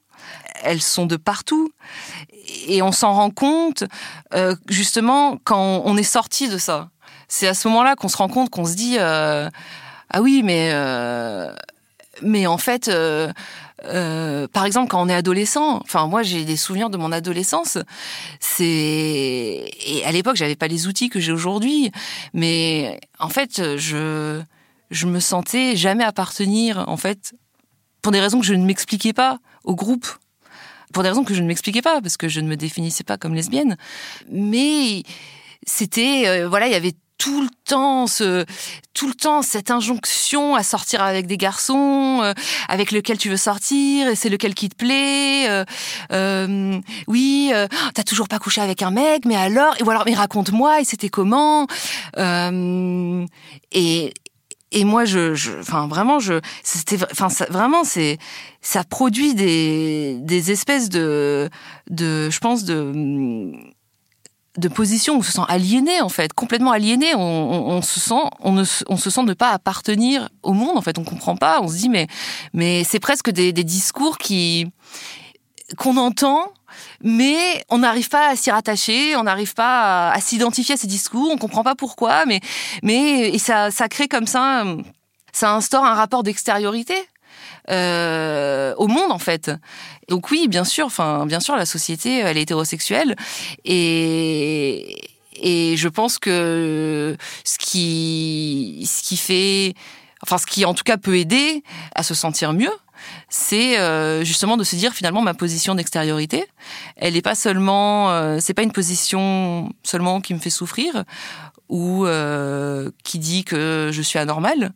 elles 0.62 0.82
sont 0.82 1.06
de 1.06 1.16
partout. 1.16 1.72
Et 2.66 2.82
on 2.82 2.92
s'en 2.92 3.12
rend 3.12 3.30
compte 3.30 3.84
euh, 4.34 4.56
justement 4.68 5.38
quand 5.44 5.82
on 5.84 5.96
est 5.96 6.02
sorti 6.02 6.48
de 6.48 6.58
ça. 6.58 6.90
C'est 7.28 7.46
à 7.46 7.54
ce 7.54 7.68
moment-là 7.68 7.96
qu'on 7.96 8.08
se 8.08 8.16
rend 8.16 8.28
compte 8.28 8.50
qu'on 8.50 8.64
se 8.64 8.74
dit 8.74 8.96
euh, 8.98 9.48
ah 10.10 10.22
oui 10.22 10.42
mais 10.44 10.70
euh, 10.72 11.54
mais 12.20 12.46
en 12.46 12.58
fait 12.58 12.90
par 14.52 14.64
exemple 14.66 14.88
quand 14.88 15.02
on 15.02 15.08
est 15.08 15.14
adolescent, 15.14 15.80
enfin 15.82 16.06
moi 16.06 16.22
j'ai 16.22 16.44
des 16.44 16.56
souvenirs 16.56 16.90
de 16.90 16.96
mon 16.96 17.12
adolescence. 17.12 17.78
C'est 18.40 18.64
et 18.66 20.02
à 20.04 20.12
l'époque 20.12 20.36
j'avais 20.36 20.56
pas 20.56 20.68
les 20.68 20.86
outils 20.86 21.08
que 21.08 21.20
j'ai 21.20 21.32
aujourd'hui, 21.32 21.90
mais 22.34 23.00
en 23.18 23.28
fait 23.28 23.76
je 23.76 24.42
je 24.90 25.06
me 25.06 25.20
sentais 25.20 25.74
jamais 25.74 26.04
appartenir 26.04 26.84
en 26.86 26.96
fait 26.96 27.32
pour 28.02 28.12
des 28.12 28.20
raisons 28.20 28.40
que 28.40 28.46
je 28.46 28.54
ne 28.54 28.64
m'expliquais 28.64 29.12
pas 29.12 29.38
au 29.64 29.74
groupe. 29.74 30.06
Pour 30.92 31.02
des 31.02 31.08
raisons 31.08 31.24
que 31.24 31.32
je 31.32 31.40
ne 31.40 31.46
m'expliquais 31.46 31.80
pas, 31.80 32.02
parce 32.02 32.18
que 32.18 32.28
je 32.28 32.40
ne 32.40 32.48
me 32.48 32.56
définissais 32.56 33.04
pas 33.04 33.16
comme 33.16 33.34
lesbienne. 33.34 33.76
Mais 34.28 35.04
c'était, 35.66 36.24
euh, 36.26 36.48
voilà, 36.48 36.66
il 36.66 36.72
y 36.72 36.76
avait 36.76 36.94
tout 37.22 37.42
le 37.42 37.48
temps 37.64 38.08
ce 38.08 38.44
tout 38.94 39.06
le 39.06 39.14
temps 39.14 39.42
cette 39.42 39.70
injonction 39.70 40.56
à 40.56 40.64
sortir 40.64 41.04
avec 41.04 41.28
des 41.28 41.36
garçons 41.36 42.18
euh, 42.20 42.32
avec 42.68 42.90
lequel 42.90 43.16
tu 43.16 43.28
veux 43.28 43.36
sortir 43.36 44.08
et 44.08 44.16
c'est 44.16 44.28
lequel 44.28 44.54
qui 44.54 44.68
te 44.68 44.74
plaît 44.74 45.48
euh, 45.48 45.64
euh 46.10 46.80
oui 47.06 47.52
euh, 47.54 47.68
t'as 47.94 48.02
toujours 48.02 48.26
pas 48.26 48.40
couché 48.40 48.60
avec 48.60 48.82
un 48.82 48.90
mec 48.90 49.24
mais 49.24 49.36
alors 49.36 49.76
et 49.78 49.84
voilà 49.84 50.02
mais 50.04 50.14
raconte-moi 50.14 50.80
et 50.80 50.84
c'était 50.84 51.10
comment 51.10 51.68
et 52.16 54.14
et 54.72 54.84
moi 54.84 55.04
je 55.04 55.60
enfin 55.60 55.86
vraiment 55.86 56.18
je 56.18 56.40
c'était 56.62 56.98
enfin 57.10 57.28
vraiment 57.50 57.84
c'est 57.84 58.18
ça 58.60 58.84
produit 58.84 59.34
des 59.34 60.16
des 60.20 60.50
espèces 60.50 60.88
de 60.88 61.48
de 61.90 62.30
je 62.30 62.38
pense 62.38 62.64
de 62.64 63.52
de 64.58 64.68
position, 64.68 65.16
on 65.16 65.22
se 65.22 65.32
sent 65.32 65.42
aliéné 65.48 66.00
en 66.02 66.08
fait, 66.08 66.32
complètement 66.32 66.72
aliéné. 66.72 67.14
On, 67.14 67.80
se 67.80 68.00
sent, 68.00 68.20
on, 68.40 68.52
ne, 68.52 68.64
on 68.88 68.96
se 68.96 69.08
sent 69.08 69.22
ne 69.22 69.32
pas 69.32 69.50
appartenir 69.50 70.28
au 70.42 70.52
monde 70.52 70.76
en 70.76 70.82
fait. 70.82 70.98
On 70.98 71.04
comprend 71.04 71.36
pas. 71.36 71.60
On 71.62 71.68
se 71.68 71.76
dit 71.76 71.88
mais 71.88 72.06
mais 72.52 72.84
c'est 72.84 73.00
presque 73.00 73.30
des, 73.30 73.52
des 73.52 73.64
discours 73.64 74.18
qui 74.18 74.66
qu'on 75.78 75.96
entend, 75.96 76.52
mais 77.02 77.64
on 77.68 77.78
n'arrive 77.78 78.08
pas 78.08 78.28
à 78.28 78.36
s'y 78.36 78.50
rattacher, 78.50 79.16
on 79.16 79.24
n'arrive 79.24 79.54
pas 79.54 80.10
à, 80.10 80.20
s'identifier 80.20 80.74
à 80.74 80.78
ces 80.78 80.86
discours, 80.86 81.30
on 81.32 81.38
comprend 81.38 81.64
pas 81.64 81.74
pourquoi, 81.74 82.26
mais 82.26 82.40
mais 82.82 83.30
et 83.30 83.38
ça 83.38 83.70
ça 83.70 83.88
crée 83.88 84.08
comme 84.08 84.26
ça, 84.26 84.64
ça 85.32 85.54
instaure 85.54 85.84
un 85.84 85.94
rapport 85.94 86.22
d'extériorité. 86.22 86.94
Euh, 87.70 88.74
au 88.76 88.88
monde 88.88 89.12
en 89.12 89.20
fait. 89.20 89.52
Donc 90.08 90.32
oui, 90.32 90.48
bien 90.48 90.64
sûr, 90.64 90.86
enfin 90.86 91.26
bien 91.26 91.38
sûr 91.38 91.54
la 91.54 91.64
société 91.64 92.18
elle 92.18 92.36
est 92.36 92.42
hétérosexuelle 92.42 93.14
et 93.64 94.96
et 95.36 95.76
je 95.76 95.88
pense 95.88 96.18
que 96.18 97.16
ce 97.44 97.58
qui 97.58 98.84
ce 98.90 99.02
qui 99.02 99.16
fait 99.16 99.74
enfin 100.24 100.38
ce 100.38 100.46
qui 100.46 100.64
en 100.64 100.74
tout 100.74 100.84
cas 100.84 100.96
peut 100.96 101.16
aider 101.16 101.62
à 101.94 102.02
se 102.02 102.14
sentir 102.14 102.52
mieux, 102.52 102.72
c'est 103.28 103.78
euh, 103.78 104.24
justement 104.24 104.56
de 104.56 104.64
se 104.64 104.76
dire 104.76 104.92
finalement 104.92 105.22
ma 105.22 105.34
position 105.34 105.74
d'extériorité, 105.74 106.44
elle 106.96 107.14
n'est 107.14 107.22
pas 107.22 107.34
seulement, 107.34 108.10
euh, 108.10 108.38
c'est 108.40 108.54
pas 108.54 108.62
une 108.62 108.72
position 108.72 109.70
seulement 109.82 110.20
qui 110.20 110.34
me 110.34 110.38
fait 110.38 110.50
souffrir 110.50 111.04
ou 111.68 112.06
euh, 112.06 112.90
qui 113.04 113.18
dit 113.18 113.44
que 113.44 113.90
je 113.92 114.02
suis 114.02 114.18
anormale. 114.18 114.72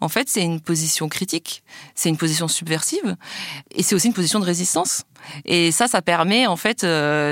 En 0.00 0.08
fait, 0.08 0.28
c'est 0.28 0.44
une 0.44 0.60
position 0.60 1.08
critique, 1.08 1.64
c'est 1.96 2.08
une 2.08 2.16
position 2.16 2.46
subversive, 2.46 3.16
et 3.72 3.82
c'est 3.82 3.96
aussi 3.96 4.06
une 4.06 4.12
position 4.14 4.38
de 4.38 4.44
résistance. 4.44 5.02
Et 5.44 5.72
ça, 5.72 5.88
ça 5.88 6.02
permet, 6.02 6.46
en 6.46 6.54
fait, 6.54 6.86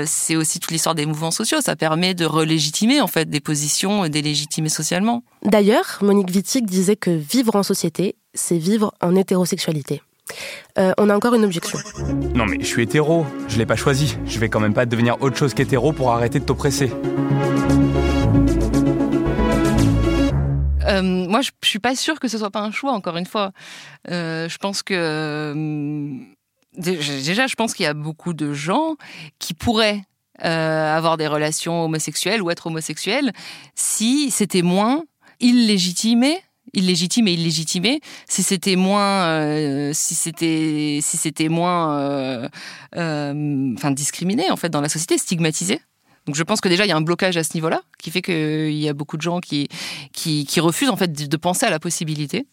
c'est 0.05 0.35
aussi 0.35 0.59
toute 0.59 0.71
l'histoire 0.71 0.93
des 0.93 1.05
mouvements 1.05 1.31
sociaux, 1.31 1.61
ça 1.61 1.77
permet 1.77 2.13
de 2.13 2.25
relégitimer, 2.25 2.99
en 2.99 3.07
fait, 3.07 3.29
des 3.29 3.39
positions 3.39 4.09
délégitimer 4.09 4.67
socialement. 4.67 5.23
D'ailleurs, 5.43 5.99
Monique 6.01 6.29
Wittig 6.35 6.65
disait 6.65 6.97
que 6.97 7.09
vivre 7.09 7.55
en 7.55 7.63
société, 7.63 8.17
c'est 8.33 8.57
vivre 8.57 8.93
en 9.01 9.15
hétérosexualité. 9.15 10.01
Euh, 10.77 10.93
on 10.97 11.09
a 11.09 11.15
encore 11.15 11.33
une 11.33 11.43
objection. 11.43 11.79
Non 12.35 12.45
mais 12.45 12.57
je 12.59 12.65
suis 12.65 12.83
hétéro, 12.83 13.25
je 13.47 13.57
l'ai 13.57 13.65
pas 13.65 13.75
choisi. 13.75 14.17
Je 14.25 14.39
vais 14.39 14.49
quand 14.49 14.59
même 14.59 14.73
pas 14.73 14.85
devenir 14.85 15.21
autre 15.21 15.37
chose 15.37 15.53
qu'hétéro 15.53 15.91
pour 15.91 16.11
arrêter 16.11 16.39
de 16.39 16.45
t'oppresser. 16.45 16.91
Euh, 20.87 21.01
moi, 21.01 21.41
je, 21.41 21.51
suis 21.63 21.79
pas 21.79 21.95
sûre 21.95 22.19
que 22.19 22.27
ce 22.27 22.37
soit 22.37 22.49
pas 22.49 22.61
un 22.61 22.71
choix. 22.71 22.93
Encore 22.93 23.17
une 23.17 23.25
fois, 23.25 23.51
euh, 24.09 24.47
je 24.47 24.57
pense 24.57 24.83
que 24.83 25.53
déjà, 26.77 27.47
je 27.47 27.55
pense 27.55 27.73
qu'il 27.73 27.83
y 27.83 27.87
a 27.87 27.93
beaucoup 27.93 28.33
de 28.33 28.53
gens 28.53 28.95
qui 29.39 29.53
pourraient 29.53 30.03
avoir 30.39 31.17
des 31.17 31.27
relations 31.27 31.83
homosexuelles 31.83 32.43
ou 32.43 32.51
être 32.51 32.67
homosexuels 32.67 33.31
si 33.73 34.29
c'était 34.29 34.61
moins 34.61 35.03
illégitimé 35.39 36.39
illégitime 36.73 37.27
et 37.27 37.33
illégitimé 37.33 38.01
si 38.27 38.43
c'était 38.43 38.75
moins 38.75 39.25
euh, 39.27 39.91
si 39.93 40.15
c'était 40.15 40.99
si 41.01 41.17
c'était 41.17 41.49
moins 41.49 41.99
euh, 41.99 42.49
euh, 42.95 43.73
enfin 43.75 43.91
discriminé 43.91 44.51
en 44.51 44.57
fait 44.57 44.69
dans 44.69 44.81
la 44.81 44.89
société 44.89 45.17
stigmatisé. 45.17 45.81
Donc 46.27 46.35
je 46.35 46.43
pense 46.43 46.59
que 46.59 46.67
déjà 46.67 46.85
il 46.85 46.89
y 46.89 46.91
a 46.91 46.97
un 46.97 47.01
blocage 47.01 47.37
à 47.37 47.43
ce 47.43 47.53
niveau-là 47.53 47.81
qui 47.97 48.11
fait 48.11 48.21
qu'il 48.21 48.73
y 48.73 48.89
a 48.89 48.93
beaucoup 48.93 49.15
de 49.15 49.21
gens 49.21 49.39
qui, 49.39 49.69
qui, 50.11 50.45
qui 50.45 50.59
refusent 50.59 50.89
en 50.89 50.97
fait 50.97 51.11
de 51.13 51.37
penser 51.37 51.65
à 51.65 51.69
la 51.69 51.79
possibilité. 51.79 52.45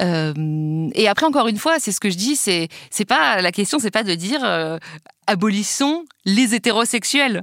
Euh, 0.00 0.88
et 0.94 1.08
après 1.08 1.26
encore 1.26 1.48
une 1.48 1.58
fois, 1.58 1.76
c'est 1.78 1.92
ce 1.92 2.00
que 2.00 2.10
je 2.10 2.16
dis, 2.16 2.36
c'est 2.36 2.68
c'est 2.90 3.04
pas 3.04 3.40
la 3.40 3.52
question, 3.52 3.78
c'est 3.78 3.90
pas 3.90 4.04
de 4.04 4.14
dire 4.14 4.40
euh, 4.44 4.78
abolissons 5.26 6.04
les 6.24 6.54
hétérosexuels 6.54 7.42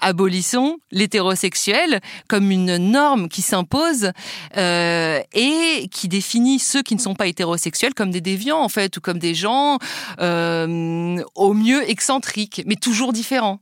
abolissons 0.00 0.78
l'hétérosexuel 0.90 2.00
comme 2.28 2.50
une 2.50 2.76
norme 2.76 3.28
qui 3.28 3.42
s'impose 3.42 4.12
euh, 4.56 5.20
et 5.32 5.88
qui 5.90 6.08
définit 6.08 6.58
ceux 6.58 6.82
qui 6.82 6.94
ne 6.94 7.00
sont 7.00 7.14
pas 7.14 7.26
hétérosexuels 7.26 7.94
comme 7.94 8.10
des 8.10 8.20
déviants 8.20 8.60
en 8.60 8.68
fait 8.68 8.96
ou 8.96 9.00
comme 9.00 9.18
des 9.18 9.34
gens 9.34 9.78
euh, 10.20 11.22
au 11.34 11.54
mieux 11.54 11.88
excentriques 11.88 12.62
mais 12.66 12.76
toujours 12.76 13.12
différents. 13.12 13.60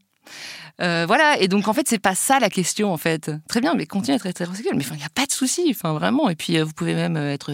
Euh, 0.83 1.05
voilà, 1.07 1.41
et 1.41 1.49
donc 1.49 1.69
en 1.69 1.73
fait, 1.73 1.89
c'est 1.89 1.99
pas 1.99 2.15
ça 2.15 2.39
la 2.39 2.51
question 2.51 2.93
en 2.93 2.99
fait. 2.99 3.31
Très 3.49 3.63
bien, 3.63 3.75
mais 3.75 3.87
continuez 3.87 4.15
à 4.15 4.17
être 4.17 4.27
hétérosexuel, 4.27 4.75
mais 4.77 4.85
il 4.85 4.97
n'y 4.97 5.05
a 5.05 5.09
pas 5.09 5.25
de 5.25 5.33
souci, 5.33 5.65
enfin 5.71 5.95
vraiment. 5.95 6.29
Et 6.29 6.35
puis 6.35 6.61
vous 6.61 6.73
pouvez 6.75 6.95
même 6.95 7.17
être, 7.17 7.51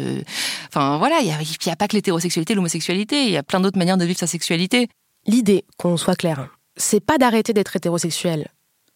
enfin 0.69 0.99
voilà, 0.99 1.21
il 1.21 1.27
n'y 1.27 1.33
a, 1.33 1.39
a, 1.73 1.77
pas 1.77 1.87
que 1.87 1.95
l'hétérosexualité, 1.95 2.55
l'homosexualité, 2.55 3.25
il 3.27 3.31
y 3.31 3.37
a 3.37 3.45
plein 3.45 3.61
d'autres 3.61 3.79
manières 3.79 3.97
de 3.97 4.05
vivre 4.05 4.19
sa 4.19 4.27
sexualité. 4.27 4.89
L'idée, 5.27 5.65
qu'on 5.77 5.97
soit 5.97 6.17
clair, 6.17 6.49
c'est 6.77 7.01
pas 7.05 7.19
d'arrêter 7.19 7.53
d'être 7.53 7.77
hétérosexuel. 7.77 8.49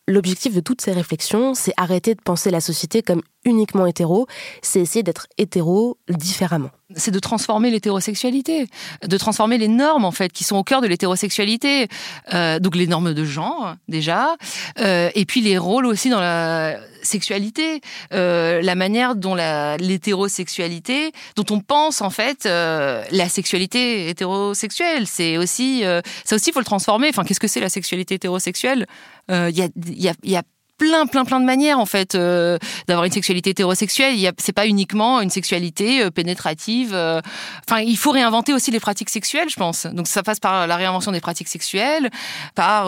L'objectif 0.08 0.54
de 0.54 0.60
toutes 0.60 0.80
ces 0.80 0.92
réflexions, 0.92 1.54
c'est 1.54 1.72
arrêter 1.76 2.14
de 2.14 2.20
penser 2.20 2.50
la 2.50 2.60
société 2.60 3.02
comme 3.02 3.22
uniquement 3.46 3.86
hétéro, 3.86 4.26
c'est 4.60 4.80
essayer 4.80 5.02
d'être 5.02 5.26
hétéro 5.38 5.98
différemment. 6.08 6.70
C'est 6.94 7.10
de 7.10 7.18
transformer 7.18 7.70
l'hétérosexualité, 7.70 8.68
de 9.02 9.18
transformer 9.18 9.58
les 9.58 9.68
normes 9.68 10.04
en 10.04 10.12
fait 10.12 10.32
qui 10.32 10.44
sont 10.44 10.56
au 10.56 10.62
cœur 10.62 10.80
de 10.80 10.86
l'hétérosexualité. 10.86 11.88
Euh, 12.34 12.60
donc 12.60 12.76
les 12.76 12.86
normes 12.86 13.14
de 13.14 13.24
genre 13.24 13.74
déjà, 13.88 14.36
euh, 14.80 15.10
et 15.14 15.24
puis 15.24 15.40
les 15.40 15.58
rôles 15.58 15.86
aussi 15.86 16.10
dans 16.10 16.20
la 16.20 16.78
sexualité, 17.02 17.80
euh, 18.12 18.60
la 18.62 18.74
manière 18.74 19.16
dont 19.16 19.34
l'hétérosexualité, 19.34 21.12
dont 21.34 21.46
on 21.50 21.60
pense 21.60 22.02
en 22.02 22.10
fait 22.10 22.44
la 22.44 23.28
sexualité 23.28 24.08
hétérosexuelle, 24.08 25.06
c'est 25.06 25.38
aussi 25.38 25.82
ça 26.24 26.36
aussi 26.36 26.52
faut 26.52 26.60
le 26.60 26.64
transformer. 26.64 27.08
Enfin 27.08 27.24
qu'est-ce 27.24 27.40
que 27.40 27.48
c'est 27.48 27.60
la 27.60 27.68
sexualité 27.68 28.14
hétérosexuelle? 28.14 28.86
Il 29.28 29.56
y 29.56 29.62
a, 29.62 29.68
y, 29.76 30.08
a, 30.08 30.14
y 30.22 30.36
a 30.36 30.42
plein, 30.78 31.06
plein, 31.06 31.24
plein 31.24 31.40
de 31.40 31.44
manières 31.44 31.78
en 31.78 31.86
fait 31.86 32.14
euh, 32.14 32.58
d'avoir 32.86 33.04
une 33.04 33.12
sexualité 33.12 33.50
hétérosexuelle. 33.50 34.14
Il 34.16 34.30
c'est 34.38 34.52
pas 34.52 34.66
uniquement 34.66 35.20
une 35.20 35.30
sexualité 35.30 36.02
euh, 36.02 36.10
pénétrative. 36.10 36.92
Euh. 36.94 37.20
Enfin, 37.68 37.80
il 37.80 37.96
faut 37.96 38.10
réinventer 38.10 38.52
aussi 38.52 38.70
les 38.70 38.80
pratiques 38.80 39.10
sexuelles, 39.10 39.48
je 39.48 39.56
pense. 39.56 39.86
Donc 39.86 40.06
ça 40.06 40.22
passe 40.22 40.40
par 40.40 40.66
la 40.66 40.76
réinvention 40.76 41.12
des 41.12 41.20
pratiques 41.20 41.48
sexuelles, 41.48 42.10
par 42.54 42.86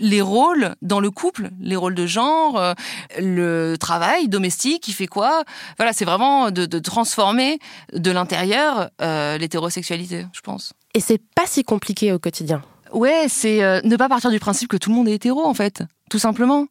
les 0.00 0.20
rôles 0.20 0.74
dans 0.82 1.00
le 1.00 1.10
couple, 1.10 1.50
les 1.60 1.76
rôles 1.76 1.94
de 1.94 2.06
genre, 2.06 2.74
le 3.18 3.76
travail 3.76 4.28
domestique, 4.28 4.82
qui 4.82 4.92
fait 4.92 5.06
quoi. 5.06 5.44
Voilà, 5.76 5.92
c'est 5.92 6.04
vraiment 6.04 6.50
de, 6.50 6.66
de, 6.66 6.78
transformer 6.78 7.58
de 7.92 8.10
l'intérieur 8.10 8.90
l'hétérosexualité, 9.00 10.26
je 10.32 10.40
pense. 10.40 10.72
Et 10.94 11.00
c'est 11.00 11.20
pas 11.34 11.46
si 11.46 11.64
compliqué 11.64 12.12
au 12.12 12.18
quotidien. 12.18 12.62
Ouais, 12.92 13.26
c'est 13.28 13.58
ne 13.82 13.96
pas 13.96 14.08
partir 14.08 14.30
du 14.30 14.38
principe 14.38 14.68
que 14.68 14.76
tout 14.76 14.90
le 14.90 14.96
monde 14.96 15.08
est 15.08 15.14
hétéro 15.14 15.44
en 15.44 15.54
fait 15.54 15.82
tout 16.10 16.18
simplement. 16.18 16.66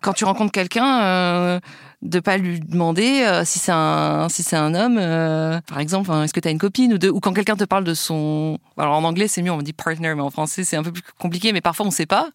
Quand 0.00 0.12
tu 0.12 0.24
rencontres 0.24 0.50
quelqu'un, 0.50 1.02
euh, 1.02 1.60
de 2.02 2.18
pas 2.18 2.36
lui 2.36 2.58
demander 2.58 3.22
euh, 3.22 3.44
si 3.44 3.60
c'est 3.60 3.70
un 3.70 4.28
si 4.28 4.42
c'est 4.42 4.56
un 4.56 4.74
homme, 4.74 4.98
euh, 4.98 5.60
par 5.68 5.78
exemple, 5.78 6.10
est-ce 6.10 6.32
que 6.32 6.40
tu 6.40 6.48
as 6.48 6.50
une 6.50 6.58
copine 6.58 6.94
ou 6.94 7.06
ou 7.06 7.20
quand 7.20 7.32
quelqu'un 7.32 7.54
te 7.54 7.62
parle 7.62 7.84
de 7.84 7.94
son, 7.94 8.58
alors 8.76 8.96
en 8.96 9.04
anglais 9.04 9.28
c'est 9.28 9.42
mieux, 9.42 9.52
on 9.52 9.62
dit 9.62 9.72
partner, 9.72 10.12
mais 10.16 10.22
en 10.22 10.30
français 10.30 10.64
c'est 10.64 10.76
un 10.76 10.82
peu 10.82 10.90
plus 10.90 11.04
compliqué, 11.20 11.52
mais 11.52 11.60
parfois 11.60 11.86
on 11.86 11.92
sait 11.92 12.06
pas, 12.06 12.30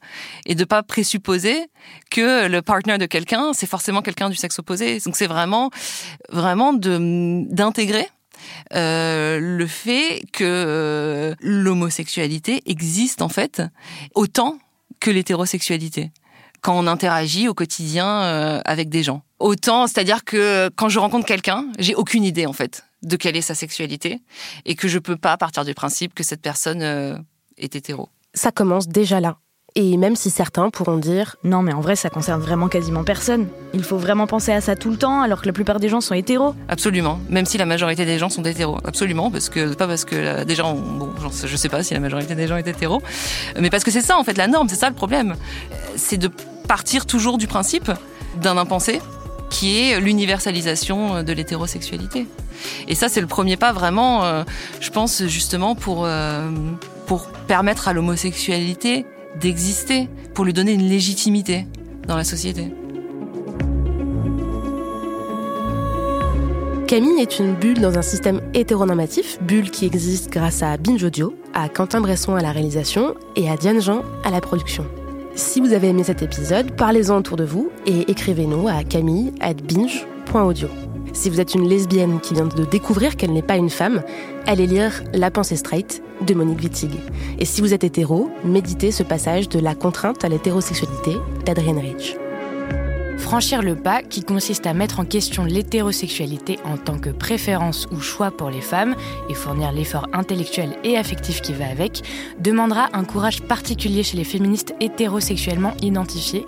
et 0.45 0.55
de 0.55 0.63
pas 0.63 0.81
présupposer 0.83 1.69
que 2.09 2.47
le 2.47 2.61
partner 2.61 2.97
de 2.97 3.05
quelqu'un 3.05 3.51
c'est 3.51 3.67
forcément 3.67 4.01
quelqu'un 4.01 4.29
du 4.29 4.37
sexe 4.37 4.57
opposé. 4.59 4.99
Donc 5.05 5.17
c'est 5.17 5.27
vraiment 5.27 5.69
vraiment 6.29 6.71
de 6.71 7.43
d'intégrer 7.53 8.07
euh, 8.73 9.39
le 9.39 9.67
fait 9.67 10.23
que 10.33 10.43
euh, 10.43 11.35
l'homosexualité 11.39 12.61
existe 12.65 13.21
en 13.21 13.29
fait 13.29 13.61
autant 14.15 14.57
que 14.99 15.11
l'hétérosexualité 15.11 16.11
quand 16.61 16.77
on 16.77 16.87
interagit 16.87 17.47
au 17.47 17.53
quotidien 17.53 18.07
euh, 18.07 18.61
avec 18.65 18.89
des 18.89 19.03
gens. 19.03 19.21
Autant, 19.39 19.87
c'est-à-dire 19.87 20.23
que 20.25 20.69
quand 20.75 20.89
je 20.89 20.99
rencontre 20.99 21.25
quelqu'un, 21.25 21.67
j'ai 21.77 21.93
aucune 21.93 22.23
idée 22.23 22.45
en 22.45 22.53
fait 22.53 22.83
de 23.03 23.15
quelle 23.15 23.37
est 23.37 23.41
sa 23.41 23.55
sexualité 23.55 24.21
et 24.65 24.75
que 24.75 24.87
je 24.87 24.97
peux 24.97 25.17
pas 25.17 25.37
partir 25.37 25.63
du 25.63 25.75
principe 25.75 26.15
que 26.15 26.23
cette 26.23 26.41
personne 26.41 26.81
est 27.57 27.75
hétéro. 27.75 28.09
Ça 28.33 28.51
commence 28.51 28.87
déjà 28.87 29.19
là. 29.19 29.37
Et 29.79 29.95
même 29.95 30.15
si 30.15 30.31
certains 30.31 30.71
pourront 30.71 30.97
dire 30.97 31.35
Non, 31.43 31.61
mais 31.61 31.71
en 31.71 31.81
vrai, 31.81 31.95
ça 31.95 32.09
concerne 32.09 32.41
vraiment 32.41 32.67
quasiment 32.67 33.03
personne. 33.03 33.47
Il 33.75 33.83
faut 33.83 33.99
vraiment 33.99 34.25
penser 34.25 34.51
à 34.51 34.59
ça 34.59 34.75
tout 34.75 34.89
le 34.89 34.97
temps, 34.97 35.21
alors 35.21 35.39
que 35.39 35.45
la 35.45 35.53
plupart 35.53 35.79
des 35.79 35.87
gens 35.87 36.01
sont 36.01 36.15
hétéros. 36.15 36.55
Absolument. 36.67 37.19
Même 37.29 37.45
si 37.45 37.59
la 37.59 37.67
majorité 37.67 38.03
des 38.03 38.17
gens 38.17 38.29
sont 38.29 38.41
hétéros. 38.41 38.79
Absolument. 38.85 39.29
Parce 39.29 39.49
que, 39.49 39.75
pas 39.75 39.85
parce 39.85 40.03
que 40.03 40.43
des 40.45 40.55
gens. 40.55 40.73
Bon, 40.73 41.11
je 41.45 41.55
sais 41.55 41.69
pas 41.69 41.83
si 41.83 41.93
la 41.93 41.99
majorité 41.99 42.33
des 42.33 42.47
gens 42.47 42.57
est 42.57 42.67
hétéros. 42.67 43.03
Mais 43.59 43.69
parce 43.69 43.83
que 43.83 43.91
c'est 43.91 44.01
ça, 44.01 44.17
en 44.17 44.23
fait, 44.23 44.35
la 44.35 44.47
norme. 44.47 44.67
C'est 44.67 44.77
ça 44.77 44.89
le 44.89 44.95
problème. 44.95 45.35
C'est 45.95 46.17
de 46.17 46.31
partir 46.67 47.05
toujours 47.05 47.37
du 47.37 47.45
principe 47.45 47.91
d'un 48.41 48.57
impensé 48.57 48.99
qui 49.51 49.79
est 49.79 49.99
l'universalisation 49.99 51.21
de 51.21 51.33
l'hétérosexualité. 51.33 52.25
Et 52.87 52.95
ça, 52.95 53.09
c'est 53.09 53.21
le 53.21 53.27
premier 53.27 53.57
pas 53.57 53.73
vraiment, 53.73 54.25
euh, 54.25 54.43
je 54.81 54.89
pense, 54.89 55.23
justement, 55.27 55.75
pour, 55.75 56.05
euh, 56.05 56.49
pour 57.05 57.27
permettre 57.47 57.87
à 57.87 57.93
l'homosexualité 57.93 59.05
d'exister, 59.39 60.09
pour 60.33 60.45
lui 60.45 60.53
donner 60.53 60.73
une 60.73 60.87
légitimité 60.87 61.65
dans 62.07 62.15
la 62.15 62.23
société. 62.23 62.71
Camille 66.87 67.19
est 67.19 67.39
une 67.39 67.53
bulle 67.53 67.81
dans 67.81 67.97
un 67.97 68.01
système 68.01 68.39
hétéronormatif, 68.53 69.39
bulle 69.41 69.69
qui 69.69 69.85
existe 69.85 70.31
grâce 70.31 70.63
à 70.63 70.77
Binge 70.77 71.03
Audio, 71.03 71.35
à 71.53 71.67
Quentin 71.67 71.99
Bresson 71.99 72.35
à 72.35 72.41
la 72.41 72.53
réalisation 72.53 73.13
et 73.35 73.49
à 73.49 73.57
Diane 73.57 73.81
Jean 73.81 74.03
à 74.23 74.31
la 74.31 74.39
production. 74.39 74.85
Si 75.35 75.59
vous 75.59 75.73
avez 75.73 75.89
aimé 75.89 76.03
cet 76.03 76.23
épisode, 76.23 76.71
parlez-en 76.77 77.17
autour 77.17 77.35
de 77.35 77.43
vous 77.43 77.69
et 77.85 78.09
écrivez-nous 78.09 78.69
à 78.69 78.83
camille 78.83 79.33
at 79.41 79.53
binge.audio. 79.53 80.69
Si 81.13 81.29
vous 81.29 81.41
êtes 81.41 81.55
une 81.55 81.67
lesbienne 81.67 82.19
qui 82.19 82.33
vient 82.33 82.45
de 82.45 82.65
découvrir 82.65 83.15
qu'elle 83.15 83.33
n'est 83.33 83.41
pas 83.41 83.57
une 83.57 83.69
femme, 83.69 84.03
allez 84.45 84.67
lire 84.67 85.03
La 85.13 85.31
pensée 85.31 85.55
straight 85.55 86.03
de 86.21 86.33
Monique 86.33 86.61
Wittig. 86.61 86.91
Et 87.39 87.45
si 87.45 87.61
vous 87.61 87.73
êtes 87.73 87.83
hétéro, 87.83 88.29
méditez 88.43 88.91
ce 88.91 89.03
passage 89.03 89.49
de 89.49 89.59
La 89.59 89.75
contrainte 89.75 90.23
à 90.23 90.29
l'hétérosexualité 90.29 91.17
d'Adrienne 91.45 91.79
Rich. 91.79 92.17
Franchir 93.17 93.61
le 93.61 93.75
pas, 93.75 94.03
qui 94.03 94.23
consiste 94.23 94.67
à 94.67 94.73
mettre 94.73 94.99
en 94.99 95.05
question 95.05 95.43
l'hétérosexualité 95.43 96.59
en 96.63 96.77
tant 96.77 96.97
que 96.97 97.09
préférence 97.09 97.87
ou 97.91 97.99
choix 97.99 98.31
pour 98.31 98.49
les 98.49 98.61
femmes 98.61 98.95
et 99.27 99.33
fournir 99.33 99.71
l'effort 99.71 100.07
intellectuel 100.13 100.77
et 100.83 100.97
affectif 100.97 101.41
qui 101.41 101.53
va 101.53 101.67
avec, 101.67 102.03
demandera 102.39 102.89
un 102.93 103.03
courage 103.03 103.41
particulier 103.41 104.03
chez 104.03 104.17
les 104.17 104.23
féministes 104.23 104.75
hétérosexuellement 104.79 105.73
identifiées, 105.81 106.45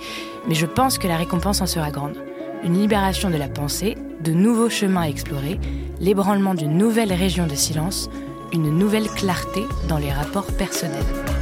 mais 0.48 0.56
je 0.56 0.67
pense 0.67 1.00
que 1.00 1.08
la 1.08 1.17
récompense 1.17 1.62
en 1.62 1.65
sera 1.65 1.91
grande. 1.91 2.15
Une 2.63 2.78
libération 2.78 3.30
de 3.30 3.38
la 3.38 3.48
pensée, 3.48 3.98
de 4.21 4.31
nouveaux 4.31 4.69
chemins 4.69 5.04
à 5.04 5.08
explorer, 5.08 5.60
l'ébranlement 6.02 6.54
d'une 6.54 6.77
nouvelle 6.77 7.13
région 7.13 7.48
de 7.48 7.56
silence, 7.56 8.10
une 8.52 8.69
nouvelle 8.77 9.08
clarté 9.08 9.62
dans 9.88 9.98
les 9.98 10.12
rapports 10.12 10.52
personnels. 10.58 11.38